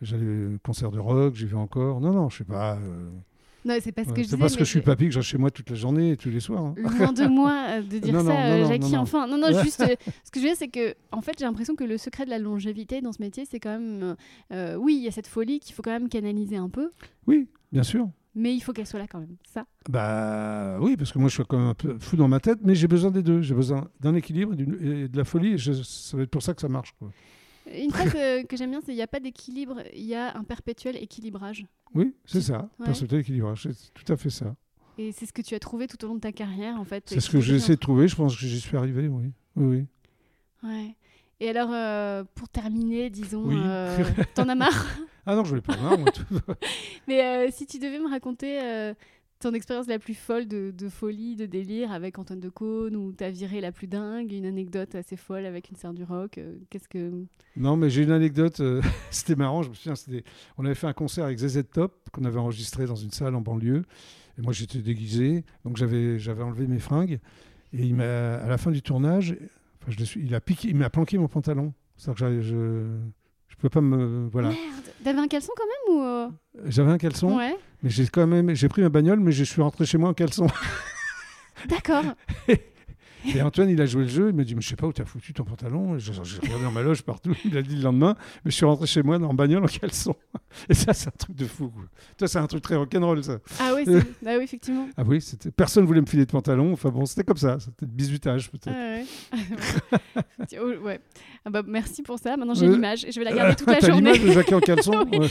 J'allais 0.00 0.54
au 0.54 0.58
concert 0.64 0.90
de 0.92 0.98
rock, 1.00 1.34
j'y 1.34 1.44
vais 1.46 1.56
encore. 1.56 2.00
Non, 2.00 2.12
non, 2.12 2.28
je 2.30 2.38
sais 2.38 2.44
pas. 2.44 2.78
Non, 3.68 3.74
c'est 3.82 3.92
pas 3.92 4.04
ce 4.04 4.08
ouais, 4.08 4.14
que 4.14 4.22
je 4.22 4.28
c'est 4.28 4.36
disais. 4.36 4.38
parce 4.40 4.56
que 4.56 4.64
je 4.64 4.70
suis 4.70 4.80
papy 4.80 5.04
que 5.06 5.10
je 5.12 5.18
reste 5.18 5.28
chez 5.28 5.38
moi 5.38 5.50
toute 5.50 5.68
la 5.68 5.76
journée 5.76 6.12
et 6.12 6.16
tous 6.16 6.30
les 6.30 6.40
soirs. 6.40 6.64
hein. 6.64 6.74
Loin 6.76 7.12
de 7.12 7.26
moi 7.26 7.52
euh, 7.68 7.82
de 7.82 7.98
dire 7.98 8.14
Non, 8.14 8.20
ça, 8.20 8.26
non, 8.32 8.36
euh, 8.38 8.62
non, 8.62 8.68
Jackie. 8.68 8.96
Enfin, 8.96 9.26
non, 9.26 9.36
non, 9.38 9.62
juste. 9.62 9.80
euh, 9.82 9.94
ce 10.24 10.30
que 10.30 10.40
je 10.40 10.44
veux 10.44 10.48
dire, 10.48 10.56
c'est 10.58 10.68
que, 10.68 10.94
en 11.12 11.20
fait, 11.20 11.32
j'ai 11.38 11.44
l'impression 11.44 11.74
que 11.76 11.84
le 11.84 11.98
secret 11.98 12.24
de 12.24 12.30
la 12.30 12.38
longévité 12.38 13.00
dans 13.00 13.12
ce 13.12 13.20
métier, 13.20 13.44
c'est 13.48 13.60
quand 13.60 13.78
même. 13.78 14.16
euh, 14.52 14.76
oui, 14.76 14.96
il 14.96 15.04
y 15.04 15.08
a 15.08 15.10
cette 15.10 15.26
folie 15.28 15.60
qu'il 15.60 15.74
faut 15.74 15.82
quand 15.82 15.90
même 15.92 16.08
canaliser 16.08 16.56
un 16.56 16.68
peu, 16.70 16.90
Oui, 17.26 17.48
bien 17.72 17.82
sûr. 17.82 18.08
mais 18.34 18.54
il 18.54 18.60
faut 18.60 18.72
qu'elle 18.72 18.86
soit 18.86 18.98
là 19.00 19.06
quand 19.06 19.20
même. 19.20 19.36
Ça. 19.52 19.66
Bah 19.88 20.78
oui, 20.80 20.96
parce 20.96 21.12
que 21.12 21.18
moi 21.18 21.28
je 21.28 21.34
suis 21.34 21.44
quand 21.44 21.58
même 21.58 21.68
un 21.68 21.74
peu 21.74 21.96
fou 21.98 22.16
dans 22.16 22.28
ma 22.28 22.40
tête, 22.40 22.60
mais 22.62 22.74
j'ai 22.74 22.88
besoin 22.88 23.10
des 23.10 23.22
deux. 23.22 23.42
J'ai 23.42 23.54
besoin 23.54 23.88
d'un 24.00 24.14
équilibre 24.14 24.54
et, 24.54 25.08
de 25.08 25.16
la 25.16 25.24
folie. 25.24 25.54
Et 25.54 25.58
je- 25.58 25.72
ça 25.82 26.16
va 26.16 26.22
être 26.22 26.30
pour 26.30 26.42
ça 26.42 26.54
que 26.54 26.60
ça 26.60 26.68
marche. 26.68 26.94
Quoi. 26.98 27.10
Une 27.76 27.90
phrase 27.90 28.12
euh, 28.16 28.42
que 28.44 28.56
j'aime 28.56 28.70
bien, 28.70 28.80
c'est 28.84 28.92
il 28.92 28.96
n'y 28.96 29.02
a 29.02 29.06
pas 29.06 29.20
d'équilibre, 29.20 29.82
il 29.94 30.04
y 30.04 30.14
a 30.14 30.36
un 30.36 30.44
perpétuel 30.44 30.96
équilibrage. 30.96 31.64
Oui, 31.94 32.14
c'est 32.24 32.40
ça. 32.40 32.68
ouais. 32.78 32.86
Perception 32.86 33.18
équilibrage, 33.18 33.68
c'est 33.70 33.92
tout 33.94 34.12
à 34.12 34.16
fait 34.16 34.30
ça. 34.30 34.54
Et 34.98 35.12
c'est 35.12 35.26
ce 35.26 35.32
que 35.32 35.42
tu 35.42 35.54
as 35.54 35.58
trouvé 35.60 35.86
tout 35.86 36.02
au 36.04 36.08
long 36.08 36.14
de 36.16 36.20
ta 36.20 36.32
carrière, 36.32 36.78
en 36.80 36.84
fait. 36.84 37.04
C'est 37.06 37.20
ce 37.20 37.30
que 37.30 37.40
j'ai 37.40 37.54
essayé 37.56 37.76
de 37.76 37.80
trouver. 37.80 38.08
Je 38.08 38.16
pense 38.16 38.34
que 38.36 38.40
j'y 38.46 38.60
suis 38.60 38.76
arrivé. 38.76 39.06
Oui, 39.08 39.30
oui, 39.56 39.64
oui. 40.62 40.68
Ouais. 40.68 40.94
Et 41.40 41.48
alors, 41.50 41.70
euh, 41.72 42.24
pour 42.34 42.48
terminer, 42.48 43.10
disons, 43.10 43.44
Oui. 43.46 43.54
euh, 43.58 43.96
t'en 44.34 44.48
as 44.48 44.56
marre? 44.56 44.86
Ah 45.24 45.36
non, 45.36 45.44
je 45.44 45.50
voulais 45.50 45.60
pas 45.60 45.76
marre, 45.76 45.98
moi, 45.98 46.10
tout- 46.10 46.24
Mais 47.06 47.22
euh, 47.22 47.48
si 47.52 47.64
tu 47.66 47.78
devais 47.78 48.00
me 48.00 48.08
raconter 48.10 48.60
euh, 48.60 48.92
ton 49.40 49.54
expérience 49.54 49.86
la 49.86 49.98
plus 49.98 50.14
folle 50.14 50.46
de, 50.48 50.72
de 50.76 50.88
folie, 50.88 51.36
de 51.36 51.46
délire 51.46 51.92
avec 51.92 52.18
Antoine 52.18 52.40
de 52.40 52.48
Caunes 52.48 52.96
ou 52.96 53.12
ta 53.12 53.30
virée 53.30 53.60
la 53.60 53.72
plus 53.72 53.86
dingue, 53.86 54.32
une 54.32 54.46
anecdote 54.46 54.94
assez 54.94 55.16
folle 55.16 55.46
avec 55.46 55.70
une 55.70 55.76
sœur 55.76 55.92
du 55.94 56.02
rock, 56.04 56.38
euh, 56.38 56.56
qu'est-ce 56.70 56.88
que. 56.88 57.24
Non, 57.56 57.76
mais 57.76 57.90
j'ai 57.90 58.02
une 58.02 58.10
anecdote. 58.10 58.60
euh, 58.60 58.82
c'était 59.10 59.36
marrant. 59.36 59.62
Je 59.62 59.70
me 59.70 59.74
souviens, 59.74 59.94
on 60.58 60.64
avait 60.64 60.74
fait 60.74 60.86
un 60.86 60.92
concert 60.92 61.24
avec 61.24 61.38
ZZ 61.38 61.62
Top 61.72 62.08
qu'on 62.12 62.24
avait 62.24 62.38
enregistré 62.38 62.86
dans 62.86 62.96
une 62.96 63.10
salle 63.12 63.34
en 63.34 63.40
banlieue. 63.40 63.82
Et 64.38 64.42
moi, 64.42 64.52
j'étais 64.52 64.78
déguisé. 64.78 65.44
Donc, 65.64 65.76
j'avais, 65.76 66.18
enlevé 66.42 66.66
mes 66.66 66.78
fringues. 66.78 67.18
Et 67.72 67.82
il 67.84 67.94
m'a, 67.94 68.36
à 68.36 68.48
la 68.48 68.56
fin 68.58 68.70
du 68.70 68.82
tournage, 68.82 69.36
enfin, 69.82 69.90
je 69.96 70.04
suis, 70.04 70.22
il 70.24 70.34
a 70.34 70.40
piqué, 70.40 70.68
il 70.68 70.76
m'a 70.76 70.90
planqué 70.90 71.18
mon 71.18 71.28
pantalon. 71.28 71.72
C'est-à-dire 71.96 72.26
que 72.28 72.40
je, 72.40 72.86
je 73.48 73.56
pouvais 73.56 73.68
pas 73.70 73.80
me, 73.80 74.28
voilà. 74.28 74.48
Merde 74.50 74.60
T'avais 75.04 75.18
un 75.18 75.28
caleçon 75.28 75.52
quand 75.56 75.64
même 75.64 75.96
ou. 75.96 76.02
euh, 76.04 76.28
J'avais 76.66 76.90
un 76.92 76.98
caleçon, 76.98 77.36
Ouais. 77.36 77.56
Mais 77.82 77.90
j'ai 77.90 78.06
quand 78.06 78.26
même, 78.26 78.54
j'ai 78.54 78.68
pris 78.68 78.82
ma 78.82 78.88
bagnole, 78.88 79.20
mais 79.20 79.32
je 79.32 79.44
suis 79.44 79.62
rentré 79.62 79.86
chez 79.86 79.98
moi 79.98 80.10
en 80.10 80.14
caleçon. 80.14 80.48
D'accord. 81.68 82.04
Et 83.26 83.42
Antoine, 83.42 83.68
il 83.68 83.80
a 83.80 83.86
joué 83.86 84.02
le 84.02 84.08
jeu. 84.08 84.28
Il 84.30 84.34
m'a 84.36 84.44
dit, 84.44 84.54
mais 84.54 84.60
je 84.60 84.68
sais 84.68 84.76
pas 84.76 84.86
où 84.86 84.92
t'as 84.92 85.04
foutu 85.04 85.32
ton 85.32 85.44
pantalon. 85.44 85.98
J'ai 85.98 86.12
regardé 86.12 86.64
dans 86.64 86.70
ma 86.70 86.82
loge 86.82 87.02
partout. 87.02 87.34
Il 87.44 87.56
a 87.56 87.62
dit 87.62 87.76
le 87.76 87.82
lendemain, 87.82 88.14
mais 88.44 88.50
je 88.50 88.56
suis 88.56 88.64
rentré 88.66 88.86
chez 88.86 89.02
moi 89.02 89.16
en 89.16 89.34
bagnole 89.34 89.64
en 89.64 89.66
caleçon. 89.66 90.14
Et 90.68 90.74
ça, 90.74 90.92
c'est 90.94 91.08
un 91.08 91.12
truc 91.18 91.36
de 91.36 91.44
fou. 91.46 91.72
Toi, 92.16 92.28
c'est 92.28 92.38
un 92.38 92.46
truc 92.46 92.62
très 92.62 92.76
rock'n'roll, 92.76 93.22
ça. 93.24 93.38
Ah 93.60 93.72
oui, 93.74 93.84
ah 94.26 94.34
oui, 94.38 94.44
effectivement. 94.44 94.88
Ah 94.96 95.02
oui, 95.06 95.18
personne 95.56 95.84
voulait 95.84 96.00
me 96.00 96.06
filer 96.06 96.26
de 96.26 96.30
pantalon. 96.30 96.72
Enfin 96.72 96.90
bon, 96.90 97.04
c'était 97.06 97.24
comme 97.24 97.36
ça. 97.36 97.58
C'était 97.60 97.86
bisutage 97.86 98.50
peut-être. 98.50 98.68
Ah 98.76 98.96
ouais. 98.96 99.04
Oh, 100.60 100.72
ouais. 100.84 101.00
Ah 101.44 101.50
bah, 101.50 101.62
merci 101.66 102.02
pour 102.02 102.18
ça. 102.18 102.36
Maintenant, 102.36 102.54
j'ai 102.54 102.66
Euh, 102.66 102.72
l'image 102.72 103.04
je 103.10 103.18
vais 103.18 103.24
la 103.24 103.32
garder 103.34 103.54
toute 103.54 103.68
la 103.68 103.80
journée. 103.86 104.12
l'image 104.12 104.24
de 104.26 104.32
Jackie 104.32 104.54
en 104.54 104.60
caleçon 104.60 105.04
Oui. 105.12 105.18
Ouais. 105.18 105.28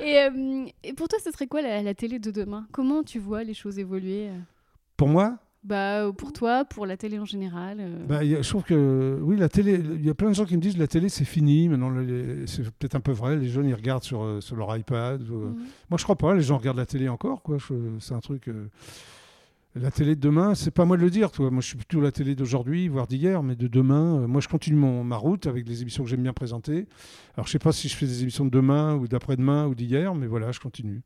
Et, 0.00 0.18
euh, 0.18 0.64
et 0.82 0.92
pour 0.94 1.08
toi, 1.08 1.18
ce 1.22 1.30
serait 1.30 1.46
quoi 1.46 1.60
la, 1.60 1.82
la 1.82 1.94
télé 1.94 2.18
de 2.18 2.30
demain? 2.30 2.66
Comment 2.72 3.02
tu 3.02 3.18
vois 3.18 3.44
les 3.44 3.52
choses 3.54 3.78
évoluer? 3.78 4.28
Pour 4.96 5.08
moi, 5.08 5.36
Bah, 5.62 6.04
euh, 6.06 6.12
pour 6.12 6.32
toi, 6.32 6.64
pour 6.64 6.86
la 6.86 6.96
télé 6.96 7.18
en 7.18 7.26
général. 7.26 7.78
euh. 7.80 8.06
bah, 8.06 8.24
il 8.24 8.30
y 8.30 8.34
a- 8.36 8.40
je 8.40 8.48
trouve 8.48 8.62
que 8.64 9.18
oui, 9.20 9.36
la 9.36 9.50
télé. 9.50 9.74
Il 9.74 10.04
y 10.04 10.08
a 10.08 10.14
plein 10.14 10.30
de 10.30 10.34
gens 10.34 10.46
qui 10.46 10.56
me 10.56 10.62
disent 10.62 10.78
la 10.78 10.86
télé 10.86 11.10
c'est 11.10 11.26
fini. 11.26 11.68
Maintenant, 11.68 11.90
les- 11.90 12.46
c'est 12.46 12.62
peut-être 12.62 12.94
un 12.94 13.00
peu 13.00 13.12
vrai. 13.12 13.36
Les 13.36 13.48
jeunes 13.50 13.68
ils 13.68 13.74
regardent 13.74 14.02
sur, 14.02 14.22
euh, 14.22 14.40
sur 14.40 14.56
leur 14.56 14.74
iPad. 14.74 15.20
ou, 15.28 15.34
Mhm. 15.50 15.56
Moi, 15.90 15.98
je 15.98 16.04
crois 16.04 16.16
pas. 16.16 16.34
Les 16.34 16.40
gens 16.40 16.56
regardent 16.56 16.78
la 16.78 16.86
télé 16.86 17.08
encore, 17.10 17.42
quoi. 17.42 17.58
C'est 17.98 18.14
un 18.14 18.20
truc. 18.20 18.48
euh, 18.48 18.68
La 19.76 19.92
télé 19.92 20.16
de 20.16 20.20
demain, 20.20 20.56
c'est 20.56 20.72
pas 20.72 20.84
moi 20.84 20.96
de 20.96 21.02
le 21.02 21.10
dire, 21.10 21.30
toi. 21.30 21.48
Moi, 21.50 21.60
je 21.60 21.68
suis 21.68 21.76
plutôt 21.76 22.00
la 22.00 22.10
télé 22.10 22.34
d'aujourd'hui, 22.34 22.88
voire 22.88 23.06
d'hier, 23.06 23.42
mais 23.44 23.54
de 23.54 23.68
demain. 23.68 24.22
euh, 24.22 24.26
moi, 24.26 24.40
je 24.40 24.48
continue 24.48 24.76
mon, 24.76 25.04
ma 25.04 25.14
route 25.16 25.46
avec 25.46 25.64
des 25.64 25.82
émissions 25.82 26.02
que 26.02 26.10
j'aime 26.10 26.22
bien 26.24 26.32
présenter. 26.32 26.86
Alors, 27.36 27.46
je 27.46 27.52
sais 27.52 27.60
pas 27.60 27.70
si 27.70 27.86
je 27.88 27.94
fais 27.94 28.06
des 28.06 28.22
émissions 28.22 28.44
de 28.44 28.50
demain 28.50 28.96
ou 28.96 29.06
d'après-demain 29.06 29.66
ou 29.68 29.76
d'hier, 29.76 30.12
mais 30.16 30.26
voilà, 30.26 30.50
je 30.50 30.58
continue. 30.58 31.02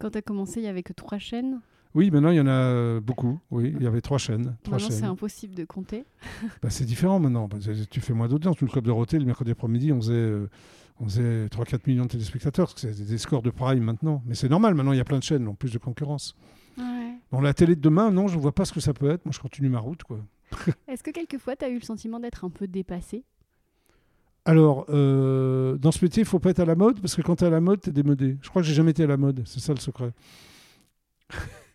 Quand 0.00 0.10
tu 0.10 0.16
as 0.18 0.22
commencé, 0.22 0.60
il 0.60 0.64
y 0.64 0.68
avait 0.68 0.82
que 0.82 0.94
trois 0.94 1.18
chaînes? 1.18 1.60
Oui, 1.96 2.10
maintenant, 2.10 2.28
il 2.28 2.36
y 2.36 2.40
en 2.40 2.46
a 2.46 2.50
euh, 2.50 3.00
beaucoup. 3.00 3.40
Oui, 3.50 3.72
il 3.74 3.82
y 3.82 3.86
avait 3.86 4.02
trois 4.02 4.18
chaînes. 4.18 4.54
Trois 4.62 4.76
Maintenant, 4.76 4.94
c'est 4.94 5.04
impossible 5.04 5.54
de 5.54 5.64
compter. 5.64 6.04
Bah, 6.62 6.68
c'est 6.68 6.84
différent 6.84 7.18
maintenant. 7.18 7.48
Bah, 7.48 7.56
tu 7.90 8.00
fais 8.02 8.12
moins 8.12 8.28
d'audience. 8.28 8.58
Tout 8.58 8.66
le 8.66 8.70
Club 8.70 8.84
de 8.84 8.90
Dorothée, 8.90 9.18
le 9.18 9.24
mercredi 9.24 9.52
après-midi, 9.52 9.92
on 9.92 10.00
faisait, 10.02 10.12
euh, 10.12 10.50
on 11.00 11.06
faisait 11.06 11.46
3-4 11.46 11.80
millions 11.86 12.04
de 12.04 12.10
téléspectateurs. 12.10 12.70
C'est 12.76 13.02
des 13.02 13.16
scores 13.16 13.40
de 13.40 13.48
prime 13.48 13.82
maintenant. 13.82 14.22
Mais 14.26 14.34
c'est 14.34 14.50
normal. 14.50 14.74
Maintenant, 14.74 14.92
il 14.92 14.98
y 14.98 15.00
a 15.00 15.04
plein 15.04 15.18
de 15.18 15.22
chaînes, 15.22 15.48
en 15.48 15.54
plus 15.54 15.72
de 15.72 15.78
concurrence. 15.78 16.36
Ouais. 16.76 17.14
Bon, 17.32 17.40
la 17.40 17.54
télé 17.54 17.74
de 17.74 17.80
demain, 17.80 18.10
non, 18.10 18.28
je 18.28 18.38
vois 18.38 18.52
pas 18.52 18.66
ce 18.66 18.74
que 18.74 18.80
ça 18.80 18.92
peut 18.92 19.10
être. 19.10 19.24
Moi, 19.24 19.32
je 19.32 19.40
continue 19.40 19.70
ma 19.70 19.80
route, 19.80 20.02
quoi. 20.02 20.18
Est-ce 20.88 21.02
que 21.02 21.12
quelquefois, 21.12 21.56
tu 21.56 21.64
as 21.64 21.70
eu 21.70 21.76
le 21.76 21.84
sentiment 21.84 22.20
d'être 22.20 22.44
un 22.44 22.50
peu 22.50 22.66
dépassé? 22.66 23.24
Alors, 24.44 24.84
euh, 24.90 25.78
dans 25.78 25.92
ce 25.92 26.04
métier, 26.04 26.24
il 26.24 26.26
faut 26.26 26.40
pas 26.40 26.50
être 26.50 26.60
à 26.60 26.66
la 26.66 26.76
mode, 26.76 27.00
parce 27.00 27.14
que 27.16 27.22
quand 27.22 27.36
tu 27.36 27.44
es 27.44 27.46
à 27.46 27.50
la 27.50 27.62
mode, 27.62 27.80
tu 27.80 27.88
es 27.88 27.92
démodé. 27.92 28.36
Je 28.42 28.50
crois 28.50 28.60
que 28.60 28.68
j'ai 28.68 28.74
jamais 28.74 28.90
été 28.90 29.04
à 29.04 29.06
la 29.06 29.16
mode. 29.16 29.42
C'est 29.46 29.60
ça 29.60 29.72
le 29.72 29.80
secret. 29.80 30.12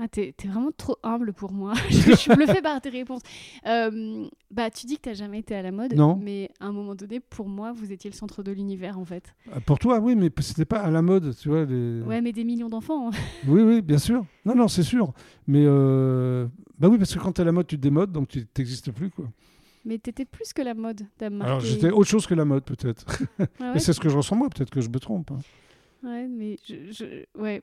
Ah, 0.00 0.06
t'es 0.06 0.32
es 0.44 0.46
vraiment 0.46 0.70
trop 0.76 0.96
humble 1.02 1.32
pour 1.32 1.50
moi. 1.52 1.72
je, 1.90 1.98
je 1.98 2.14
suis 2.14 2.30
bluffée 2.32 2.62
par 2.62 2.80
tes 2.80 2.88
réponses. 2.88 3.20
Euh, 3.66 4.26
bah, 4.50 4.70
tu 4.70 4.86
dis 4.86 4.96
que 4.96 5.02
t'as 5.02 5.14
jamais 5.14 5.40
été 5.40 5.56
à 5.56 5.62
la 5.62 5.72
mode, 5.72 5.92
Non. 5.94 6.16
mais 6.22 6.50
à 6.60 6.66
un 6.66 6.72
moment 6.72 6.94
donné, 6.94 7.18
pour 7.18 7.48
moi, 7.48 7.72
vous 7.72 7.90
étiez 7.90 8.08
le 8.08 8.14
centre 8.14 8.44
de 8.44 8.52
l'univers, 8.52 8.96
en 8.98 9.04
fait. 9.04 9.34
Ah, 9.52 9.58
Pour 9.60 9.78
toi, 9.80 9.98
oui, 9.98 10.14
mais 10.14 10.30
c'était 10.40 10.64
pas 10.64 10.78
à 10.78 10.90
la 10.92 11.02
mode, 11.02 11.34
tu 11.36 11.48
vois. 11.48 11.64
les- 11.64 12.00
Ouais, 12.02 12.20
mais 12.20 12.30
des 12.32 12.44
millions 12.44 12.68
d'enfants. 12.68 13.08
hein. 13.08 13.12
Oui, 13.48 13.62
oui, 13.62 13.82
bien 13.82 13.98
sûr. 13.98 14.24
Non, 14.44 14.54
non, 14.54 14.68
c'est 14.68 14.84
sûr. 14.84 15.12
Mais, 15.48 15.64
euh, 15.66 16.46
bah 16.78 16.88
oui, 16.88 16.96
parce 16.98 17.12
que 17.12 17.18
quand 17.18 17.32
tu 17.32 17.40
es 17.40 17.42
à 17.42 17.46
la 17.46 17.52
mode, 17.52 17.66
tu 17.66 17.76
te 17.76 17.82
démodes, 17.82 18.12
donc 18.12 18.28
tu 18.28 18.46
n'existes 18.56 18.92
plus, 18.92 19.10
quoi. 19.10 19.24
Mais 19.84 19.98
t'étais 19.98 20.24
plus 20.26 20.52
que 20.52 20.62
la 20.62 20.74
mode, 20.74 21.02
t'as 21.16 21.30
marqué. 21.30 21.48
Alors, 21.50 21.60
j'étais 21.60 21.90
autre 21.90 22.08
chose 22.08 22.26
que 22.26 22.34
la 22.34 22.44
mode, 22.44 22.62
peut-être. 22.64 23.04
Ah 23.40 23.44
Mais 23.60 23.66
ouais, 23.72 23.78
c'est 23.80 23.92
ce 23.92 24.00
que 24.00 24.08
je 24.08 24.16
ressens 24.16 24.36
moi, 24.36 24.48
peut-être 24.48 24.70
que 24.70 24.80
je 24.80 24.88
me 24.90 24.98
trompe. 25.00 25.30
hein. 25.32 25.38
Ouais, 26.04 26.26
mais 26.28 26.56
je, 26.68 26.74
je- 26.90 27.40
ouais. 27.40 27.62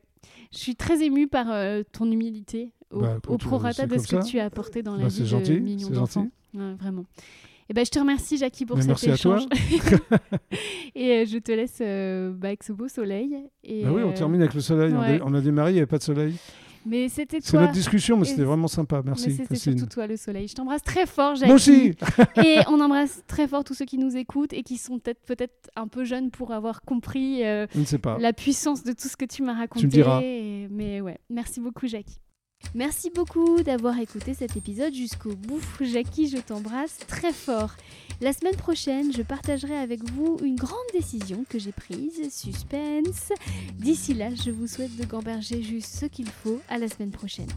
je 0.51 0.57
suis 0.57 0.75
très 0.75 1.03
émue 1.03 1.27
par 1.27 1.51
euh, 1.51 1.83
ton 1.91 2.11
humilité 2.11 2.71
au, 2.91 3.01
Bah, 3.01 3.15
au 3.15 3.36
écoute, 3.36 3.41
prorata 3.41 3.86
de 3.88 3.97
ce 3.97 4.07
que 4.07 4.21
ça. 4.21 4.23
tu 4.27 4.39
as 4.39 4.45
apporté 4.45 4.83
dans 4.83 4.95
la 4.95 5.03
Bah, 5.03 5.07
vie 5.07 5.15
c'est 5.15 5.21
de 5.21 5.27
gentil, 5.27 5.59
millions 5.59 5.89
d'enfants. 5.89 6.23
gentil. 6.23 6.31
Ouais, 6.57 6.73
vraiment. 6.75 7.05
Et 7.67 7.73
ben, 7.73 7.83
je 7.83 7.89
te 7.89 7.97
remercie, 7.99 8.38
Jackie, 8.38 8.65
pour 8.65 8.75
Mais 8.77 8.83
cet 8.83 8.89
merci 8.89 9.09
à 9.11 9.17
toi. 9.17 9.38
échange. 9.38 9.99
et 10.95 11.11
euh, 11.11 11.25
je 11.25 11.38
te 11.39 11.51
laisse 11.51 11.79
euh, 11.81 12.31
bah, 12.31 12.49
avec 12.49 12.61
ce 12.63 12.71
beau 12.73 12.88
soleil. 12.88 13.36
Et, 13.63 13.83
Bah 13.83 13.89
oui, 13.91 14.03
on 14.03 14.11
euh, 14.11 14.13
termine 14.13 14.41
avec 14.41 14.53
le 14.53 14.61
soleil. 14.61 14.93
Ouais. 14.93 15.19
On, 15.23 15.33
a 15.33 15.41
démarré, 15.41 15.71
il 15.71 15.73
n'y 15.73 15.79
avait 15.79 15.88
pas 15.88 15.97
de 15.97 16.03
soleil. 16.03 16.36
Mais 16.86 17.09
c'était 17.09 17.39
C'est 17.41 17.57
notre 17.57 17.71
discussion, 17.71 18.15
mais 18.17 18.25
c'était 18.25 18.43
vraiment 18.43 18.67
sympa. 18.67 19.01
Merci. 19.03 19.31
c'était 19.31 19.55
surtout 19.55 19.86
toi 19.88 20.05
le 20.07 20.17
soleil. 20.17 20.47
Je 20.47 20.53
t'embrasse 20.53 20.83
très 20.83 21.05
fort, 21.05 21.36
Jackie. 21.36 21.47
Moi 21.47 21.55
aussi. 21.55 21.93
Et 22.43 22.59
on 22.67 22.79
embrasse 22.79 23.23
très 23.27 23.47
fort 23.47 23.63
tous 23.63 23.73
ceux 23.73 23.86
qui 23.86 23.97
nous 23.97 24.15
écoutent 24.15 24.53
et 24.53 24.61
qui 24.63 24.77
sont 24.77 24.99
peut-être 24.99 25.69
un 25.75 25.88
peu 25.88 26.03
jeunes 26.03 26.29
pour 26.31 26.51
avoir 26.51 26.81
compris 26.83 27.43
euh, 27.43 27.65
Je 27.73 27.79
ne 27.79 27.86
sais 27.86 27.97
pas. 27.97 28.17
la 28.19 28.33
puissance 28.33 28.83
de 28.83 28.91
tout 28.91 29.07
ce 29.07 29.17
que 29.17 29.25
tu 29.25 29.41
m'as 29.43 29.53
raconté. 29.55 29.79
Tu 29.81 29.88
me 29.88 29.91
diras. 29.91 30.21
Et- 30.21 30.67
Mais 30.69 31.01
ouais, 31.01 31.17
merci 31.29 31.59
beaucoup 31.59 31.88
Jackie. 31.88 32.17
Merci 32.76 33.10
beaucoup 33.10 33.64
d'avoir 33.64 33.97
écouté 33.99 34.34
cet 34.34 34.58
épisode 34.58 34.93
jusqu'au 34.93 35.34
bout. 35.34 35.62
Jackie, 35.80 36.28
je 36.28 36.38
t'embrasse 36.38 36.97
très 37.08 37.32
fort. 37.32 37.72
La 38.20 38.34
semaine 38.34 38.58
prochaine, 38.58 39.14
je 39.14 39.22
partagerai 39.22 39.78
avec 39.78 40.03
vous 40.12 40.38
une 40.43 40.58
grande 40.58 40.78
décision 40.91 41.45
que 41.47 41.58
j'ai 41.58 41.72
prise. 41.72 42.30
Suspense. 42.30 43.32
D'ici 43.76 44.14
là, 44.14 44.28
je 44.36 44.51
vous 44.51 44.68
souhaite 44.68 44.95
de 44.97 45.06
gamberger 45.06 45.64
juste 45.64 45.95
ce 45.95 46.06
qu'il 46.06 46.28
faut. 46.28 46.60
À 46.68 46.78
la 46.78 46.89
semaine 46.89 47.12
prochaine. 47.12 47.47